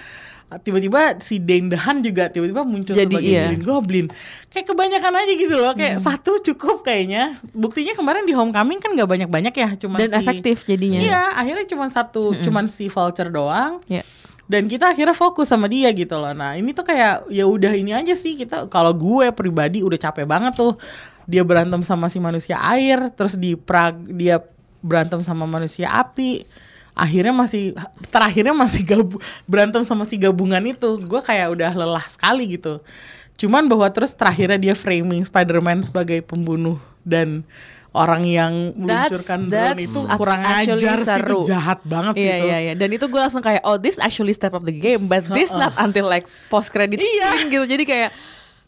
tiba-tiba 0.56 1.18
si 1.18 1.38
Dane 1.38 1.66
DeHaan 1.66 1.98
juga 1.98 2.28
tiba-tiba 2.28 2.62
muncul 2.62 2.94
Jadi, 2.94 3.10
sebagai 3.10 3.26
iya. 3.28 3.48
Green 3.48 3.64
Goblin 3.64 4.06
kayak 4.48 4.66
kebanyakan 4.68 5.12
aja 5.16 5.32
gitu 5.32 5.54
loh 5.56 5.72
kayak 5.72 5.98
satu 5.98 6.38
cukup 6.44 6.82
kayaknya 6.82 7.34
buktinya 7.50 7.90
kemarin 7.92 8.22
di 8.22 8.30
Homecoming 8.30 8.78
kan 8.78 8.94
nggak 8.94 9.08
banyak-banyak 9.08 9.50
ya 9.52 9.68
cuma 9.76 9.98
dan 9.98 10.10
si- 10.10 10.18
efektif 10.20 10.62
jadinya. 10.62 11.00
Iya, 11.00 11.22
akhirnya 11.34 11.66
cuma 11.66 11.88
satu, 11.88 12.38
cuman 12.38 12.66
si 12.66 12.86
Vulture 12.86 13.30
doang. 13.30 13.82
Iya. 13.88 14.06
Dan 14.44 14.68
kita 14.68 14.92
akhirnya 14.92 15.16
fokus 15.16 15.48
sama 15.48 15.66
dia 15.66 15.88
gitu 15.90 16.14
loh. 16.14 16.30
Nah, 16.30 16.52
ini 16.52 16.70
tuh 16.70 16.84
kayak 16.84 17.32
ya 17.32 17.48
udah 17.48 17.72
ini 17.72 17.90
aja 17.90 18.12
sih 18.12 18.36
kita 18.36 18.68
kalau 18.68 18.92
gue 18.92 19.32
pribadi 19.32 19.80
udah 19.80 19.96
capek 19.96 20.22
banget 20.22 20.52
tuh 20.52 20.76
dia 21.24 21.42
berantem 21.42 21.80
sama 21.80 22.08
si 22.08 22.18
manusia 22.18 22.60
air, 22.60 23.08
terus 23.12 23.34
di 23.34 23.56
Prag 23.56 23.96
dia 24.12 24.40
berantem 24.80 25.20
sama 25.20 25.44
manusia 25.44 25.88
api. 25.90 26.44
Akhirnya 26.94 27.34
masih 27.34 27.74
terakhirnya 28.06 28.54
masih 28.54 28.86
gabu, 28.86 29.18
berantem 29.44 29.82
sama 29.82 30.06
si 30.06 30.14
gabungan 30.14 30.62
itu. 30.62 31.00
Gue 31.02 31.18
kayak 31.20 31.50
udah 31.50 31.70
lelah 31.74 32.06
sekali 32.06 32.54
gitu. 32.54 32.78
Cuman 33.34 33.66
bahwa 33.66 33.90
terus 33.90 34.14
terakhirnya 34.14 34.60
dia 34.62 34.74
framing 34.78 35.26
Spider-Man 35.26 35.82
sebagai 35.82 36.22
pembunuh 36.22 36.78
dan 37.02 37.42
orang 37.90 38.22
yang 38.26 38.74
meluncurkan 38.74 39.46
drone 39.46 39.78
itu 39.78 40.00
kurang 40.18 40.42
ajar 40.42 40.74
sih 40.78 40.86
itu 40.86 41.02
seru. 41.06 41.40
jahat 41.46 41.78
banget 41.86 42.14
sih 42.18 42.26
Iya 42.26 42.34
itu. 42.34 42.46
iya 42.46 42.58
iya. 42.58 42.72
Dan 42.74 42.90
itu 42.90 43.06
gue 43.06 43.20
langsung 43.22 43.38
kayak 43.38 43.62
oh 43.62 43.78
this 43.78 43.98
actually 43.98 44.34
step 44.34 44.50
up 44.50 44.62
the 44.62 44.74
game, 44.74 45.06
but 45.06 45.22
this 45.30 45.50
not 45.50 45.74
until 45.78 46.06
like 46.06 46.26
post 46.46 46.70
credit 46.70 46.98
Iya. 46.98 47.26
scene 47.38 47.50
gitu. 47.50 47.66
Jadi 47.70 47.82
kayak 47.86 48.10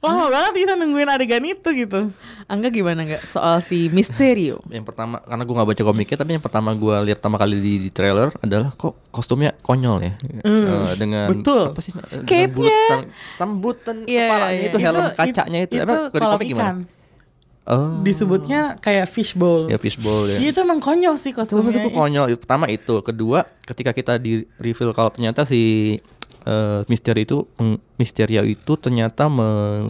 Lama 0.06 0.26
banget 0.28 0.52
kita 0.56 0.72
nungguin 0.74 1.06
adegan 1.06 1.42
itu 1.42 1.68
gitu. 1.72 2.00
Angga 2.44 2.68
gimana 2.68 3.02
nggak 3.02 3.22
soal 3.24 3.58
si 3.58 3.86
Mysterio? 3.88 4.62
Yang 4.68 4.86
pertama 4.86 5.18
karena 5.18 5.42
gue 5.42 5.54
nggak 5.54 5.68
baca 5.68 5.82
komiknya 5.84 6.16
tapi 6.16 6.30
yang 6.32 6.40
pertama 6.40 6.70
gue 6.72 6.94
lihat 7.04 7.18
pertama 7.18 7.36
kali 7.36 7.56
di, 7.56 7.72
di 7.80 7.90
trailer 7.90 8.30
adalah 8.38 8.70
kok 8.72 8.94
kostumnya 9.10 9.50
konyol 9.58 9.98
ya 10.00 10.12
Eh, 10.40 10.94
dengan 10.94 11.26
betul. 11.28 11.70
apa 11.70 11.80
sih 11.80 11.90
Cape-nya. 12.22 13.10
sambutan 13.34 14.02
Iya, 14.04 14.24
kepalanya 14.24 14.54
iya, 14.54 14.68
itu 14.68 14.78
iya. 14.78 14.86
helm 14.86 15.02
Itu- 15.02 15.16
kacanya 15.16 15.58
itu, 15.60 15.72
itu, 15.72 15.82
emang 15.82 16.02
kalau 16.12 16.34
komik 16.34 16.48
gimana? 16.48 16.82
Oh, 17.66 17.98
Disebutnya 17.98 18.78
kayak 18.78 19.10
fishbowl. 19.10 19.66
ya 19.66 19.74
fishbowl 19.74 20.30
ya. 20.30 20.38
Iya 20.38 20.54
itu 20.54 20.60
emang 20.62 20.78
konyol 20.78 21.18
sih 21.18 21.34
Itu 21.34 21.42
kostumnya. 21.42 21.66
maksudku 21.66 21.90
konyol. 21.90 22.30
Pertama 22.36 22.70
itu, 22.70 23.02
kedua 23.02 23.42
ketika 23.60 23.90
kita 23.90 24.12
di 24.16 24.46
reveal 24.56 24.94
kalau 24.94 25.10
ternyata 25.10 25.42
si 25.42 25.98
eh 26.46 26.80
Mysterio 26.86 27.22
itu 27.26 27.38
Mysterio 27.98 28.46
itu 28.46 28.78
ternyata 28.78 29.26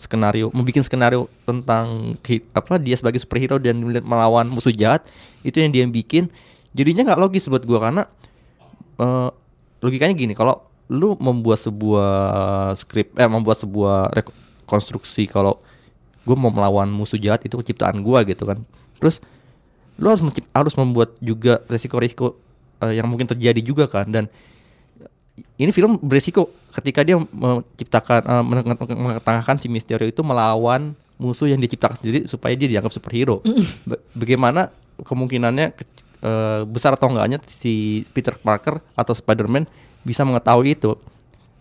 skenario 0.00 0.48
membuat 0.56 0.88
skenario 0.88 1.28
tentang 1.44 2.16
apa 2.56 2.80
dia 2.80 2.96
sebagai 2.96 3.20
superhero 3.20 3.60
dan 3.60 3.84
melawan 3.84 4.48
musuh 4.48 4.72
jahat 4.72 5.04
itu 5.44 5.60
yang 5.60 5.68
dia 5.68 5.84
bikin. 5.84 6.32
Jadinya 6.72 7.12
nggak 7.12 7.20
logis 7.20 7.44
buat 7.52 7.60
gua 7.68 7.84
karena 7.84 8.02
eh, 8.96 9.30
logikanya 9.84 10.16
gini 10.16 10.32
kalau 10.32 10.64
lu 10.88 11.12
membuat 11.20 11.60
sebuah 11.60 12.14
skrip 12.78 13.12
eh 13.20 13.28
membuat 13.28 13.60
sebuah 13.60 14.16
rekonstruksi 14.16 15.28
kalau 15.28 15.60
gue 16.26 16.34
mau 16.34 16.50
melawan 16.50 16.90
musuh 16.90 17.20
jahat 17.20 17.44
itu 17.44 17.54
ciptaan 17.60 18.00
gua 18.00 18.24
gitu 18.24 18.48
kan. 18.48 18.64
Terus 18.96 19.20
lu 20.00 20.08
harus 20.08 20.24
harus 20.56 20.74
membuat 20.80 21.20
juga 21.20 21.60
resiko-resiko 21.68 22.40
eh, 22.80 22.96
yang 22.96 23.12
mungkin 23.12 23.28
terjadi 23.28 23.60
juga 23.60 23.84
kan 23.92 24.08
dan 24.08 24.24
ini 25.56 25.70
film 25.70 25.96
beresiko 25.98 26.48
ketika 26.72 27.00
dia 27.00 27.16
menciptakan 27.16 28.20
menge- 28.42 28.64
mengetengahkan 28.88 29.56
si 29.56 29.68
Mysterio 29.68 30.04
itu 30.04 30.20
melawan 30.20 30.92
musuh 31.16 31.46
yang 31.46 31.56
diciptakan 31.56 31.96
sendiri 31.96 32.18
supaya 32.26 32.52
dia 32.52 32.68
dianggap 32.68 32.92
superhero. 32.92 33.40
Ba- 33.82 34.00
Bagaimana 34.12 34.68
kemungkinannya 34.98 35.72
ke- 35.72 35.88
eh, 36.18 36.62
besar 36.64 36.92
atau 36.92 37.08
enggaknya 37.08 37.40
si 37.46 38.04
Peter 38.10 38.32
Parker 38.34 38.80
atau 38.92 39.12
Spider-Man 39.12 39.64
bisa 40.02 40.22
mengetahui 40.22 40.72
itu? 40.72 40.92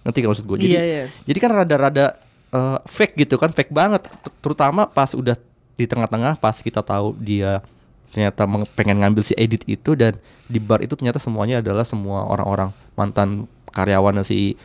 Ngerti 0.03 0.17
gak 0.19 0.29
maksud 0.29 0.45
gue? 0.45 0.57
Jadi, 0.61 0.71
Iya, 0.71 0.83
iya. 0.83 1.03
jadi 1.23 1.37
kan 1.37 1.51
rada-rada 1.53 2.05
eh, 2.47 2.79
fake 2.81 3.15
gitu 3.17 3.35
kan, 3.35 3.51
fake 3.51 3.71
banget. 3.71 4.03
Ter- 4.05 4.35
Terutama 4.39 4.85
pas 4.85 5.11
udah 5.11 5.35
di 5.73 5.83
tengah-tengah, 5.83 6.37
pas 6.37 6.55
kita 6.55 6.79
tahu 6.79 7.15
dia 7.17 7.59
ternyata 8.07 8.47
pengen 8.71 9.03
ngambil 9.03 9.19
si 9.21 9.35
edit 9.35 9.65
itu 9.65 9.91
dan 9.91 10.15
di 10.45 10.55
bar 10.55 10.79
itu 10.79 10.95
ternyata 10.95 11.19
semuanya 11.19 11.59
adalah 11.59 11.83
semua 11.83 12.23
orang-orang 12.23 12.71
mantan 12.95 13.43
karyawan 13.75 14.23
si 14.23 14.55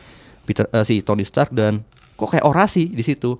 Peter 0.47 0.65
eh, 0.71 0.85
si 0.87 1.03
Tony 1.03 1.27
Stark 1.27 1.51
dan 1.51 1.83
kok 2.15 2.31
kayak 2.31 2.47
orasi 2.47 2.87
di 2.87 3.03
situ? 3.03 3.35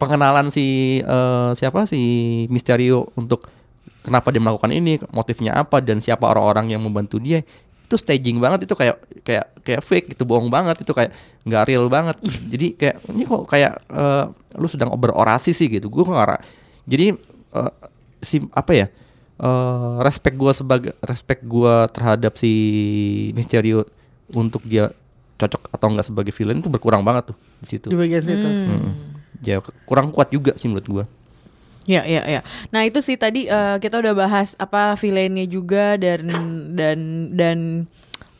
Pengenalan 0.00 0.48
si 0.48 0.98
eh, 1.04 1.50
siapa? 1.52 1.84
Si 1.84 2.00
Mysterio 2.48 3.12
untuk 3.14 3.46
kenapa 4.02 4.32
dia 4.32 4.40
melakukan 4.40 4.72
ini 4.72 4.96
motifnya 5.12 5.52
apa 5.60 5.84
dan 5.84 6.00
siapa 6.00 6.24
orang-orang 6.24 6.72
yang 6.72 6.80
membantu 6.80 7.20
dia. 7.20 7.44
Itu 7.88 7.96
staging 8.00 8.40
banget 8.40 8.68
itu 8.68 8.74
kayak 8.74 8.96
kayak 9.24 9.46
kayak 9.64 9.80
fake 9.84 10.06
gitu 10.16 10.24
bohong 10.28 10.48
banget 10.48 10.80
itu 10.80 10.92
kayak 10.96 11.12
nggak 11.44 11.62
real 11.68 11.86
banget. 11.92 12.16
Jadi 12.52 12.66
kayak 12.74 12.96
ini 13.12 13.22
kok 13.28 13.44
kayak 13.44 13.84
eh, 13.92 14.24
lu 14.56 14.66
sedang 14.66 14.90
berorasi 14.96 15.52
sih 15.52 15.68
gitu. 15.68 15.92
Gue 15.92 16.08
nggak 16.08 16.40
jadi 16.88 17.12
eh, 17.52 17.72
si 18.24 18.40
apa 18.56 18.72
ya 18.72 18.86
eh, 19.38 19.94
respect 20.02 20.34
gua 20.40 20.52
sebagai 20.56 20.96
respect 21.04 21.44
gua 21.44 21.86
terhadap 21.92 22.34
si 22.40 22.52
Mysterio 23.36 23.84
untuk 24.34 24.64
dia 24.64 24.92
cocok 25.38 25.70
atau 25.70 25.86
enggak 25.92 26.06
sebagai 26.10 26.32
villain 26.34 26.58
itu 26.58 26.68
berkurang 26.68 27.06
banget 27.06 27.32
tuh 27.32 27.36
di 27.62 27.66
situ. 27.66 27.86
Di 27.88 27.96
bagian 27.96 28.22
situ. 28.24 28.48
Mm. 28.48 28.90
Ya 29.46 29.62
ke- 29.62 29.74
kurang 29.86 30.10
kuat 30.10 30.34
juga 30.34 30.58
sih 30.58 30.66
menurut 30.66 30.88
gua. 30.90 31.04
Ya, 31.88 32.04
ya, 32.04 32.20
ya. 32.28 32.40
Nah 32.68 32.84
itu 32.84 33.00
sih 33.00 33.16
tadi 33.16 33.48
eh, 33.48 33.76
kita 33.80 33.96
udah 33.96 34.12
bahas 34.12 34.52
apa 34.60 34.92
villainnya 35.00 35.48
juga 35.48 35.96
dan 35.96 36.28
dan 36.76 36.98
dan 37.32 37.58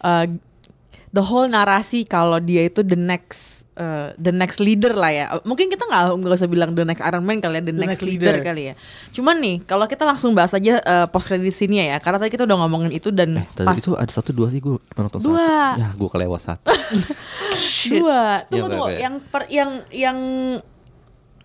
eh, 0.04 0.26
the 1.14 1.24
whole 1.24 1.48
narasi 1.48 2.04
kalau 2.04 2.42
dia 2.42 2.68
itu 2.68 2.84
the 2.84 2.98
next 2.98 3.57
eh, 3.78 4.08
the 4.16 4.30
next 4.30 4.58
leader 4.58 4.92
lah 4.92 5.08
ya. 5.08 5.24
Mungkin 5.40 5.66
kita 5.66 5.82
nggak 5.82 6.02
nggak 6.18 6.34
usah 6.34 6.46
bilang 6.46 6.70
the 6.72 6.82
next 6.82 7.00
Iron 7.00 7.22
Man 7.22 7.38
kali 7.38 7.58
ya, 7.58 7.62
the, 7.62 7.70
next, 7.70 7.98
next 7.98 8.02
leader. 8.02 8.34
leader. 8.34 8.42
kali 8.42 8.62
ya. 8.68 8.74
Cuman 9.10 9.38
nih 9.38 9.62
kalau 9.62 9.86
kita 9.86 10.02
langsung 10.02 10.34
bahas 10.34 10.50
aja 10.50 10.82
post 11.06 11.26
credit 11.26 11.50
scene 11.50 11.78
ya, 11.80 11.96
karena 11.98 12.18
tadi 12.18 12.28
kita 12.28 12.42
udah 12.42 12.58
ngomongin 12.58 12.90
itu 12.90 13.08
dan 13.08 13.46
Tadi 13.54 13.64
pas- 13.64 13.78
itu 13.78 13.94
ada 13.94 14.10
satu 14.10 14.30
dua 14.30 14.50
sih 14.50 14.58
gua 14.58 14.82
cuma 14.84 15.06
nonton 15.06 15.22
Dua. 15.22 15.38
satu. 15.38 15.78
Ya 15.78 15.88
gua 15.94 16.08
kelewat 16.10 16.40
satu. 16.42 16.68
dua. 17.94 18.20
Ya, 18.40 18.46
Tunggu 18.48 18.64
oke, 18.64 18.72
tunggu. 18.72 18.86
oke. 18.88 18.98
Yang 18.98 19.14
per, 19.30 19.42
yang 19.48 19.70
yang 19.88 20.18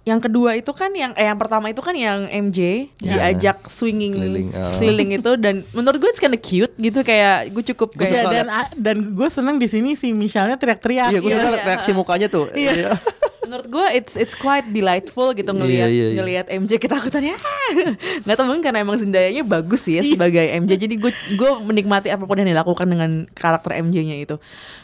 yang 0.04 0.20
kedua 0.20 0.52
itu 0.52 0.68
kan 0.76 0.92
yang 0.92 1.16
eh 1.16 1.24
yang 1.24 1.40
pertama 1.40 1.72
itu 1.72 1.80
kan 1.80 1.96
yang 1.96 2.28
MJ 2.28 2.92
Ya. 3.00 3.32
diajak 3.32 3.72
swinging 3.72 4.12
Keliling, 4.12 4.50
keliling, 4.52 5.10
oh. 5.16 5.20
itu 5.24 5.32
dan 5.40 5.56
menurut 5.72 5.96
gue 5.96 6.12
it's 6.12 6.20
kinda 6.20 6.36
cute 6.36 6.76
gitu 6.76 7.00
kayak 7.02 7.56
gue 7.56 7.64
cukup 7.72 7.96
Gue 7.96 8.12
kayak 8.12 8.28
Ya, 8.28 8.44
dan 8.44 8.48
dan 8.76 8.98
gue 9.16 9.28
seneng 9.32 9.56
di 9.56 9.68
sini 9.68 9.96
si 9.96 10.12
Michelle-nya 10.12 10.60
teriak-teriak. 10.60 11.08
Iya, 11.08 11.20
gue 11.24 11.32
Iya, 11.32 11.38
suka 11.40 11.50
iya. 11.50 11.64
reaksi 11.64 11.92
mukanya 11.94 12.28
tuh. 12.28 12.52
Iya. 12.52 13.00
menurut 13.44 13.68
gue 13.68 13.86
it's 13.94 14.16
it's 14.16 14.34
quite 14.34 14.64
delightful 14.72 15.30
gitu 15.32 15.52
ngelihat 15.52 15.88
Iya, 15.88 15.94
iya, 15.94 16.06
iya. 16.10 16.16
ngelihat 16.16 16.46
MJ 16.48 16.80
ketakutannya 16.80 17.36
nggak 18.24 18.36
tahu 18.40 18.46
mungkin 18.48 18.64
karena 18.64 18.80
emang 18.82 18.96
Zendaya-nya 18.96 19.44
bagus 19.44 19.84
sih 19.84 20.00
ya 20.00 20.04
sebagai 20.04 20.48
MJ 20.58 20.80
jadi 20.80 20.96
gue 20.96 21.12
gue 21.12 21.52
menikmati 21.62 22.08
apa 22.08 22.24
pun 22.24 22.40
yang 22.40 22.48
dilakukan 22.50 22.88
dengan 22.88 23.12
karakter 23.30 23.76
MJ-nya 23.84 24.16
itu 24.18 24.36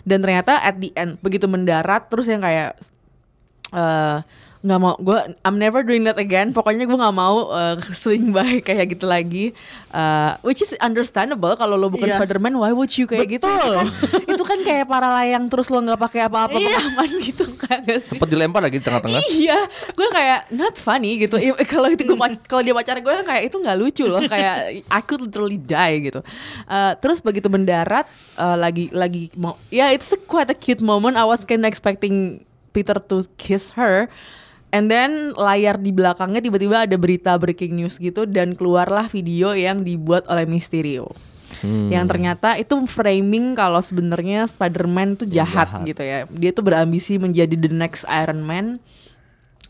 dan 0.04 0.20
ternyata 0.20 0.60
at 0.60 0.76
the 0.76 0.92
end 0.94 1.16
begitu 1.20 1.48
mendarat 1.48 2.12
terus 2.12 2.28
yang 2.28 2.44
kayak 2.44 2.76
eh 3.72 4.18
nggak 4.60 4.76
mau 4.76 4.92
gue 5.00 5.16
I'm 5.40 5.56
never 5.56 5.82
doing 5.82 6.04
that 6.04 6.20
again 6.20 6.52
pokoknya 6.52 6.84
gue 6.84 7.00
nggak 7.00 7.16
mau 7.16 7.48
eh, 7.50 7.80
swing 7.96 8.36
by 8.36 8.60
kayak 8.68 8.96
gitu 8.96 9.08
lagi 9.08 9.56
Eh, 9.90 10.32
which 10.46 10.62
is 10.62 10.78
understandable 10.78 11.50
kalau 11.58 11.74
lo 11.74 11.90
bukan 11.90 12.14
Iya. 12.14 12.22
Spider-Man 12.22 12.62
why 12.62 12.70
would 12.70 12.94
you 12.94 13.10
kayak 13.10 13.26
gitu 13.26 13.42
itu 13.42 13.50
Betul. 13.50 13.74
kan, 13.74 13.88
itu 14.38 14.44
kan 14.46 14.60
kayak 14.62 14.86
para 14.86 15.10
layang 15.10 15.50
terus 15.50 15.66
lo 15.74 15.82
nggak 15.82 15.98
pakai 15.98 16.30
apa-apa 16.30 16.62
Iya. 16.62 16.78
pengaman 16.78 17.10
gitu 17.26 17.46
kan 17.58 17.82
gak 17.82 17.98
sih 18.06 18.14
Sempat 18.14 18.30
dilempar 18.30 18.62
lagi 18.62 18.78
di 18.78 18.86
tengah-tengah. 18.86 19.18
Iya, 19.34 19.58
gue 19.90 20.08
kayak 20.14 20.40
not 20.54 20.78
funny 20.78 21.26
gitu. 21.26 21.42
Kalau 21.66 21.90
itu 21.90 22.06
gue 22.06 22.18
kalau 22.46 22.62
dia 22.62 22.78
pacar 22.78 23.02
gue 23.02 23.16
kayak 23.26 23.44
itu 23.50 23.58
nggak 23.58 23.78
lucu 23.82 24.06
loh. 24.06 24.22
Kayak 24.22 24.86
I 24.86 25.02
could 25.02 25.26
literally 25.26 25.58
die 25.58 25.96
gitu. 26.06 26.22
Eh, 26.70 26.94
terus 27.02 27.26
begitu 27.26 27.50
mendarat 27.50 28.06
eh, 28.38 28.58
lagi 28.62 28.94
lagi 28.94 29.34
mau, 29.34 29.58
ya 29.74 29.90
it's 29.90 30.14
a 30.14 30.22
quite 30.22 30.54
a 30.54 30.58
cute 30.58 30.86
moment. 30.86 31.18
I 31.18 31.26
was 31.26 31.42
kind 31.42 31.66
of 31.66 31.70
expecting 31.70 32.46
Peter 32.70 33.02
to 33.10 33.26
kiss 33.42 33.74
her. 33.74 34.06
And 34.70 34.86
then 34.86 35.34
layar 35.34 35.82
di 35.82 35.90
belakangnya 35.90 36.46
tiba-tiba 36.46 36.86
ada 36.86 36.94
berita 36.94 37.34
breaking 37.42 37.74
news 37.74 37.98
gitu 37.98 38.30
dan 38.30 38.54
keluarlah 38.54 39.10
video 39.10 39.58
yang 39.58 39.82
dibuat 39.82 40.30
oleh 40.30 40.46
Mysterio. 40.46 41.10
Yang 41.66 42.06
ternyata 42.16 42.56
itu 42.56 42.78
framing 42.86 43.58
kalau 43.58 43.82
sebenarnya 43.82 44.48
Spider-Man 44.48 45.20
tuh 45.20 45.28
jahat, 45.28 45.68
Jahat. 45.68 45.90
gitu 45.90 46.02
ya. 46.06 46.18
Dia 46.30 46.52
tuh 46.54 46.64
berambisi 46.64 47.18
menjadi 47.18 47.58
the 47.58 47.72
next 47.74 48.06
Iron 48.08 48.46
Man. 48.46 48.78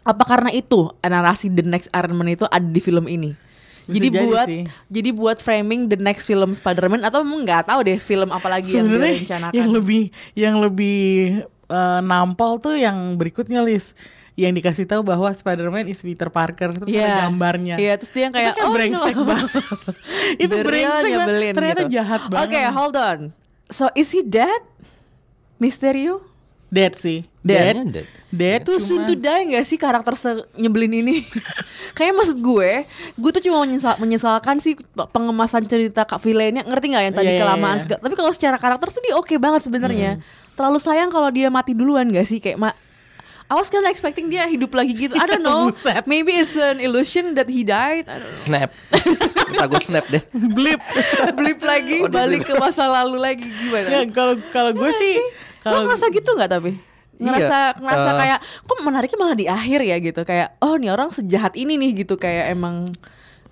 Apa 0.04 0.28
karena 0.28 0.52
itu 0.52 0.91
narasi 1.02 1.47
the 1.50 1.64
next 1.64 1.88
Iron 1.95 2.14
Man 2.20 2.36
itu 2.36 2.45
ada 2.52 2.68
di 2.68 2.82
film 2.84 3.08
ini? 3.08 3.34
Bisa 3.89 3.95
jadi 3.95 4.08
jadi 4.14 4.20
buat 4.22 4.47
sih. 4.47 4.64
jadi 4.91 5.10
buat 5.18 5.38
framing 5.41 5.82
the 5.89 5.97
next 5.97 6.30
film 6.30 6.54
Spider-Man 6.54 7.02
atau 7.02 7.26
emang 7.26 7.41
nggak 7.41 7.74
tahu 7.74 7.80
deh 7.82 7.97
film 7.97 8.30
apa 8.30 8.45
lagi 8.45 8.78
yang 8.78 8.86
direncanakan. 8.86 9.56
yang 9.58 9.70
lebih 9.74 10.04
yang 10.38 10.56
lebih 10.62 11.02
eh, 11.50 12.00
nampol 12.06 12.62
tuh 12.62 12.78
yang 12.78 13.18
berikutnya 13.18 13.66
list 13.66 13.97
yang 14.40 14.54
dikasih 14.54 14.86
tahu 14.86 15.04
bahwa 15.04 15.28
Spider-Man 15.28 15.86
is 15.86 16.00
Peter 16.00 16.28
Parker 16.28 16.72
terus 16.72 16.88
Iya. 16.88 17.04
ada 17.04 17.16
gambarnya. 17.26 17.76
Iya, 17.76 17.94
terus 17.96 18.10
dia 18.10 18.24
yang 18.24 18.34
kayak 18.34 18.48
itu 18.50 18.56
kan 18.56 18.64
oh 18.64 18.74
brengsek 18.74 19.14
no. 19.14 19.24
banget. 19.26 19.52
itu 20.44 20.48
The 20.50 20.64
brengsek 20.64 20.88
banget. 20.96 21.12
nyebelin 21.12 21.54
Ternyata 21.54 21.82
gitu. 21.82 21.92
jahat 21.92 22.22
banget. 22.26 22.46
Oke, 22.46 22.62
hold 22.70 22.96
on. 22.96 23.20
So 23.68 23.92
is 23.94 24.10
he 24.10 24.22
dead? 24.22 24.62
Mysterio? 25.58 26.24
Dead 26.70 26.94
sih. 26.94 27.26
Dead. 27.42 27.76
Dead. 27.84 28.06
Dead. 28.30 28.60
Too 28.62 28.78
soon 28.78 29.04
to 29.04 29.18
die 29.18 29.52
gak 29.52 29.66
sih 29.66 29.76
karakter 29.76 30.14
nyebelin 30.54 30.94
ini? 30.96 31.26
Kayak 31.98 32.14
maksud 32.16 32.38
gue, 32.38 32.86
gue 33.12 33.32
tuh 33.34 33.44
cuma 33.44 33.66
menyesal, 33.66 33.98
menyesalkan 33.98 34.62
sih 34.62 34.78
pe- 34.78 35.10
pengemasan 35.10 35.66
cerita 35.66 36.06
kak 36.06 36.22
villainnya 36.22 36.62
ngerti 36.62 36.86
nggak 36.88 37.04
yang 37.04 37.16
tadi 37.18 37.28
Iya, 37.28 37.36
iya, 37.36 37.42
kelamaan 37.42 37.76
iya. 37.76 37.84
segala. 37.84 38.00
Tapi 38.00 38.16
kalau 38.16 38.32
secara 38.32 38.56
karakter 38.56 38.88
tuh 38.90 39.02
dia 39.02 39.14
oke 39.14 39.34
banget 39.36 39.62
sebenarnya. 39.66 40.12
Terlalu 40.54 40.78
sayang 40.78 41.10
kalau 41.10 41.28
dia 41.28 41.50
mati 41.50 41.74
duluan 41.74 42.08
gak 42.08 42.24
sih 42.24 42.38
kayak 42.38 42.56
ma 42.56 42.70
I 43.50 43.58
was 43.58 43.66
kinda 43.66 43.89
expecting 43.89 44.30
dia 44.30 44.45
hidup 44.45 44.78
lagi 44.78 44.93
gitu. 44.93 45.18
I 45.18 45.26
don't 45.26 45.41
know. 45.41 45.74
Maybe 46.06 46.38
it's 46.38 46.54
an 46.54 46.78
illusion 46.78 47.34
that 47.34 47.50
he 47.50 47.66
died. 47.66 48.06
I 48.06 48.22
don't 48.22 48.30
know. 48.30 48.38
Snap. 48.38 48.70
Kita 49.50 49.66
gue 49.66 49.82
snap 49.82 50.06
deh. 50.06 50.22
Blip. 50.54 50.78
Blip 51.34 51.58
lagi, 51.66 52.06
balik 52.06 52.45
ke 52.45 52.54
masa 52.62 52.86
lalu 52.86 53.18
lagi 53.18 53.50
gimana? 53.50 53.89
Ya, 53.89 54.02
kalau 54.14 54.38
kalau 54.54 54.70
gue 54.70 54.91
sih 54.93 55.18
Lo 55.66 55.66
kalau 55.66 55.89
ngerasa 55.89 56.06
gitu 56.14 56.30
nggak 56.38 56.52
tapi? 56.54 56.78
Ngerasa 57.18 57.58
Iya, 57.74 57.82
ngerasa 57.82 58.10
eh, 58.14 58.18
kayak 58.22 58.39
kok 58.70 58.80
menariknya 58.86 59.18
malah 59.18 59.38
di 59.41 59.47
akhir 59.50 59.80
ya 59.82 59.97
gitu 59.97 60.22
kayak 60.22 60.47
oh 60.62 60.78
nih 60.78 60.93
orang 60.93 61.10
sejahat 61.10 61.58
ini 61.58 61.74
nih 61.76 62.06
gitu 62.06 62.22
kayak 62.22 62.54
emang 62.54 62.93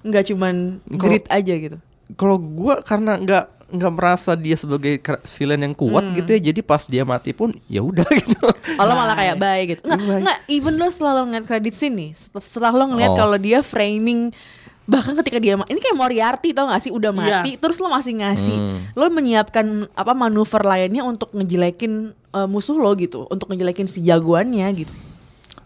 nggak 0.05 0.29
cuman 0.29 0.77
grit 0.93 1.25
aja 1.33 1.57
gitu. 1.57 1.81
Kalau 2.13 2.37
gue 2.37 2.85
karena 2.85 3.17
nggak 3.17 3.45
nggak 3.67 3.93
merasa 3.93 4.31
dia 4.33 4.55
sebagai 4.55 4.95
villain 5.29 5.59
yang 5.61 5.75
kuat 5.75 6.15
gitu 6.15 6.29
ya, 6.29 6.39
jadi 6.41 6.59
pas 6.61 6.83
dia 6.83 7.03
mati 7.03 7.31
pun 7.31 7.51
ya 7.67 7.79
udah 7.79 8.07
gitu. 8.19 8.47
Lo 8.73 8.93
malah 8.93 9.11
kayak 9.13 9.35
baik 9.35 9.65
gitu. 9.69 9.81
Nggak, 9.83 9.99
Baik. 9.99 10.21
nggak, 10.23 10.39
even 10.47 10.73
lo 10.75 10.87
selalu 10.87 11.19
ngeliat 11.27 11.45
kredit 11.45 11.75
sini, 11.75 12.15
setelah 12.15 12.71
lo 12.71 12.87
ngeliat 12.87 13.11
Oh. 13.11 13.17
kalau 13.17 13.35
dia 13.35 13.59
framing 13.59 14.31
bahkan 14.83 15.19
ketika 15.19 15.35
dia 15.35 15.59
ini 15.59 15.77
kayak 15.77 15.99
Moriarty 15.99 16.55
tau 16.55 16.71
gak 16.71 16.79
sih 16.79 16.95
udah 16.95 17.11
mati 17.11 17.53
Iya. 17.53 17.59
terus 17.59 17.75
lo 17.75 17.91
masih 17.91 18.15
ngasih 18.17 18.55
Hmm. 18.55 18.79
lo 18.95 19.11
menyiapkan 19.11 19.65
apa 19.91 20.15
manuver 20.15 20.63
lainnya 20.63 21.03
untuk 21.03 21.35
ngejelekin 21.35 22.15
eh, 22.15 22.47
musuh 22.47 22.79
lo 22.79 22.95
gitu 22.95 23.27
untuk 23.27 23.51
ngejelekin 23.51 23.83
si 23.83 23.99
jagoannya 23.99 24.63
gitu 24.73 24.95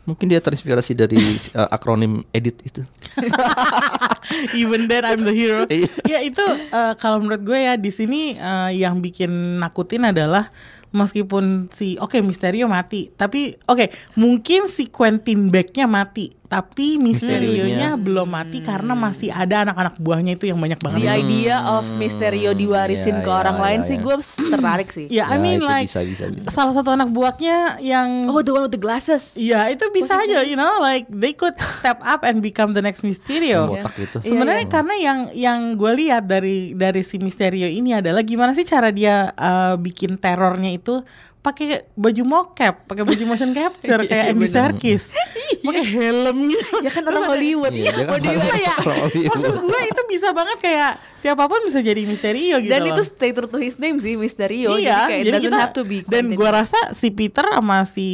Mungkin 0.02 0.34
dia 0.34 0.42
terinspirasi 0.42 0.98
dari 0.98 1.22
uh, 1.54 1.70
akronim 1.76 2.26
edit 2.34 2.58
itu. 2.66 2.82
even 4.62 4.88
then 4.88 5.06
I'm 5.06 5.22
the 5.22 5.34
hero. 5.34 5.68
Iya. 5.70 5.92
ya 6.08 6.20
itu 6.24 6.46
eh, 6.72 6.94
kalau 6.98 7.22
menurut 7.22 7.42
gue 7.46 7.60
ya 7.60 7.74
di 7.78 7.92
sini 7.94 8.36
eh, 8.36 8.72
yang 8.76 9.00
bikin 9.00 9.62
nakutin 9.62 10.08
adalah 10.08 10.50
meskipun 10.92 11.72
si 11.72 11.96
oke 11.98 12.20
Misterio 12.20 12.68
mati, 12.68 13.12
tapi 13.16 13.56
oke 13.68 13.92
mungkin 14.20 14.68
si 14.68 14.92
Quentin 14.92 15.48
Beck-nya 15.48 15.88
mati, 15.88 16.36
tapi 16.52 17.00
Misterio-nya 17.00 17.96
belum 17.96 18.28
mati 18.28 18.60
karena 18.60 18.92
masih 18.92 19.32
ada 19.32 19.64
anak-anak 19.64 19.96
buahnya 19.96 20.36
itu 20.36 20.52
yang 20.52 20.60
banyak 20.60 20.84
the 20.84 20.86
banget. 21.00 21.08
idea 21.24 21.64
of 21.64 21.88
Mysterio 21.96 22.52
diwarisin 22.52 23.16
Iya, 23.16 23.24
ke 23.24 23.32
iya, 23.32 23.40
orang 23.40 23.56
iya, 23.56 23.64
lain 23.64 23.80
iya. 23.80 23.88
sih 23.88 23.98
gue 23.98 24.16
tertarik 24.52 24.90
sih 24.92 25.06
Ya, 25.08 25.32
I 25.32 25.40
Ya, 25.40 25.40
mean 25.40 25.58
itu 25.58 25.72
like 25.72 25.88
bisa, 25.88 26.04
bisa, 26.04 26.26
bisa. 26.28 26.52
salah 26.52 26.76
satu 26.76 26.92
anak 26.92 27.08
buahnya 27.08 27.80
yang 27.80 28.28
oh 28.28 28.44
the 28.44 28.52
one 28.52 28.68
with 28.68 28.76
the 28.76 28.82
glasses 28.82 29.32
Ya 29.40 29.72
itu 29.72 29.88
bisa 29.96 30.20
aja, 30.20 30.44
you 30.44 30.60
know, 30.60 30.84
like 30.84 31.08
they 31.08 31.32
could 31.32 31.56
step 31.72 32.04
up 32.04 32.28
and 32.28 32.44
become 32.44 32.76
the 32.76 32.84
next 32.84 33.00
Mysterio. 33.00 33.72
Botak 33.72 33.96
gitu. 33.96 34.18
Sebenarnya 34.20 34.68
Iya, 34.68 34.74
karena 34.76 34.96
yang 35.00 35.20
yang 35.32 35.60
gue 35.80 35.92
lihat 35.96 36.28
dari 36.28 36.76
dari 36.76 37.00
si 37.00 37.16
Mysterio 37.16 37.66
ini 37.66 37.96
adalah 37.96 38.28
gimana 38.28 38.52
sih 38.52 38.68
cara 38.68 38.92
dia 38.92 39.32
uh, 39.32 39.80
bikin 39.80 40.20
terornya 40.20 40.68
itu 40.68 41.00
pakai 41.42 41.90
baju 41.98 42.22
mocap, 42.22 42.86
pakai 42.86 43.02
baju 43.02 43.24
motion 43.26 43.50
capture 43.50 44.06
kayak 44.10 44.30
Andy 44.30 44.46
Serkis, 44.46 45.10
pakai 45.66 45.86
helm 45.90 46.54
gitu. 46.54 46.86
ya 46.86 46.92
kan 46.94 47.04
orang 47.10 47.26
Hollywood 47.34 47.74
Iya, 47.74 47.92
dia 47.98 48.06
kan 48.06 48.22
want 48.22 48.62
ya? 48.62 48.76
Hollywood. 48.78 49.30
Maksud 49.34 49.54
gue 49.58 49.80
itu 49.90 50.02
bisa 50.06 50.28
banget 50.38 50.58
kayak 50.62 50.92
siapa 51.18 51.50
pun 51.50 51.66
bisa 51.66 51.82
jadi 51.82 52.02
Mysterio 52.06 52.62
gitu. 52.62 52.70
dan 52.70 52.82
loh. 52.86 52.94
itu 52.94 53.02
stay 53.02 53.34
true 53.34 53.50
to 53.50 53.58
his 53.58 53.82
name 53.82 53.98
sih 53.98 54.14
Mysterio 54.18 54.78
iya, 54.78 55.10
jadi 55.10 55.10
kayak 55.10 55.22
it 55.22 55.34
doesn't 55.34 55.58
have 55.58 55.74
to 55.74 55.82
be 55.82 56.06
dan 56.06 56.34
gua 56.38 56.62
rasa 56.62 56.78
si 56.94 57.10
Peter 57.10 57.46
sama 57.46 57.86
si 57.90 58.10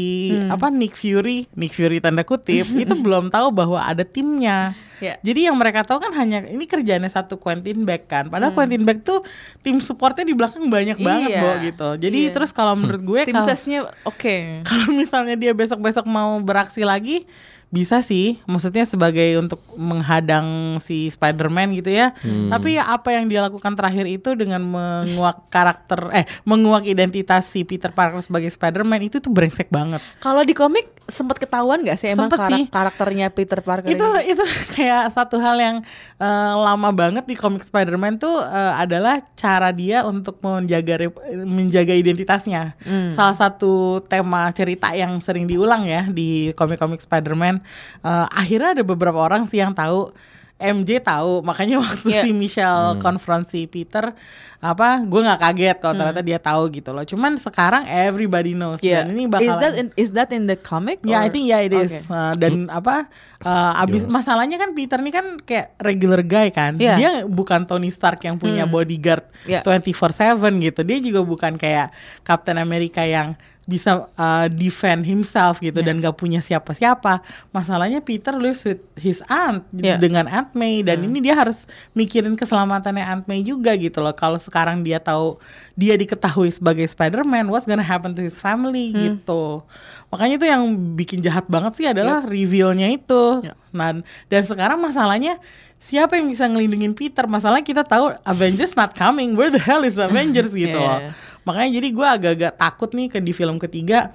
apa 0.47 0.71
Nick 0.71 0.95
Fury, 0.95 1.51
Nick 1.51 1.75
Fury 1.75 1.99
tanda 1.99 2.23
kutip 2.23 2.63
itu 2.84 2.95
belum 2.95 3.28
tahu 3.28 3.51
bahwa 3.51 3.84
ada 3.84 4.07
timnya. 4.07 4.71
Ya. 4.98 5.22
Jadi 5.22 5.45
yang 5.45 5.54
mereka 5.54 5.86
tahu 5.86 6.02
kan 6.02 6.12
hanya 6.14 6.41
ini 6.43 6.66
kerjanya 6.66 7.06
satu 7.06 7.38
Quentin 7.38 7.86
Beck 7.86 8.06
kan. 8.06 8.28
Padahal 8.28 8.52
Quentin 8.52 8.82
Beck 8.82 9.02
tuh 9.02 9.22
tim 9.62 9.78
supportnya 9.78 10.24
di 10.24 10.34
belakang 10.34 10.68
banyak 10.68 10.98
banget 10.98 11.30
Iya. 11.32 11.41
Bo 11.41 11.50
gitu. 11.62 11.89
Jadi 12.02 12.20
Iya. 12.26 12.34
terus 12.34 12.50
kalau 12.50 12.74
menurut 12.74 13.02
gue 13.02 13.20
tim 13.30 13.38
sesnya 13.41 13.86
oke 14.04 14.36
kalau 14.70 14.88
misalnya 14.91 15.36
dia 15.36 15.54
besok-besok 15.54 16.04
mau 16.04 16.38
beraksi 16.39 16.82
lagi 16.82 17.30
bisa 17.68 17.99
sih 17.99 18.39
maksudnya 18.43 18.84
sebagai 18.84 19.36
untuk 19.38 19.59
menghadang 19.76 20.47
si 20.80 21.07
Spider-Man 21.07 21.76
gitu 21.76 21.91
ya 21.91 22.15
tapi 22.47 22.76
ya 22.76 22.88
apa 22.88 23.11
yang 23.11 23.28
dia 23.28 23.43
lakukan 23.43 23.76
terakhir 23.76 24.07
itu 24.07 24.34
dengan 24.34 24.63
menguak 24.63 25.51
karakter 25.51 26.07
eh 26.11 26.24
menguak 26.43 26.88
identitas 26.88 27.43
si 27.43 27.61
Peter 27.61 27.91
Parker 27.91 28.24
sebagai 28.24 28.47
Spider-Man 28.47 29.03
itu 29.03 29.20
tuh 29.20 29.28
brengsek 29.28 29.68
banget 29.68 29.99
kalau 30.18 30.41
di 30.41 30.55
komik 30.55 30.88
sempat 31.07 31.39
ketahuan 31.39 31.84
gak 31.84 31.95
sih 31.95 32.07
emang 32.09 32.28
Sempet 32.28 32.39
karak- 32.39 32.51
sih. 32.51 32.63
karakternya 32.68 33.28
Peter 33.32 33.59
Parker 33.59 33.88
itu 33.88 34.03
ini? 34.03 34.32
itu 34.32 34.43
kayak 34.76 35.07
satu 35.09 35.36
hal 35.38 35.55
yang 35.55 35.76
eh, 36.18 36.53
lama 36.53 36.89
banget 36.91 37.24
di 37.24 37.36
komik 37.36 37.63
Spider-Man 37.63 38.15
tuh 38.18 38.39
eh, 38.39 38.74
adalah 38.76 39.24
cara 39.34 39.72
dia 39.72 40.03
untuk 40.03 40.39
menjaga 40.39 41.07
menjaga 41.38 41.93
identitasnya. 41.93 42.76
Salah 43.07 43.34
satu 43.34 44.03
tema 44.03 44.49
cerita 44.51 44.91
yang 44.91 45.20
sering 45.20 45.45
diulang 45.45 45.86
ya 45.86 46.07
di 46.07 46.51
komik-komik 46.53 46.99
Spider-Man. 46.99 47.57
Eh, 47.99 48.28
akhirnya 48.30 48.74
ada 48.74 48.84
beberapa 48.84 49.18
orang 49.18 49.43
sih 49.43 49.58
yang 49.58 49.72
tahu 49.72 50.12
MJ 50.58 50.97
tahu 50.99 51.45
makanya 51.45 51.78
waktu 51.86 52.10
Iya. 52.10 52.22
si 52.22 52.30
Michelle 52.32 52.97
confront 52.97 53.45
si 53.45 53.66
Peter 53.66 54.10
apa 54.58 55.05
gue 55.05 55.22
nggak 55.22 55.38
kaget 55.38 55.78
kalau 55.78 55.93
ternyata 55.93 56.26
dia 56.26 56.41
tahu 56.41 56.66
gitu 56.74 56.89
loh 56.89 57.05
cuman 57.05 57.38
sekarang 57.38 57.86
everybody 57.86 58.58
knows 58.58 58.82
Yeah. 58.82 59.05
dan 59.05 59.14
ini 59.14 59.30
Is 59.30 59.30
bakalan 59.30 59.62
that 59.62 59.74
in, 59.78 59.88
is 59.93 60.10
that 60.12 60.30
in 60.34 60.49
the 60.49 60.58
comic? 60.58 61.05
Ya, 61.05 61.22
I 61.22 61.30
or- 61.30 61.30
think 61.30 61.45
yeah 61.45 61.62
it 61.62 61.70
is. 61.70 61.93
Okay. 61.93 62.10
Uh, 62.10 62.34
dan 62.34 62.53
apa? 62.68 63.05
uh, 63.39 63.84
abis 63.86 64.10
masalahnya 64.10 64.58
kan 64.58 64.74
Peter 64.74 64.97
ini 64.97 65.14
kan 65.14 65.38
kayak 65.38 65.78
regular 65.78 66.26
guy 66.26 66.49
kan. 66.49 66.74
Iya. 66.76 66.95
Dia 66.97 67.10
bukan 67.24 67.70
Tony 67.70 67.93
Stark 67.93 68.18
yang 68.20 68.41
punya 68.41 68.66
bodyguard 68.66 69.30
Iya. 69.45 69.62
24/7 69.62 70.41
gitu. 70.58 70.82
Dia 70.82 70.97
juga 70.97 71.22
bukan 71.22 71.53
kayak 71.53 71.93
Captain 72.26 72.58
America 72.58 73.05
yang 73.05 73.38
bisa 73.68 74.07
uh, 74.15 74.47
defend 74.47 75.03
himself 75.03 75.59
gitu 75.59 75.84
dan 75.84 75.99
gak 75.99 76.15
punya 76.15 76.39
siapa-siapa. 76.39 77.20
Masalahnya 77.51 77.99
Peter 77.99 78.32
lives 78.32 78.63
with 78.63 78.80
his 78.95 79.20
aunt 79.28 79.68
Yeah. 79.76 79.99
dengan 79.99 80.24
Aunt 80.26 80.55
May 80.55 80.80
dan 80.82 81.03
ini 81.03 81.20
dia 81.20 81.36
harus 81.36 81.68
mikirin 81.91 82.39
keselamatannya 82.39 83.03
Aunt 83.03 83.26
May 83.28 83.43
juga 83.43 83.76
gitu 83.76 83.99
loh. 83.99 84.15
Kalau 84.15 84.39
sekarang 84.39 84.88
dia 84.88 85.03
tahu 85.03 85.36
dia 85.76 85.93
diketahui 85.93 86.47
sebagai 86.47 86.88
Spider-Man, 86.88 87.51
what's 87.51 87.68
gonna 87.68 87.84
happen 87.84 88.15
to 88.15 88.24
his 88.24 88.34
family 88.34 88.95
gitu. 88.95 89.61
Makanya 90.07 90.39
itu 90.39 90.47
yang 90.47 90.63
bikin 90.95 91.20
jahat 91.20 91.43
banget 91.45 91.76
sih 91.76 91.86
adalah 91.86 92.24
reveal-nya 92.24 92.88
itu. 92.88 93.43
Nah, 93.76 93.99
dan 94.26 94.41
sekarang 94.47 94.80
masalahnya 94.80 95.38
siapa 95.78 96.15
yang 96.18 96.32
bisa 96.32 96.47
ngelindungin 96.47 96.95
Peter? 96.95 97.28
Masalahnya 97.28 97.68
kita 97.68 97.84
tahu 97.84 98.15
Avengers 98.24 98.74
not 98.74 98.95
coming. 98.95 99.36
Where 99.36 99.51
the 99.51 99.59
hell 99.61 99.84
is 99.84 99.99
Avengers 99.99 100.55
gitu 100.65 100.80
loh. 100.80 101.11
Makanya 101.48 101.72
jadi 101.74 101.88
gue 101.89 102.08
agak-agak 102.08 102.54
takut 102.54 102.91
nih 102.91 103.08
ke 103.08 103.20
di 103.20 103.32
film 103.32 103.56
ketiga. 103.58 104.12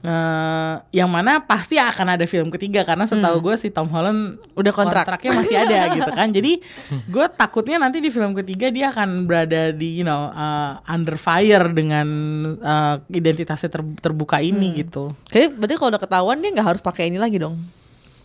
eh, 0.00 0.74
yang 0.96 1.12
mana 1.12 1.44
pasti 1.44 1.76
akan 1.76 2.16
ada 2.16 2.24
film 2.24 2.48
ketiga 2.48 2.88
karena 2.88 3.04
setahu 3.04 3.44
gue 3.44 3.54
si 3.54 3.68
Tom 3.68 3.84
Holland 3.86 4.40
Udah 4.56 4.72
kontrak. 4.72 5.04
kontraknya 5.04 5.32
masih 5.36 5.56
ada 5.60 5.78
gitu 6.00 6.08
kan. 6.08 6.32
Jadi 6.32 6.56
gue 7.04 7.26
takutnya 7.30 7.76
nanti 7.76 8.00
di 8.00 8.08
film 8.08 8.32
ketiga 8.32 8.72
dia 8.72 8.88
akan 8.90 9.28
berada 9.28 9.70
di 9.70 10.00
you 10.00 10.06
know 10.08 10.32
uh, 10.32 10.80
under 10.88 11.20
fire 11.20 11.68
dengan 11.68 12.08
uh, 12.56 12.96
identitasnya 13.12 13.68
ter- 13.68 13.96
terbuka 14.00 14.40
ini 14.40 14.80
gitu. 14.80 15.12
Kayak 15.28 15.60
berarti 15.60 15.74
kalau 15.76 15.90
udah 15.92 16.00
ketahuan 16.00 16.40
dia 16.40 16.48
nggak 16.48 16.68
harus 16.72 16.80
pakai 16.80 17.12
ini 17.12 17.20
lagi 17.20 17.36
dong. 17.36 17.60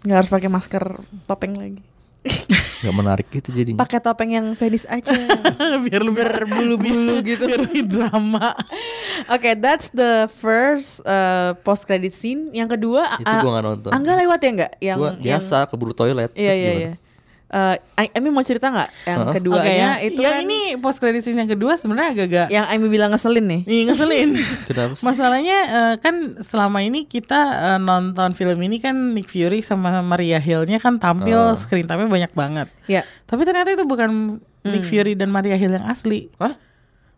Nggak 0.07 0.17
harus 0.23 0.31
pakai 0.31 0.47
masker 0.47 0.83
topeng 1.27 1.59
lagi. 1.59 1.83
Gak 2.85 2.93
menarik 2.93 3.27
gitu 3.31 3.49
jadinya. 3.49 3.81
Pakai 3.81 3.97
topeng 3.97 4.29
yang 4.29 4.45
Venice 4.53 4.85
aja. 4.85 5.09
biar 5.85 6.01
lu 6.05 6.13
berbulu-bulu 6.13 7.21
gitu 7.25 7.49
biar 7.49 7.61
lebih 7.65 7.83
drama. 7.89 8.53
Oke, 9.31 9.57
that's 9.57 9.89
the 9.89 10.29
first 10.29 11.01
uh, 11.05 11.57
post 11.65 11.89
credit 11.89 12.13
scene. 12.13 12.53
Yang 12.53 12.77
kedua, 12.77 13.17
Itu 13.17 13.25
uh, 13.25 13.41
gua 13.41 13.51
nggak 13.57 13.65
nonton. 13.65 13.91
Angga 13.93 14.13
lewat 14.19 14.39
ya 14.41 14.49
nggak? 14.53 14.73
Yang 14.81 14.97
Gua 14.97 15.09
yang- 15.09 15.21
biasa 15.23 15.57
keburu 15.65 15.93
toilet. 15.93 16.29
Iya 16.37 16.53
iya 16.53 16.71
iya. 16.75 16.91
Uh, 17.55 17.71
I- 17.95 18.11
Amy 18.11 18.27
mau 18.27 18.43
cerita 18.43 18.67
nggak? 18.67 18.89
Yang 19.07 19.15
Hah? 19.17 19.31
keduanya 19.31 19.63
Oke, 19.95 20.03
ya. 20.03 20.03
itu 20.03 20.19
yang 20.19 20.33
kan 20.35 20.43
ini 20.43 20.59
post 20.75 20.99
credit 20.99 21.23
scene 21.23 21.39
yang 21.39 21.47
kedua 21.47 21.79
sebenarnya 21.79 22.09
agak-agak 22.11 22.47
yang 22.51 22.65
Amy 22.67 22.91
bilang 22.91 23.09
ngeselin 23.09 23.47
nih. 23.47 23.61
Ih, 23.63 23.81
ngeselin. 23.87 24.29
Kenapa? 24.67 24.99
Masalahnya 24.99 25.57
eh, 25.63 25.95
kan 25.97 26.15
selama 26.37 26.83
ini 26.83 27.05
kita 27.05 27.39
eh, 27.71 27.79
nonton 27.79 28.35
film 28.35 28.59
ini 28.59 28.77
kan 28.77 28.91
Nick 28.91 29.27
Fury 29.27 29.63
sama 29.63 30.01
Maria 30.01 30.35
Hill-nya 30.35 30.77
kan 30.77 30.99
tampil 30.99 31.31
Ah. 31.37 31.55
screen 31.55 31.87
time-nya 31.87 32.11
banyak 32.11 32.31
banget. 32.33 32.67
Ya. 32.85 33.07
Tapi 33.23 33.47
ternyata 33.47 33.71
itu 33.71 33.87
bukan 33.87 34.43
Nick 34.61 34.83
Fury 34.83 35.13
dan 35.13 35.29
Maria 35.29 35.55
Hill 35.55 35.71
yang 35.71 35.85
asli. 35.85 36.27
Hah? 36.35 36.59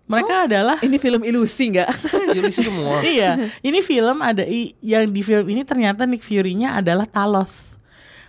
Mereka 0.06 0.46
adalah 0.46 0.78
Ini 0.80 1.00
film 1.00 1.24
ilusi 1.24 1.72
nggak? 1.72 1.90
Ilusi 2.38 2.64
semua. 2.64 3.00
iya, 3.02 3.36
ini 3.60 3.80
film 3.80 4.20
ada 4.20 4.44
yang 4.80 5.08
di 5.08 5.20
film 5.20 5.48
ini 5.48 5.64
ternyata 5.64 6.06
Nick 6.06 6.22
Fury-nya 6.22 6.76
adalah 6.76 7.04
Talos, 7.04 7.77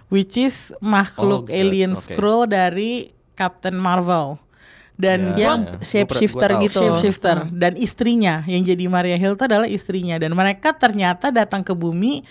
which 0.09 0.37
is 0.37 0.73
makhluk 0.79 1.47
Oh, 1.47 1.55
alien 1.55 1.93
oke. 1.93 2.01
Skrull 2.01 2.45
dari 2.45 3.13
Captain 3.33 3.75
Marvel. 3.75 4.37
Dan 4.99 5.39
Ya, 5.39 5.55
yang 5.55 5.59
ya. 5.63 5.71
Gua 5.71 5.85
shapeshifter 5.85 6.51
pernah- 6.51 6.59
gua 6.59 6.67
gitu. 6.67 6.75
tahu. 6.75 6.87
shapeshifter 6.91 7.37
dan 7.55 7.73
istrinya 7.75 8.43
yang 8.45 8.67
jadi 8.67 8.85
Maria 8.87 9.15
Hill 9.15 9.39
itu 9.39 9.45
adalah 9.47 9.71
istrinya 9.71 10.19
dan 10.19 10.35
mereka 10.35 10.75
ternyata 10.75 11.31
datang 11.31 11.63
ke 11.63 11.71
bumi 11.71 12.27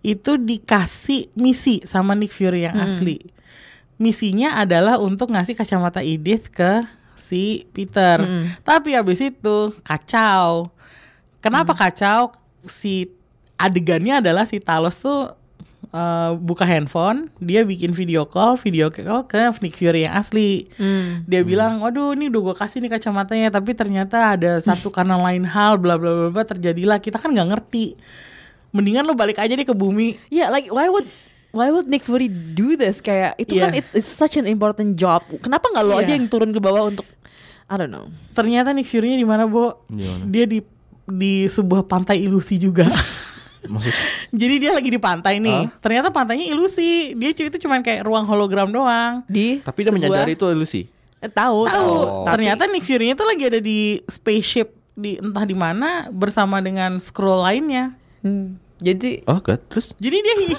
itu 0.00 0.34
dikasih 0.34 1.34
misi 1.34 1.82
sama 1.82 2.14
Nick 2.14 2.30
Fury 2.30 2.62
yang 2.62 2.78
asli. 2.78 3.18
Misinya 3.98 4.58
adalah 4.58 4.98
untuk 4.98 5.30
ngasih 5.30 5.54
kacamata 5.54 5.98
Edith 5.98 6.50
ke 6.50 6.82
si 7.14 7.66
Peter. 7.70 8.18
Tapi 8.62 8.94
habis 8.94 9.18
itu 9.18 9.74
kacau. 9.82 10.70
Kenapa 11.38 11.70
kacau? 11.72 12.34
Si 12.66 13.10
adegannya 13.54 14.18
adalah 14.18 14.42
si 14.42 14.58
Talos 14.58 14.98
tuh 14.98 15.34
eh, 15.92 16.30
buka 16.34 16.64
handphone, 16.64 17.28
dia 17.36 17.62
bikin 17.62 17.92
video 17.92 18.24
call, 18.24 18.56
video 18.56 18.88
call 18.88 19.24
ke 19.24 19.36
Nick 19.60 19.76
Fury 19.76 20.08
yang 20.08 20.16
asli. 20.16 20.66
Dia 21.24 21.44
bilang, 21.44 21.78
waduh 21.78 22.12
ini 22.12 22.26
udah 22.26 22.40
gue 22.42 22.54
kasih 22.56 22.80
nih 22.80 22.90
kacamatanya, 22.90 23.48
tapi 23.48 23.72
ternyata 23.72 24.34
ada 24.34 24.56
satu 24.58 24.88
karena 24.88 25.20
lain 25.20 25.44
hal, 25.44 25.76
bla 25.76 26.00
bla 26.00 26.10
bla 26.10 26.28
bla 26.30 26.44
terjadilah. 26.44 26.96
Kita 26.96 27.20
kan 27.20 27.30
nggak 27.30 27.48
ngerti. 27.52 27.94
Mendingan 28.72 29.04
lo 29.04 29.12
balik 29.12 29.36
aja 29.36 29.52
deh 29.52 29.62
ke 29.62 29.76
bumi. 29.76 30.16
Ya, 30.32 30.48
like 30.48 30.72
why 30.72 30.88
would 30.88 31.04
why 31.52 31.68
would 31.68 31.84
Nick 31.84 32.02
Fury 32.02 32.32
do 32.32 32.72
this? 32.72 33.04
Kayak 33.04 33.36
itu 33.36 33.60
kan 33.60 33.68
Iya. 33.70 33.84
it- 33.84 33.92
it's 33.92 34.08
such 34.08 34.40
an 34.40 34.48
important 34.48 34.96
job. 34.96 35.20
Kenapa 35.44 35.68
nggak 35.68 35.84
lo 35.84 36.00
aja 36.00 36.08
Iya. 36.08 36.16
yang 36.16 36.32
turun 36.32 36.56
ke 36.56 36.60
bawah 36.60 36.88
untuk 36.88 37.04
I 37.68 37.76
don't 37.76 37.88
know. 37.88 38.08
Ternyata 38.32 38.72
Nick 38.72 38.88
Fury-nya 38.88 39.16
di 39.16 39.24
mana, 39.24 39.44
Bo? 39.44 39.84
Di 39.88 40.04
mana? 40.04 40.24
Dia 40.24 40.44
di 40.44 40.60
di 41.04 41.44
sebuah 41.44 41.84
pantai 41.84 42.20
ilusi 42.20 42.56
juga. 42.56 42.84
Maksud 43.62 43.94
Jadi 44.32 44.54
dia 44.58 44.72
lagi 44.74 44.90
di 44.90 44.98
pantai 44.98 45.38
nih. 45.38 45.70
Hah? 45.70 45.78
Ternyata 45.78 46.10
pantainya 46.10 46.50
ilusi. 46.50 47.14
Dia 47.14 47.30
itu 47.30 47.58
cuma 47.62 47.78
kayak 47.78 48.02
ruang 48.02 48.26
hologram 48.26 48.68
doang. 48.68 49.22
Di 49.30 49.62
tapi 49.62 49.86
dia 49.86 49.90
sebuah- 49.90 50.02
menyadari 50.10 50.34
itu 50.34 50.46
ilusi. 50.46 50.82
Eh, 51.22 51.30
tahu, 51.30 51.70
tahu. 51.70 51.92
Oh. 52.02 52.26
Ternyata 52.26 52.66
Nick 52.66 52.82
Fury-nya 52.82 53.14
tuh 53.14 53.30
lagi 53.30 53.46
ada 53.46 53.62
di 53.62 54.02
spaceship 54.10 54.74
di 54.92 55.16
entah 55.16 55.46
di 55.46 55.54
mana 55.54 56.10
bersama 56.10 56.58
dengan 56.58 56.98
scroll 56.98 57.46
lainnya. 57.46 57.94
Hmm, 58.26 58.58
jadi 58.82 59.22
Oh, 59.30 59.38
God. 59.38 59.62
Terus 59.70 59.94
Jadi 59.96 60.16
dia 60.18 60.34
he's, 60.42 60.58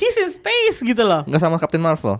he's 0.00 0.16
in 0.16 0.30
space 0.32 0.80
gitu 0.80 1.04
loh. 1.04 1.20
nggak 1.28 1.40
sama 1.40 1.60
Captain 1.60 1.84
Marvel? 1.84 2.16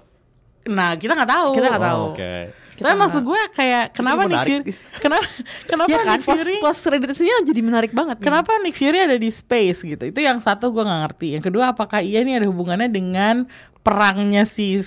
Nah, 0.69 0.93
kita 0.95 1.17
nggak 1.17 1.31
tahu. 1.33 1.51
Kita 1.57 1.67
nggak 1.73 1.87
tahu. 1.89 2.03
Oh, 2.05 2.13
Oke. 2.13 2.33
Tapi 2.81 2.97
maksud 2.97 3.23
gue 3.23 3.41
kayak 3.53 3.85
kenapa 3.93 4.25
Nick. 4.25 4.41
Fury 4.41 4.73
kenapa 4.99 5.27
kenapa 5.71 5.89
ya 5.93 5.99
kan 6.01 6.17
Nick 6.17 6.25
post, 6.25 6.39
Fury 6.41 6.55
post 6.65 6.81
creditsnya 6.81 7.37
jadi 7.45 7.61
menarik 7.61 7.93
banget. 7.93 8.17
nih. 8.19 8.25
Kenapa 8.25 8.51
Nick 8.65 8.77
Fury 8.81 8.99
ada 9.05 9.17
di 9.21 9.29
space 9.29 9.85
gitu? 9.85 10.05
Itu 10.09 10.21
yang 10.25 10.41
satu 10.41 10.73
gue 10.73 10.81
nggak 10.81 11.01
ngerti. 11.09 11.27
Yang 11.37 11.45
kedua 11.53 11.77
apakah 11.77 12.01
iya 12.01 12.25
nih 12.25 12.41
ada 12.41 12.47
hubungannya 12.49 12.89
dengan 12.89 13.45
perangnya 13.85 14.49
si 14.49 14.81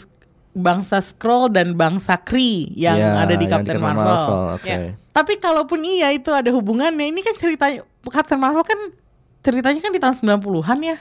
bangsa 0.54 1.02
Skrull 1.02 1.50
dan 1.50 1.74
bangsa 1.74 2.18
Kree 2.22 2.70
yang 2.78 2.98
Ya, 2.98 3.18
ada 3.18 3.34
di 3.34 3.46
Captain 3.50 3.82
Marvel? 3.82 4.58
Oke. 4.58 4.70
Ya. 4.70 4.78
Tapi 5.14 5.42
kalaupun 5.42 5.82
iya 5.82 6.14
itu 6.14 6.30
ada 6.30 6.50
hubungannya, 6.54 7.10
ini 7.10 7.22
kan 7.26 7.34
ceritanya 7.38 7.82
Captain 8.10 8.38
Marvel 8.42 8.62
kan 8.66 8.78
ceritanya 9.42 9.82
kan 9.82 9.92
di 9.94 10.02
tahun 10.02 10.42
90-an 10.42 10.80
ya. 10.82 10.98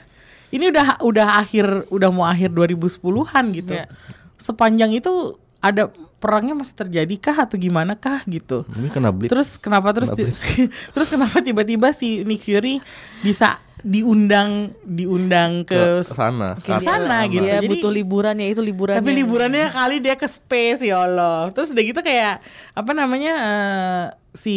Ini 0.53 0.69
udah 0.69 1.01
udah 1.01 1.27
akhir 1.41 1.89
udah 1.89 2.09
mau 2.13 2.25
akhir 2.29 2.53
2010-an 2.53 3.45
gitu. 3.57 3.73
Ya. 3.73 3.89
Sepanjang 4.37 4.93
itu 4.93 5.37
ada 5.63 5.89
perangnya 6.23 6.55
masih 6.55 6.71
terjadi 6.79 7.15
kah 7.19 7.43
atau 7.43 7.59
gimana 7.59 7.99
kah 7.99 8.23
gitu. 8.23 8.63
Ini 8.79 8.87
kena 8.87 9.11
blip. 9.11 9.27
Terus 9.27 9.59
kenapa 9.59 9.91
terus 9.91 10.15
Kena 10.15 10.31
terus 10.95 11.07
kenapa 11.11 11.43
tiba-tiba 11.43 11.91
si 11.91 12.23
Nick 12.23 12.47
Fury 12.47 12.79
bisa 13.19 13.59
diundang 13.83 14.71
diundang 14.87 15.67
ke 15.67 15.75
ke, 15.75 16.07
sana. 16.07 16.55
ke 16.55 16.71
sana 16.79 17.27
gitu. 17.27 17.43
Dia 17.43 17.59
Jadi- 17.59 17.67
butuh 17.67 17.91
liburan 17.91 18.39
ya 18.39 18.47
itu 18.47 18.63
liburan. 18.63 18.95
tapi 18.95 19.11
liburannya 19.11 19.67
kali 19.75 19.99
dia 19.99 20.15
ke 20.15 20.23
space 20.23 20.87
ya 20.87 21.03
Allah. 21.03 21.51
Terus 21.51 21.75
udah 21.75 21.83
gitu 21.83 21.99
kayak 21.99 22.39
apa 22.71 22.91
namanya 22.95 23.33
eh, 23.35 24.03
si 24.31 24.55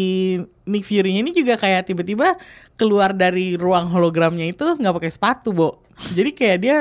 Nick 0.71 0.87
Fury 0.87 1.19
ini 1.19 1.35
juga 1.35 1.59
kayak 1.59 1.91
tiba-tiba 1.91 2.39
keluar 2.79 3.11
dari 3.11 3.59
ruang 3.59 3.91
hologramnya 3.91 4.47
itu 4.47 4.79
nggak 4.79 4.95
pakai 5.03 5.11
sepatu, 5.11 5.51
Bo. 5.51 5.83
Jadi 6.14 6.31
kayak 6.31 6.59
dia 6.62 6.77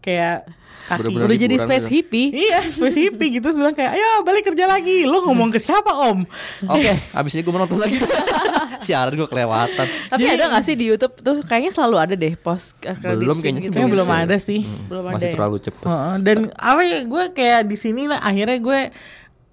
kayak 0.00 0.48
kaki 0.90 1.06
Bener-bener 1.06 1.26
udah 1.30 1.38
jadi 1.38 1.56
space 1.62 1.86
gitu. 1.86 1.94
hippie. 1.94 2.28
Iya, 2.34 2.58
space 2.66 2.98
hippie 2.98 3.28
gitu 3.38 3.46
bilang 3.54 3.74
kayak, 3.78 3.94
ayo 3.94 4.26
balik 4.26 4.50
kerja 4.50 4.66
lagi. 4.66 5.06
Lo 5.06 5.22
ngomong 5.22 5.54
ke 5.54 5.62
siapa 5.62 5.92
om? 6.10 6.26
Oke, 6.66 6.92
abis 7.14 7.30
ini 7.38 7.42
gue 7.46 7.52
mau 7.54 7.62
nonton 7.62 7.78
lagi. 7.78 7.94
Siaran 8.84 9.14
gue 9.14 9.28
kelewatan. 9.30 9.86
Tapi 10.10 10.26
ada 10.26 10.50
gak 10.50 10.64
sih 10.66 10.74
di 10.74 10.90
YouTube 10.90 11.14
tuh 11.22 11.46
kayaknya 11.46 11.70
selalu 11.70 11.96
ada 12.00 12.14
deh 12.18 12.34
post 12.34 12.74
uh, 12.88 12.96
credit 12.98 13.22
Belum 13.22 13.38
kayaknya 13.38 13.60
gitu. 13.70 13.74
Kayaknya 13.78 13.92
belum 13.94 14.10
ada 14.10 14.36
sih. 14.42 14.60
Belum 14.90 15.04
ada 15.06 15.14
Masih 15.14 15.28
ya. 15.30 15.34
terlalu 15.38 15.56
cepet. 15.62 15.84
Heeh, 15.86 16.14
dan 16.26 16.38
apa 16.58 16.80
ya 16.82 16.98
gue 17.06 17.24
kayak 17.38 17.60
di 17.70 17.76
sini 17.78 18.02
lah 18.10 18.18
akhirnya 18.24 18.58
gue 18.58 18.80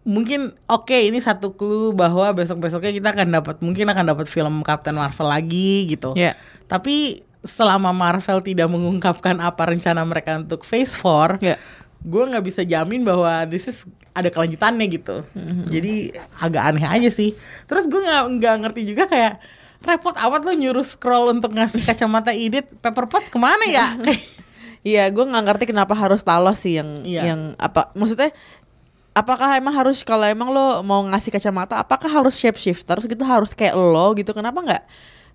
mungkin 0.08 0.56
oke 0.72 0.96
ini 0.96 1.20
satu 1.20 1.52
clue 1.54 1.92
bahwa 1.92 2.32
besok 2.32 2.64
besoknya 2.64 2.96
kita 2.96 3.12
akan 3.12 3.28
dapat 3.28 3.60
mungkin 3.60 3.92
akan 3.92 4.16
dapat 4.16 4.26
film 4.32 4.64
Captain 4.64 4.96
Marvel 4.96 5.28
lagi 5.28 5.92
gitu. 5.92 6.16
Ya. 6.16 6.34
Tapi 6.66 7.27
selama 7.42 7.92
Marvel 7.92 8.42
tidak 8.42 8.68
mengungkapkan 8.68 9.38
apa 9.38 9.70
rencana 9.70 10.02
mereka 10.02 10.38
untuk 10.38 10.62
Phase 10.62 10.94
4, 10.94 11.40
Ya. 11.40 11.56
gue 11.98 12.24
nggak 12.24 12.44
bisa 12.44 12.62
jamin 12.62 13.02
bahwa 13.02 13.46
this 13.46 13.66
is 13.66 13.84
ada 14.12 14.28
kelanjutannya 14.28 14.86
gitu. 14.88 15.22
Jadi 15.68 16.10
agak 16.36 16.64
aneh 16.74 16.86
aja 16.86 17.10
sih. 17.10 17.38
Terus 17.66 17.86
gue 17.86 17.98
nggak 17.98 18.24
nggak 18.38 18.56
ngerti 18.66 18.82
juga 18.86 19.06
kayak 19.06 19.38
repot 19.80 20.18
amat 20.18 20.42
lo 20.42 20.54
nyuruh 20.54 20.82
scroll 20.82 21.30
untuk 21.32 21.54
ngasih 21.54 21.86
kacamata 21.86 22.34
Edith 22.34 22.66
Pepper 22.82 23.06
Potts 23.06 23.30
ke 23.30 23.38
mana 23.38 23.66
ya? 23.66 23.94
Iya, 24.82 25.12
gue 25.12 25.20
nggak 25.20 25.44
ngerti 25.44 25.66
kenapa 25.68 25.92
harus 25.92 26.24
Talos 26.24 26.64
sih 26.64 26.80
yang 26.80 27.04
Iya. 27.04 27.34
yang 27.34 27.42
apa 27.60 27.92
maksudnya 27.92 28.32
apakah 29.12 29.58
emang 29.58 29.76
harus 29.76 30.00
kalau 30.02 30.24
emang 30.24 30.48
lo 30.48 30.80
mau 30.80 31.04
ngasih 31.04 31.28
kacamata 31.28 31.76
apakah 31.76 32.08
harus 32.08 32.38
shape 32.38 32.56
shifter 32.56 32.96
gitu 33.02 33.20
harus 33.22 33.52
kayak 33.52 33.76
lo 33.76 34.14
gitu 34.16 34.32
kenapa 34.32 34.62
nggak 34.64 34.84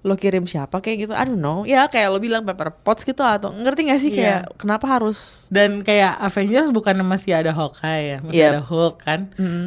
lo 0.03 0.15
kirim 0.15 0.43
siapa 0.45 0.79
kayak 0.79 0.99
gitu 1.01 1.13
I 1.13 1.23
don't 1.23 1.39
know 1.39 1.63
ya 1.63 1.87
kayak 1.87 2.11
lo 2.11 2.19
bilang 2.19 2.43
Pepper 2.43 2.75
Potts 2.75 3.03
gitu 3.03 3.23
atau 3.23 3.51
ngerti 3.51 3.87
gak 3.87 4.01
sih 4.01 4.11
Iya. 4.11 4.19
kayak 4.19 4.41
kenapa 4.57 4.87
harus 4.91 5.47
Dan 5.47 5.81
kayak 5.81 6.19
Avengers 6.19 6.69
bukan 6.69 6.99
masih 7.01 7.33
ada 7.33 7.51
Hawkeye 7.51 8.03
ya, 8.05 8.19
masih 8.21 8.41
Yep. 8.41 8.51
ada 8.51 8.63
Hulk 8.63 8.95
kan, 8.99 9.21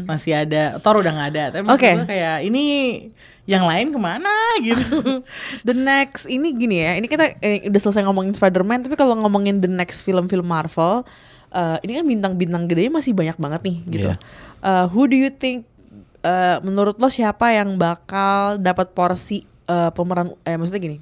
masih 0.03 0.31
ada 0.36 0.63
Thor 0.77 0.99
udah 0.99 1.07
nggak 1.09 1.29
ada. 1.31 1.43
Tapi 1.53 1.63
gue 1.65 1.79
kayak 2.05 2.36
ini 2.43 2.63
yang 3.45 3.63
lain 3.63 3.89
ke 3.89 3.99
mana 4.01 4.27
gitu. 4.59 5.23
the 5.67 5.71
next 5.71 6.25
ini 6.25 6.51
gini 6.51 6.81
ya 6.81 6.97
ini 6.97 7.05
kita 7.05 7.38
eh, 7.39 7.63
udah 7.63 7.77
selesai 7.79 8.03
ngomongin 8.03 8.33
Spider-Man 8.33 8.83
tapi 8.83 8.95
kalau 8.95 9.15
ngomongin 9.15 9.59
the 9.59 9.69
next 9.69 10.01
film-film 10.01 10.43
Marvel 10.43 11.05
eh, 11.49 11.77
ini 11.79 11.95
kan 11.95 12.05
bintang-bintang 12.05 12.65
gede 12.65 12.89
masih 12.89 13.13
banyak 13.13 13.38
banget 13.38 13.61
nih 13.63 13.77
gitu 13.88 14.07
Iya. 14.09 14.17
Eh, 14.59 14.86
who 14.89 15.05
do 15.05 15.13
you 15.13 15.29
think 15.29 15.63
eh, 16.19 16.57
menurut 16.59 16.97
lo 16.97 17.07
siapa 17.07 17.53
yang 17.53 17.77
bakal 17.77 18.57
dapat 18.57 18.91
porsi 18.91 19.45
eh, 19.70 19.89
pemeran 19.93 20.34
eh 20.45 20.55
maksudnya 20.57 20.82
gini 20.82 20.97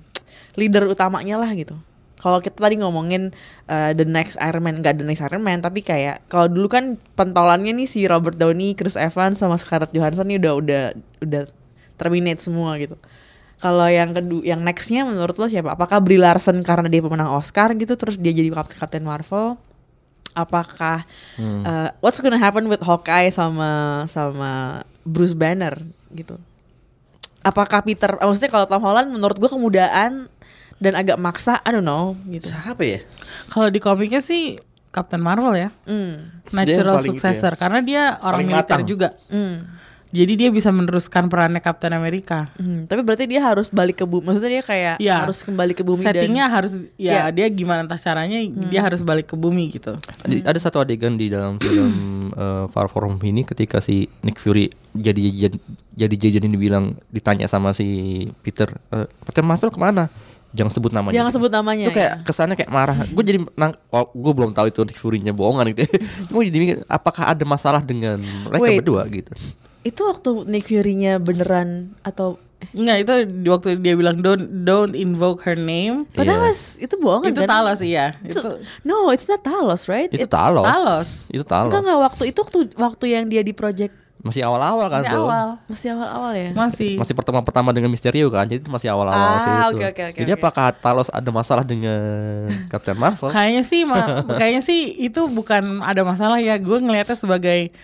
leader 0.57 0.87
utamanya 0.89 1.37
lah 1.39 1.51
gitu 1.53 1.77
kalau 2.23 2.39
kita 2.39 2.55
tadi 2.55 2.79
ngomongin 2.79 3.35
eh, 3.67 3.91
the 3.91 4.07
next 4.07 4.39
Iron 4.39 4.63
Man 4.63 4.79
nggak 4.79 4.95
the 4.95 5.03
next 5.03 5.19
Iron 5.19 5.43
Man 5.43 5.59
tapi 5.59 5.83
kayak 5.83 6.23
kalau 6.31 6.47
dulu 6.47 6.71
kan 6.71 6.95
pentolannya 7.19 7.75
nih 7.75 7.83
si 7.83 8.07
Robert 8.07 8.39
Downey, 8.39 8.79
Chris 8.79 8.95
Evans 8.95 9.43
sama 9.43 9.59
Scarlett 9.59 9.91
Johansson 9.91 10.31
nih 10.31 10.39
udah 10.39 10.53
udah 10.55 10.83
udah 11.19 11.43
terminate 11.99 12.39
semua 12.39 12.79
gitu. 12.79 12.95
Kalau 13.59 13.87
yang 13.87 14.15
kedua, 14.15 14.43
yang 14.43 14.63
nextnya 14.63 15.03
menurut 15.03 15.35
lo 15.35 15.51
siapa? 15.51 15.75
Apakah 15.75 15.99
Brie 15.99 16.19
Larson 16.19 16.63
karena 16.63 16.87
dia 16.87 16.99
pemenang 16.99 17.31
Oscar 17.31 17.71
gitu, 17.75 17.95
terus 17.95 18.19
dia 18.19 18.35
jadi 18.35 18.51
Captain 18.51 19.03
Marvel? 19.03 19.55
Apakah 20.35 21.07
uh, 21.63 21.89
what's 22.03 22.19
gonna 22.19 22.39
happen 22.39 22.67
with 22.67 22.83
Hawkeye 22.83 23.31
sama 23.31 24.03
sama 24.07 24.83
Bruce 25.07 25.35
Banner 25.35 25.79
gitu? 26.11 26.39
Apakah 27.43 27.83
Peter? 27.83 28.15
eh, 28.15 28.23
Maksudnya 28.23 28.49
kalau 28.49 28.65
Tom 28.65 28.79
Holland 28.79 29.09
menurut 29.09 29.35
gua 29.35 29.51
kemudaan 29.51 30.31
dan 30.77 30.93
agak 30.93 31.15
maksa, 31.15 31.59
I 31.61 31.71
don't 31.71 31.83
know 31.83 32.15
gitu. 32.25 32.47
Siapa 32.47 32.81
ya? 32.81 32.99
Kalau 33.47 33.67
di 33.67 33.77
komiknya 33.77 34.19
sih 34.19 34.55
Captain 34.89 35.19
Marvel 35.19 35.53
ya, 35.53 35.69
Hmm. 35.83 36.43
natural 36.49 36.97
itu 36.97 37.13
successor 37.13 37.53
karena 37.53 37.79
dia 37.79 38.03
orang 38.19 38.39
Paling 38.39 38.49
militer 38.49 38.77
matang. 38.77 38.85
juga. 38.85 39.09
Hmm. 39.27 39.67
Jadi 40.13 40.33
dia 40.37 40.49
bisa 40.53 40.69
meneruskan 40.69 41.25
perannya 41.25 41.57
Captain 41.57 41.89
Amerika. 41.89 42.53
Hmm, 42.61 42.85
tapi 42.85 43.01
berarti 43.01 43.25
dia 43.25 43.41
harus 43.41 43.73
balik 43.73 43.97
ke 43.97 44.05
bumi. 44.05 44.29
Maksudnya 44.29 44.61
dia 44.61 44.63
kayak 44.63 44.95
Iya. 45.01 45.25
harus 45.25 45.41
kembali 45.41 45.73
ke 45.73 45.81
bumi 45.81 46.05
Settingnya 46.05 46.45
dan 46.45 46.53
harus 46.53 46.71
ya 47.01 47.11
Iya. 47.11 47.23
dia 47.33 47.45
gimana 47.49 47.81
entah 47.81 47.97
caranya 47.97 48.37
dia 48.69 48.81
harus 48.85 49.01
balik 49.01 49.33
ke 49.33 49.35
bumi 49.35 49.73
gitu. 49.73 49.97
Ada, 49.97 50.53
ada 50.53 50.59
satu 50.61 50.85
adegan 50.85 51.17
di 51.17 51.33
dalam 51.33 51.57
film 51.57 52.29
eh, 52.37 52.65
Far 52.69 52.93
From 52.93 53.17
Home 53.17 53.25
ini 53.25 53.41
ketika 53.41 53.81
si 53.81 54.05
Nick 54.21 54.37
Fury 54.37 54.69
jadi 54.93 55.49
jadi 55.49 55.57
jadi 55.97 56.15
jajan 56.17 56.45
ini 56.49 56.57
bilang 56.57 56.93
ditanya 57.09 57.49
sama 57.49 57.73
si 57.73 58.29
Peter, 58.45 58.69
eh, 58.93 59.09
Captain 59.25 59.45
Marvel 59.45 59.73
ke 59.73 59.81
mana? 59.81 60.09
Jangan 60.53 60.69
sebut 60.69 60.93
namanya. 60.93 61.17
jangan 61.17 61.33
gitu. 61.33 61.37
sebut 61.41 61.51
namanya. 61.51 61.85
Itu 61.89 61.97
kayak 61.97 62.13
ya. 62.13 62.25
kesannya 62.29 62.53
kayak 62.53 62.69
marah. 62.69 62.97
Gue 63.17 63.25
jadi 63.25 63.41
nang, 63.57 63.73
oh, 63.89 64.05
gue 64.13 64.33
belum 64.37 64.53
tahu 64.53 64.69
itu 64.69 64.85
Nick 64.85 65.01
Fury-nya 65.01 65.33
bohongan 65.33 65.73
gitu. 65.73 65.89
Cuma 66.29 66.45
jadi 66.45 66.57
mikir, 66.61 66.75
apakah 66.85 67.33
ada 67.33 67.41
masalah 67.41 67.81
dengan 67.81 68.21
mereka 68.21 68.61
Wait. 68.61 68.77
berdua 68.85 69.01
gitu? 69.09 69.33
Itu 69.83 70.01
waktu 70.03 70.29
Nick 70.45 70.65
Fury-nya 70.65 71.17
beneran 71.17 71.69
atau 72.01 72.39
Enggak 72.71 72.97
itu 72.97 73.13
di 73.43 73.47
waktu 73.47 73.75
dia 73.77 73.91
bilang 73.91 74.17
don't 74.17 74.63
don't 74.63 74.95
invoke 74.95 75.43
her 75.43 75.53
name. 75.53 76.07
But 76.09 76.23
that 76.23 76.39
Iya. 76.39 76.47
was 76.47 76.79
itu 76.79 76.95
bohongan 76.95 77.29
itu 77.29 77.43
kan? 77.43 77.49
Talos 77.51 77.79
iya. 77.83 78.15
Itu, 78.23 78.39
Itu 78.39 78.49
no, 78.81 79.11
it's 79.11 79.27
not 79.27 79.43
Talos, 79.43 79.83
right? 79.85 80.07
Itu 80.07 80.23
It's- 80.23 80.31
Talos. 80.31 80.63
Talos. 80.63 81.09
Itu 81.27 81.43
Talos. 81.43 81.67
Enggak 81.67 81.81
enggak 81.83 81.99
waktu 82.01 82.23
itu 82.25 82.39
waktu 82.39 82.59
waktu 82.73 83.05
yang 83.09 83.27
dia 83.27 83.41
di 83.41 83.51
project 83.51 83.91
Masih 84.23 84.39
awal-awal 84.39 84.87
kan 84.87 85.03
Masih 85.03 85.11
tuh. 85.11 85.25
awal. 85.27 85.47
masih 85.67 85.87
awal-awal 85.91 86.31
ya. 86.31 86.49
Masih. 86.55 86.91
Masih 86.95 87.11
pertama-pertama 87.11 87.75
dengan 87.75 87.91
Mysterio 87.91 88.31
kan. 88.31 88.47
Jadi 88.47 88.63
itu 88.63 88.71
masih 88.71 88.87
awal-awal 88.87 89.19
Ah, 89.19 89.35
sih 89.35 89.51
itu. 89.75 89.83
oke, 89.83 90.03
Jadi 90.15 90.31
oke. 90.31 90.39
apakah 90.39 90.65
Talos 90.71 91.11
ada 91.11 91.27
masalah 91.29 91.67
dengan 91.67 91.99
Captain 92.71 92.95
Marvel? 92.95 93.27
Kayaknya 93.27 93.63
sih 93.67 93.83
ma- 93.83 94.23
kayaknya 94.31 94.63
sih 94.63 94.79
itu 95.03 95.27
bukan 95.27 95.83
ada 95.83 95.99
masalah 96.01 96.39
ya. 96.39 96.55
Gue 96.55 96.79
ngelihatnya 96.79 97.19
sebagai 97.19 97.75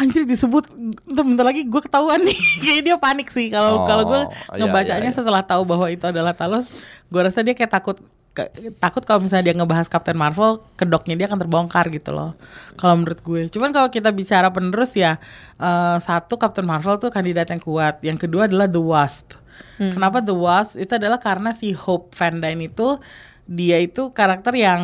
anjir 0.00 0.24
disebut 0.24 0.64
bentar, 1.04 1.22
bentar 1.22 1.44
lagi 1.44 1.62
gue 1.62 1.80
ketahuan 1.80 2.20
nih. 2.20 2.38
Kayak 2.64 2.82
dia 2.82 2.96
panik 2.96 3.28
sih 3.28 3.48
kalau 3.48 3.70
Oh, 3.74 3.86
kalau 3.86 4.04
gue 4.04 4.20
iya, 4.24 4.58
ngebacanya 4.58 5.02
iya, 5.02 5.06
iya. 5.06 5.14
setelah 5.14 5.42
tahu 5.42 5.62
bahwa 5.62 5.86
itu 5.86 6.02
adalah 6.02 6.32
Talos, 6.32 6.72
gue 7.06 7.20
rasa 7.20 7.40
dia 7.40 7.52
kayak 7.52 7.68
takut 7.70 7.96
ke- 8.30 8.48
takut 8.76 9.02
kalau 9.02 9.20
misalnya 9.20 9.44
dia 9.44 9.56
ngebahas 9.56 9.86
Captain 9.86 10.14
Marvel, 10.14 10.64
kedoknya 10.74 11.14
dia 11.14 11.26
akan 11.26 11.38
terbongkar 11.38 11.90
gitu 11.90 12.10
loh. 12.10 12.32
Kalau 12.74 12.96
menurut 12.96 13.20
gue. 13.20 13.40
Cuman 13.48 13.70
kalau 13.70 13.88
kita 13.88 14.08
bicara 14.10 14.48
penerus 14.48 14.94
ya 14.94 15.20
eh, 15.56 15.96
satu 15.98 16.34
Captain 16.34 16.64
Marvel 16.64 16.96
tuh 16.96 17.10
kandidat 17.10 17.46
yang 17.46 17.60
kuat. 17.60 18.00
Yang 18.00 18.24
kedua 18.24 18.46
adalah 18.46 18.64
The 18.66 18.80
Wasp. 18.80 19.36
Kenapa 19.76 20.20
The 20.20 20.32
Wasp? 20.32 20.76
Itu 20.76 20.96
adalah 20.96 21.16
karena 21.16 21.50
si 21.50 21.72
Hope 21.72 22.12
Van 22.14 22.36
Dyne 22.36 22.66
itu 22.66 22.96
dia 23.44 23.76
itu 23.76 24.08
karakter 24.10 24.54
yang 24.54 24.82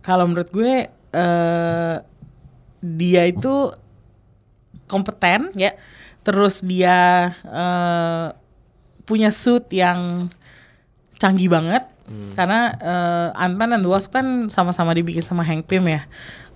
kalau 0.00 0.24
menurut 0.24 0.48
gue 0.48 0.86
eh 0.88 1.96
dia 2.80 3.22
itu 3.24 3.72
kompeten 4.86 5.50
Ya. 5.54 5.76
terus 6.24 6.60
dia 6.60 7.30
eh, 7.44 8.26
punya 9.04 9.28
suit 9.28 9.68
yang 9.68 10.32
canggih 11.20 11.52
banget 11.52 11.84
karena 12.36 12.76
eh, 12.84 13.28
Ant-Man 13.44 13.80
the 13.80 13.88
Wasp 13.88 14.12
kan 14.12 14.52
sama-sama 14.52 14.92
dibikin 14.92 15.24
sama 15.24 15.40
Hank 15.40 15.64
Pym 15.64 15.88
ya. 15.88 16.04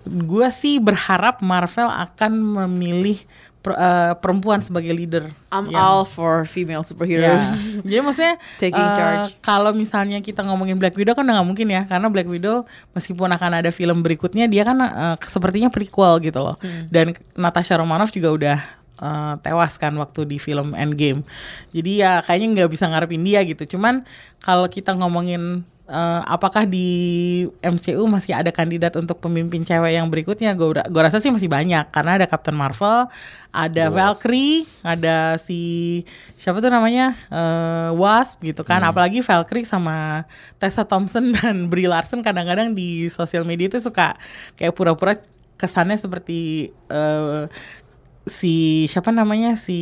Gue 0.05 0.45
sih 0.53 0.77
berharap 0.77 1.41
Marvel 1.41 1.89
akan 1.89 2.33
memilih 2.37 3.17
per- 3.59 3.75
eh, 3.75 4.13
perempuan 4.23 4.63
sebagai 4.63 4.95
leader. 4.95 5.27
I'm 5.51 5.69
yang- 5.69 5.77
all 5.77 6.03
for 6.03 6.47
female 6.47 6.87
superheroes. 6.87 7.45
Jadi 7.83 8.01
maksudnya 8.01 8.35
Taking 8.63 8.87
eh, 8.87 8.97
charge. 8.97 9.29
Kalau 9.43 9.71
misalnya 9.75 10.19
kita 10.21 10.47
ngomongin 10.47 10.79
Black 10.79 10.95
Widow 10.95 11.13
kan 11.13 11.27
udah 11.27 11.43
nggak 11.43 11.49
mungkin 11.49 11.69
ya, 11.69 11.83
karena 11.85 12.07
Black 12.09 12.29
Widow 12.31 12.65
meskipun 12.95 13.29
akan 13.29 13.51
ada 13.61 13.71
film 13.71 14.01
berikutnya, 14.01 14.47
dia 14.47 14.63
kan 14.63 14.79
eh, 14.81 15.17
sepertinya 15.27 15.69
prequel 15.69 16.23
gitu 16.23 16.39
loh. 16.41 16.57
Hmm. 16.63 16.87
Dan 16.89 17.13
Natasha 17.35 17.75
Romanoff 17.77 18.15
juga 18.15 18.31
udah 18.31 18.59
eh, 18.99 19.35
tewas 19.43 19.75
kan 19.77 19.95
waktu 19.99 20.27
di 20.27 20.39
film 20.39 20.73
Endgame. 20.75 21.27
Jadi 21.75 22.03
ya 22.03 22.23
kayaknya 22.23 22.63
nggak 22.63 22.71
bisa 22.71 22.87
ngarepin 22.87 23.23
dia 23.27 23.43
gitu. 23.43 23.79
Cuman 23.79 24.07
kalau 24.39 24.67
kita 24.71 24.95
ngomongin 24.95 25.67
eh, 25.89 26.23
apakah 26.29 26.69
di 26.69 26.89
MCU 27.65 28.05
masih 28.07 28.37
ada 28.37 28.53
kandidat 28.53 28.95
untuk 29.01 29.19
pemimpin 29.25 29.65
cewek 29.65 29.97
yang 29.97 30.13
berikutnya? 30.13 30.53
Gue 30.53 30.77
gue 30.77 31.03
rasa 31.03 31.19
sih 31.19 31.33
masih 31.33 31.49
banyak 31.49 31.89
karena 31.89 32.21
ada 32.21 32.27
Captain 32.29 32.55
Marvel, 32.55 33.09
ada 33.51 33.85
Valkyrie, 33.89 34.69
ada 34.85 35.41
si 35.41 36.05
siapa 36.37 36.61
tuh 36.61 36.69
namanya 36.69 37.17
eh, 37.33 37.91
Wasp 37.97 38.45
gitu 38.45 38.63
kan. 38.63 38.85
Apalagi 38.85 39.25
Valkyrie 39.25 39.65
sama 39.65 40.29
Tessa 40.61 40.85
Thompson 40.85 41.33
dan 41.41 41.73
Brie 41.73 41.89
Larson 41.89 42.21
kadang-kadang 42.21 42.77
di 42.77 43.09
sosial 43.09 43.49
media 43.49 43.73
itu 43.73 43.81
suka 43.81 44.15
kayak 44.61 44.77
pura-pura 44.77 45.17
kesannya 45.59 45.99
seperti 45.99 46.71
eh, 46.71 47.45
si 48.29 48.85
siapa 48.87 49.11
namanya 49.11 49.57
si 49.57 49.81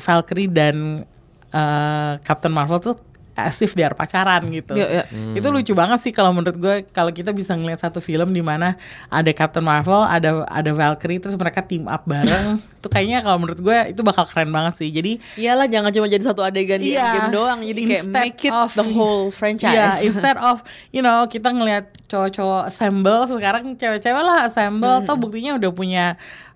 Valkyrie 0.00 0.50
dan 0.50 1.04
eh, 1.52 2.12
Captain 2.24 2.50
Marvel 2.50 2.80
tuh 2.82 2.96
as 3.36 3.60
if 3.60 3.72
they 3.72 3.84
are 3.84 3.92
pacaran 3.92 4.48
gitu. 4.48 4.72
Iya, 4.72 4.88
iya. 4.90 5.04
Itu 5.36 5.48
lucu 5.48 5.70
banget 5.70 6.00
sih 6.00 6.10
kalau 6.10 6.32
menurut 6.32 6.56
gue 6.56 6.74
kalau 6.90 7.08
kita 7.10 7.30
bisa 7.30 7.52
ngeliat 7.52 7.78
satu 7.78 8.00
film 8.00 8.32
di 8.32 8.40
mana 8.40 8.80
ada 9.06 9.28
Captain 9.30 9.60
Marvel, 9.60 10.00
ada 10.00 10.42
ada 10.42 10.70
Valkyrie 10.72 11.20
terus 11.20 11.36
mereka 11.36 11.60
team 11.60 11.84
up 11.84 12.02
bareng. 12.02 12.56
itu 12.80 12.88
kayaknya 12.88 13.20
kalau 13.20 13.38
menurut 13.38 13.58
gue 13.58 13.78
itu 13.90 14.00
bakal 14.00 14.24
keren 14.24 14.48
banget 14.48 14.74
sih. 14.76 14.88
Jadi 14.88 15.20
Iyalah 15.36 15.66
jangan 15.66 15.90
cuma 15.90 16.06
jadi 16.06 16.24
satu 16.24 16.40
adegan 16.40 16.80
di 16.80 16.96
Iya. 16.96 17.12
game 17.12 17.30
doang. 17.30 17.60
Jadi 17.60 17.80
kayak 17.84 18.04
make 18.06 18.40
it 18.42 18.50
of- 18.50 18.72
the 18.72 18.86
whole 18.88 19.28
franchise. 19.28 19.76
Iya, 19.76 19.88
instead 20.08 20.38
of 20.38 20.64
you 20.90 21.00
know 21.00 21.26
kita 21.26 21.52
ngelihat 21.52 21.92
cowok-cowok 22.06 22.62
assemble 22.66 23.28
sekarang 23.28 23.76
cewek-cewek 23.76 24.22
lah 24.22 24.48
assemble 24.48 25.04
Hmm. 25.04 25.18
buktinya 25.18 25.52
udah 25.54 25.70
punya 25.70 26.04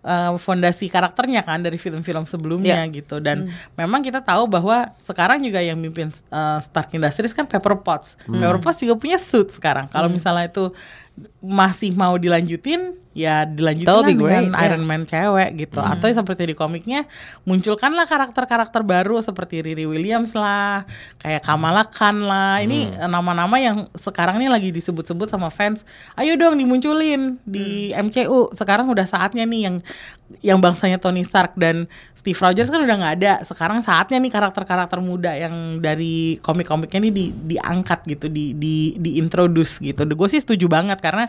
uh, 0.02 0.36
fondasi 0.36 0.88
karakternya 0.88 1.44
kan 1.44 1.60
dari 1.60 1.76
film-film 1.76 2.24
sebelumnya 2.24 2.84
Iya. 2.84 2.94
gitu 2.94 3.20
dan 3.20 3.48
memang 3.76 4.00
kita 4.00 4.20
tahu 4.20 4.48
bahwa 4.48 4.92
sekarang 5.00 5.40
juga 5.40 5.60
yang 5.60 5.76
mimpin 5.76 6.08
uh, 6.28 6.58
Stark 6.60 6.92
Industries 6.92 7.32
kan 7.32 7.44
Pepper 7.44 7.76
Potts. 7.80 8.16
Pepper 8.24 8.58
Potts 8.60 8.80
juga 8.80 8.96
punya 8.96 9.18
suit 9.20 9.52
sekarang. 9.52 9.88
Kalau 9.88 10.08
misalnya 10.08 10.48
itu 10.48 10.72
masih 11.40 11.92
mau 11.96 12.16
dilanjutin 12.16 13.00
ya 13.10 13.42
dilanjutin 13.42 13.90
lah 13.90 14.06
be 14.06 14.14
great, 14.14 14.22
dengan 14.22 14.44
yeah. 14.54 14.62
Iron 14.70 14.84
Man 14.86 15.02
cewek 15.02 15.50
gitu. 15.58 15.82
Atau 15.82 16.06
seperti 16.14 16.52
di 16.52 16.54
komiknya 16.54 17.10
munculkanlah 17.42 18.06
karakter-karakter 18.06 18.86
baru 18.86 19.18
seperti 19.18 19.66
Riri 19.66 19.84
Williams 19.84 20.32
lah 20.38 20.86
kayak 21.18 21.42
Kamala 21.42 21.82
Khan 21.90 22.22
lah. 22.22 22.62
Ini 22.62 22.94
eh, 22.94 23.10
nama-nama 23.10 23.58
yang 23.58 23.90
sekarang 23.98 24.38
ini 24.38 24.46
lagi 24.46 24.70
disebut-sebut 24.70 25.26
sama 25.26 25.50
fans. 25.50 25.82
Ayo 26.14 26.38
dong 26.38 26.56
dimunculin 26.56 27.42
di 27.42 27.90
MCU 27.90 28.54
sekarang 28.54 28.86
udah 28.86 29.04
saatnya 29.04 29.42
nih 29.42 29.60
yang 29.66 29.76
yang 30.38 30.62
bangsanya 30.62 31.02
Tony 31.02 31.26
Stark 31.26 31.58
dan 31.58 31.90
Steve 32.14 32.38
Rogers 32.38 32.70
kan 32.70 32.78
udah 32.78 32.96
nggak 33.02 33.14
ada 33.18 33.32
sekarang 33.42 33.82
saatnya 33.82 34.22
nih 34.22 34.30
karakter-karakter 34.30 35.02
muda 35.02 35.34
yang 35.34 35.82
dari 35.82 36.38
komik-komiknya 36.38 36.98
ini 37.02 37.10
di, 37.10 37.24
diangkat 37.34 38.06
gitu 38.06 38.30
di 38.30 38.54
di 38.54 38.94
diintroduce 38.94 39.82
gitu 39.82 40.06
gue 40.06 40.28
sih 40.30 40.38
setuju 40.38 40.70
banget 40.70 41.02
karena 41.02 41.26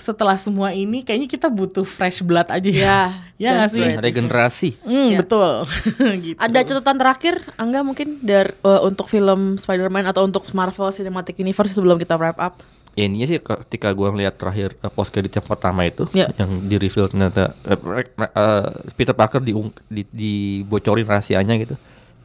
setelah 0.00 0.34
semua 0.40 0.72
ini 0.72 1.04
kayaknya 1.04 1.28
kita 1.28 1.52
butuh 1.52 1.84
fresh 1.84 2.24
blood 2.24 2.48
aja 2.48 2.70
ya. 2.72 2.80
Ya, 2.80 3.00
ya 3.44 3.48
nggak 3.52 3.68
sih? 3.68 3.84
right. 3.84 4.00
Regenerasi. 4.00 4.68
Hmm, 4.80 5.08
Ya. 5.12 5.18
betul. 5.20 5.52
gitu. 6.24 6.38
Ada 6.40 6.58
catatan 6.64 6.96
terakhir, 6.96 7.34
Angga 7.60 7.84
mungkin 7.84 8.16
dari 8.24 8.48
eh, 8.48 8.80
untuk 8.80 9.12
film 9.12 9.60
Spider-Man 9.60 10.08
atau 10.08 10.24
untuk 10.24 10.48
Marvel 10.56 10.88
Cinematic 10.88 11.36
Universe 11.36 11.76
sebelum 11.76 12.00
kita 12.00 12.16
wrap 12.16 12.40
up? 12.40 12.64
Ya 12.92 13.06
intinya 13.06 13.26
sih 13.26 13.38
ketika 13.38 13.90
gua 13.90 14.10
ngeliat 14.10 14.34
terakhir 14.34 14.74
uh, 14.80 14.90
post 14.90 15.10
credit 15.10 15.30
yang 15.32 15.46
pertama 15.46 15.86
itu 15.86 16.04
Ya. 16.10 16.26
yang 16.34 16.66
di 16.66 16.74
reveal 16.74 17.06
ternyata 17.06 17.54
re- 17.62 18.10
eh, 18.10 18.64
Peter 18.92 19.14
Parker 19.14 19.38
diung- 19.38 19.76
di, 19.86 20.02
dibocorin 20.10 21.06
rahasianya 21.06 21.54
gitu. 21.56 21.78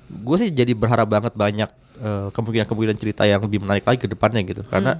Gue 0.05 0.37
sih 0.37 0.49
jadi 0.49 0.73
berharap 0.73 1.05
banget 1.05 1.33
banyak 1.33 1.69
eh, 1.97 2.27
kemungkinan-kemungkinan 2.29 2.97
cerita 2.97 3.23
yang 3.23 3.39
lebih 3.39 3.61
menarik 3.61 3.85
lagi 3.85 3.99
ke 3.99 4.09
depannya 4.09 4.41
gitu. 4.41 4.65
Karena 4.65 4.99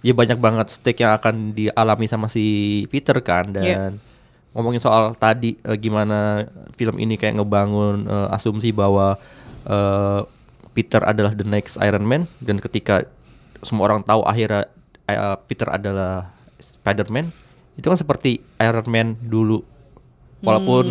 ya 0.00 0.10
banyak 0.10 0.36
banget 0.36 0.66
stake 0.70 1.00
yang 1.00 1.14
akan 1.14 1.52
dialami 1.52 2.06
sama 2.06 2.26
si 2.26 2.44
Peter 2.88 3.14
kan 3.20 3.52
dan 3.52 3.64
Ya. 3.64 3.78
ngomongin 4.50 4.82
soal 4.82 5.14
tadi 5.14 5.54
eh, 5.60 5.76
gimana 5.76 6.50
film 6.74 6.98
ini 6.98 7.14
kayak 7.14 7.38
ngebangun 7.38 8.04
eh, 8.04 8.28
asumsi 8.34 8.74
bahwa 8.74 9.14
eh, 9.64 10.20
Peter 10.70 11.02
adalah 11.02 11.30
the 11.30 11.44
next 11.44 11.78
Iron 11.78 12.02
Man 12.02 12.26
dan 12.38 12.58
ketika 12.58 13.06
semua 13.60 13.86
orang 13.86 14.02
tahu 14.02 14.22
akhirnya 14.24 14.66
eh, 15.12 15.36
Peter 15.46 15.68
adalah 15.68 16.30
Spider-Man 16.60 17.30
itu 17.74 17.86
kan 17.86 17.98
seperti 17.98 18.42
Iron 18.58 18.86
Man 18.86 19.16
dulu 19.20 19.64
walaupun 20.40 20.84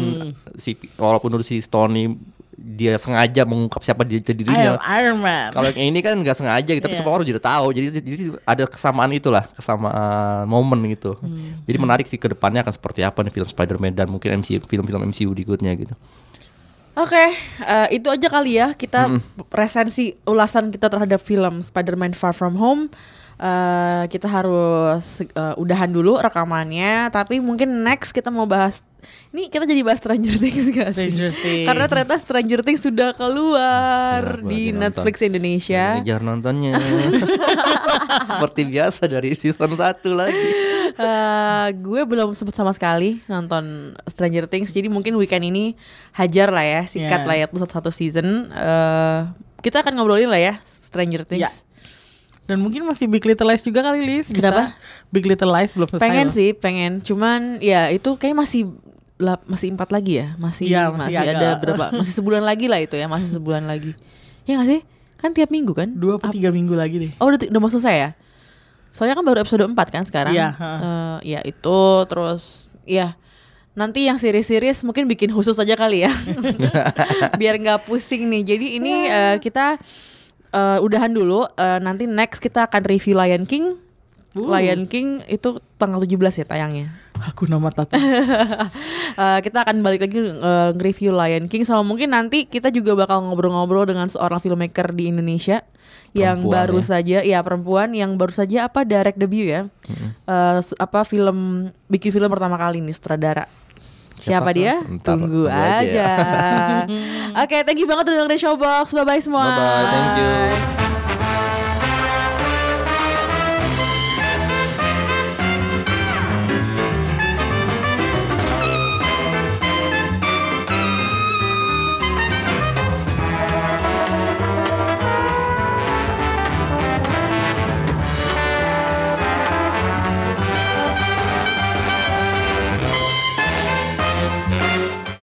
si 0.58 0.74
walaupun 0.96 1.30
dulu 1.34 1.42
si 1.42 1.62
Tony 1.66 2.14
dia 2.60 3.00
sengaja 3.00 3.48
mengungkap 3.48 3.80
siapa 3.80 4.04
dia 4.04 4.20
jadi 4.20 4.44
dirinya 4.44 4.76
Iron, 5.00 5.24
Man. 5.24 5.56
kalau 5.56 5.72
yang 5.72 5.96
ini 5.96 6.04
kan 6.04 6.12
nggak 6.20 6.36
sengaja 6.36 6.68
gitu, 6.68 6.84
tapi 6.84 6.92
Iya. 6.92 7.00
semua 7.00 7.16
orang 7.16 7.24
juga 7.24 7.40
tahu. 7.40 7.72
Jadi, 7.72 7.88
jadi 8.04 8.36
ada 8.44 8.68
kesamaan 8.68 9.16
itulah, 9.16 9.48
kesamaan 9.56 10.44
momen 10.44 10.92
gitu. 10.92 11.16
Jadi 11.64 11.78
menarik 11.80 12.04
sih 12.04 12.20
ke 12.20 12.28
depannya 12.28 12.60
akan 12.60 12.76
seperti 12.76 13.00
apa 13.08 13.24
nih 13.24 13.32
film 13.32 13.48
Spider-Man 13.48 13.96
dan 13.96 14.12
mungkin 14.12 14.44
MCU 14.44 14.60
film-film 14.68 15.08
MCU 15.08 15.32
berikutnya 15.32 15.72
gitu. 15.80 15.96
Oke, 17.00 17.32
eh, 17.64 17.88
itu 17.96 18.12
aja 18.12 18.28
kali 18.28 18.60
ya 18.60 18.76
kita 18.76 19.08
resensi 19.56 20.20
ulasan 20.28 20.68
kita 20.68 20.92
terhadap 20.92 21.24
film 21.24 21.64
Spider-Man 21.64 22.12
Far 22.12 22.36
From 22.36 22.60
Home. 22.60 22.92
Eh, 23.40 24.04
kita 24.12 24.28
harus 24.28 25.24
eh, 25.24 25.56
udahan 25.56 25.88
dulu 25.88 26.20
rekamannya, 26.20 27.08
tapi 27.08 27.40
mungkin 27.40 27.88
next 27.88 28.12
kita 28.12 28.28
mau 28.28 28.44
bahas. 28.44 28.84
Ini 29.32 29.48
kita 29.48 29.64
jadi 29.64 29.80
bahas 29.80 30.04
Stranger 30.04 30.36
Things 30.44 30.68
gak 30.76 30.92
sih? 30.92 31.08
Stranger 31.08 31.32
Things. 31.40 31.68
Karena 31.72 31.86
ternyata 31.88 32.20
Stranger 32.20 32.60
Things 32.68 32.84
sudah 32.84 33.16
keluar 33.16 34.44
gua 34.44 34.44
di 34.44 34.44
lagi 34.44 34.76
nonton. 34.76 34.84
Netflix 34.84 35.16
Indonesia. 35.24 36.04
Ngejar 36.04 36.20
nontonnya. 36.20 36.76
seperti 38.30 38.62
biasa 38.68 39.08
dari 39.08 39.32
season 39.40 39.72
1 39.72 40.04
lagi. 40.20 40.50
Eh, 41.00 41.68
gue 41.80 42.02
belum 42.04 42.36
sempet 42.36 42.60
sama 42.60 42.76
sekali 42.76 43.24
nonton 43.32 43.96
Stranger 44.04 44.52
Things, 44.52 44.76
jadi 44.76 44.92
mungkin 44.92 45.16
weekend 45.16 45.48
ini 45.48 45.80
hajar 46.12 46.52
lah 46.52 46.68
ya, 46.68 46.84
sikat 46.84 47.24
Yeah. 47.24 47.24
lah 47.24 47.36
ya 47.40 47.46
tuh 47.48 47.64
satu 47.64 47.88
satu-satu 47.88 47.92
season. 47.96 48.52
Eh, 48.52 49.20
kita 49.64 49.80
akan 49.80 49.96
ngobrolin 49.96 50.28
lah 50.28 50.44
ya 50.44 50.60
Stranger 50.68 51.24
Things. 51.24 51.64
Ya. 51.64 51.69
Dan 52.50 52.58
mungkin 52.58 52.82
masih 52.82 53.06
Big 53.06 53.22
Little 53.22 53.46
Lies 53.46 53.62
juga 53.62 53.86
kali 53.86 54.02
Lis 54.02 54.26
bisa. 54.26 54.50
Kenapa? 54.50 54.74
Big 55.08 55.22
Little 55.22 55.54
Lies 55.54 55.72
belum 55.72 55.86
selesai. 55.88 56.02
pengen 56.02 56.26
loh. 56.26 56.34
sih, 56.34 56.50
pengen. 56.52 56.92
Cuman 57.00 57.62
ya 57.62 57.88
itu 57.88 58.10
kayak 58.18 58.34
masih 58.36 58.74
lap- 59.16 59.46
masih 59.46 59.70
empat 59.70 59.90
lagi 59.90 60.18
ya, 60.18 60.34
masih 60.36 60.66
Iya, 60.66 60.90
masih, 60.90 61.14
masih 61.14 61.30
ada 61.30 61.50
berapa? 61.56 61.86
Masih 61.94 62.14
sebulan 62.16 62.42
lagi 62.42 62.66
lah 62.66 62.82
itu 62.82 62.96
ya, 62.96 63.06
masih 63.06 63.30
sebulan 63.30 63.64
lagi. 63.64 63.94
Ya 64.44 64.58
nggak 64.58 64.66
sih? 64.68 64.82
Kan 65.16 65.32
tiap 65.32 65.48
minggu 65.48 65.78
kan? 65.78 65.94
Dua 65.94 66.18
atau 66.18 66.34
tiga 66.34 66.50
minggu 66.50 66.74
lagi 66.74 66.98
deh. 66.98 67.12
Oh 67.18 67.30
udah, 67.30 67.38
udah 67.38 67.60
mau 67.60 67.70
selesai 67.70 67.94
ya? 67.94 68.10
Soalnya 68.90 69.14
kan 69.14 69.22
baru 69.22 69.38
episode 69.40 69.62
4 69.62 69.76
kan 69.88 70.02
sekarang. 70.02 70.34
Iya, 70.34 70.50
Eh, 70.58 71.18
ya 71.30 71.40
itu 71.44 71.80
terus 72.10 72.74
ya 72.82 73.14
nanti 73.78 74.04
yang 74.04 74.18
series-series 74.18 74.82
mungkin 74.82 75.06
bikin 75.06 75.30
khusus 75.30 75.54
aja 75.54 75.78
kali 75.78 76.02
ya. 76.02 76.12
Biar 77.40 77.56
nggak 77.56 77.86
pusing 77.86 78.26
nih. 78.26 78.44
Jadi 78.48 78.68
ini 78.76 79.06
eh, 79.06 79.38
kita 79.38 79.78
eh, 80.50 80.80
udahan 80.80 81.10
dulu. 81.10 81.46
Eh, 81.52 81.80
nanti 81.80 82.06
next 82.06 82.40
kita 82.40 82.66
akan 82.66 82.82
review 82.84 83.14
Lion 83.14 83.44
King. 83.44 83.76
Uh. 84.32 84.46
Lion 84.48 84.86
King 84.86 85.26
itu 85.26 85.58
tanggal 85.76 86.00
17 86.00 86.14
ya 86.36 86.46
tayangnya. 86.46 86.88
Aku 87.26 87.46
nama 87.46 87.68
Tata. 87.70 87.98
Eh, 89.12 89.40
kita 89.42 89.66
akan 89.66 89.82
balik 89.82 90.06
lagi 90.06 90.16
eh, 90.22 90.32
nge-review 90.72 91.12
Lion 91.12 91.46
King 91.46 91.64
sama 91.64 91.82
mungkin 91.82 92.08
nanti 92.08 92.46
kita 92.46 92.70
juga 92.70 92.96
bakal 92.96 93.20
ngobrol-ngobrol 93.22 93.84
dengan 93.84 94.08
seorang 94.08 94.40
filmmaker 94.40 94.94
di 94.94 95.10
Indonesia 95.10 95.60
yang 96.12 96.40
Perempuan 96.40 96.56
baru 96.56 96.78
ya. 96.78 96.86
saja 96.88 97.18
ya 97.20 97.40
perempuan 97.42 97.90
yang 97.92 98.16
baru 98.16 98.32
saja 98.32 98.66
apa 98.66 98.82
direct 98.82 99.18
debut 99.18 99.44
ya 99.44 99.62
Eh, 100.24 100.58
s- 100.62 100.78
apa 100.78 101.04
film 101.04 101.68
bikin 101.86 102.10
film 102.12 102.30
pertama 102.30 102.56
kali 102.56 102.80
nih 102.80 102.96
sutradara 102.96 103.44
Siapa, 104.20 104.46
Siapa 104.46 104.50
dia? 104.52 104.74
Ntar 104.84 105.16
Tunggu 105.16 105.48
aja 105.48 105.80
aja. 105.80 106.10
Oke, 107.48 107.58
thank 107.64 107.80
you 107.80 107.88
banget 107.88 108.12
udah 108.12 108.16
dengerin 108.28 108.40
Showbox. 108.40 108.92
Bye 108.92 109.06
bye 109.08 109.22
semua. 109.24 109.44
Bye 109.48 109.56
bye, 109.56 109.86
thank 109.90 110.12
you. 110.20 110.99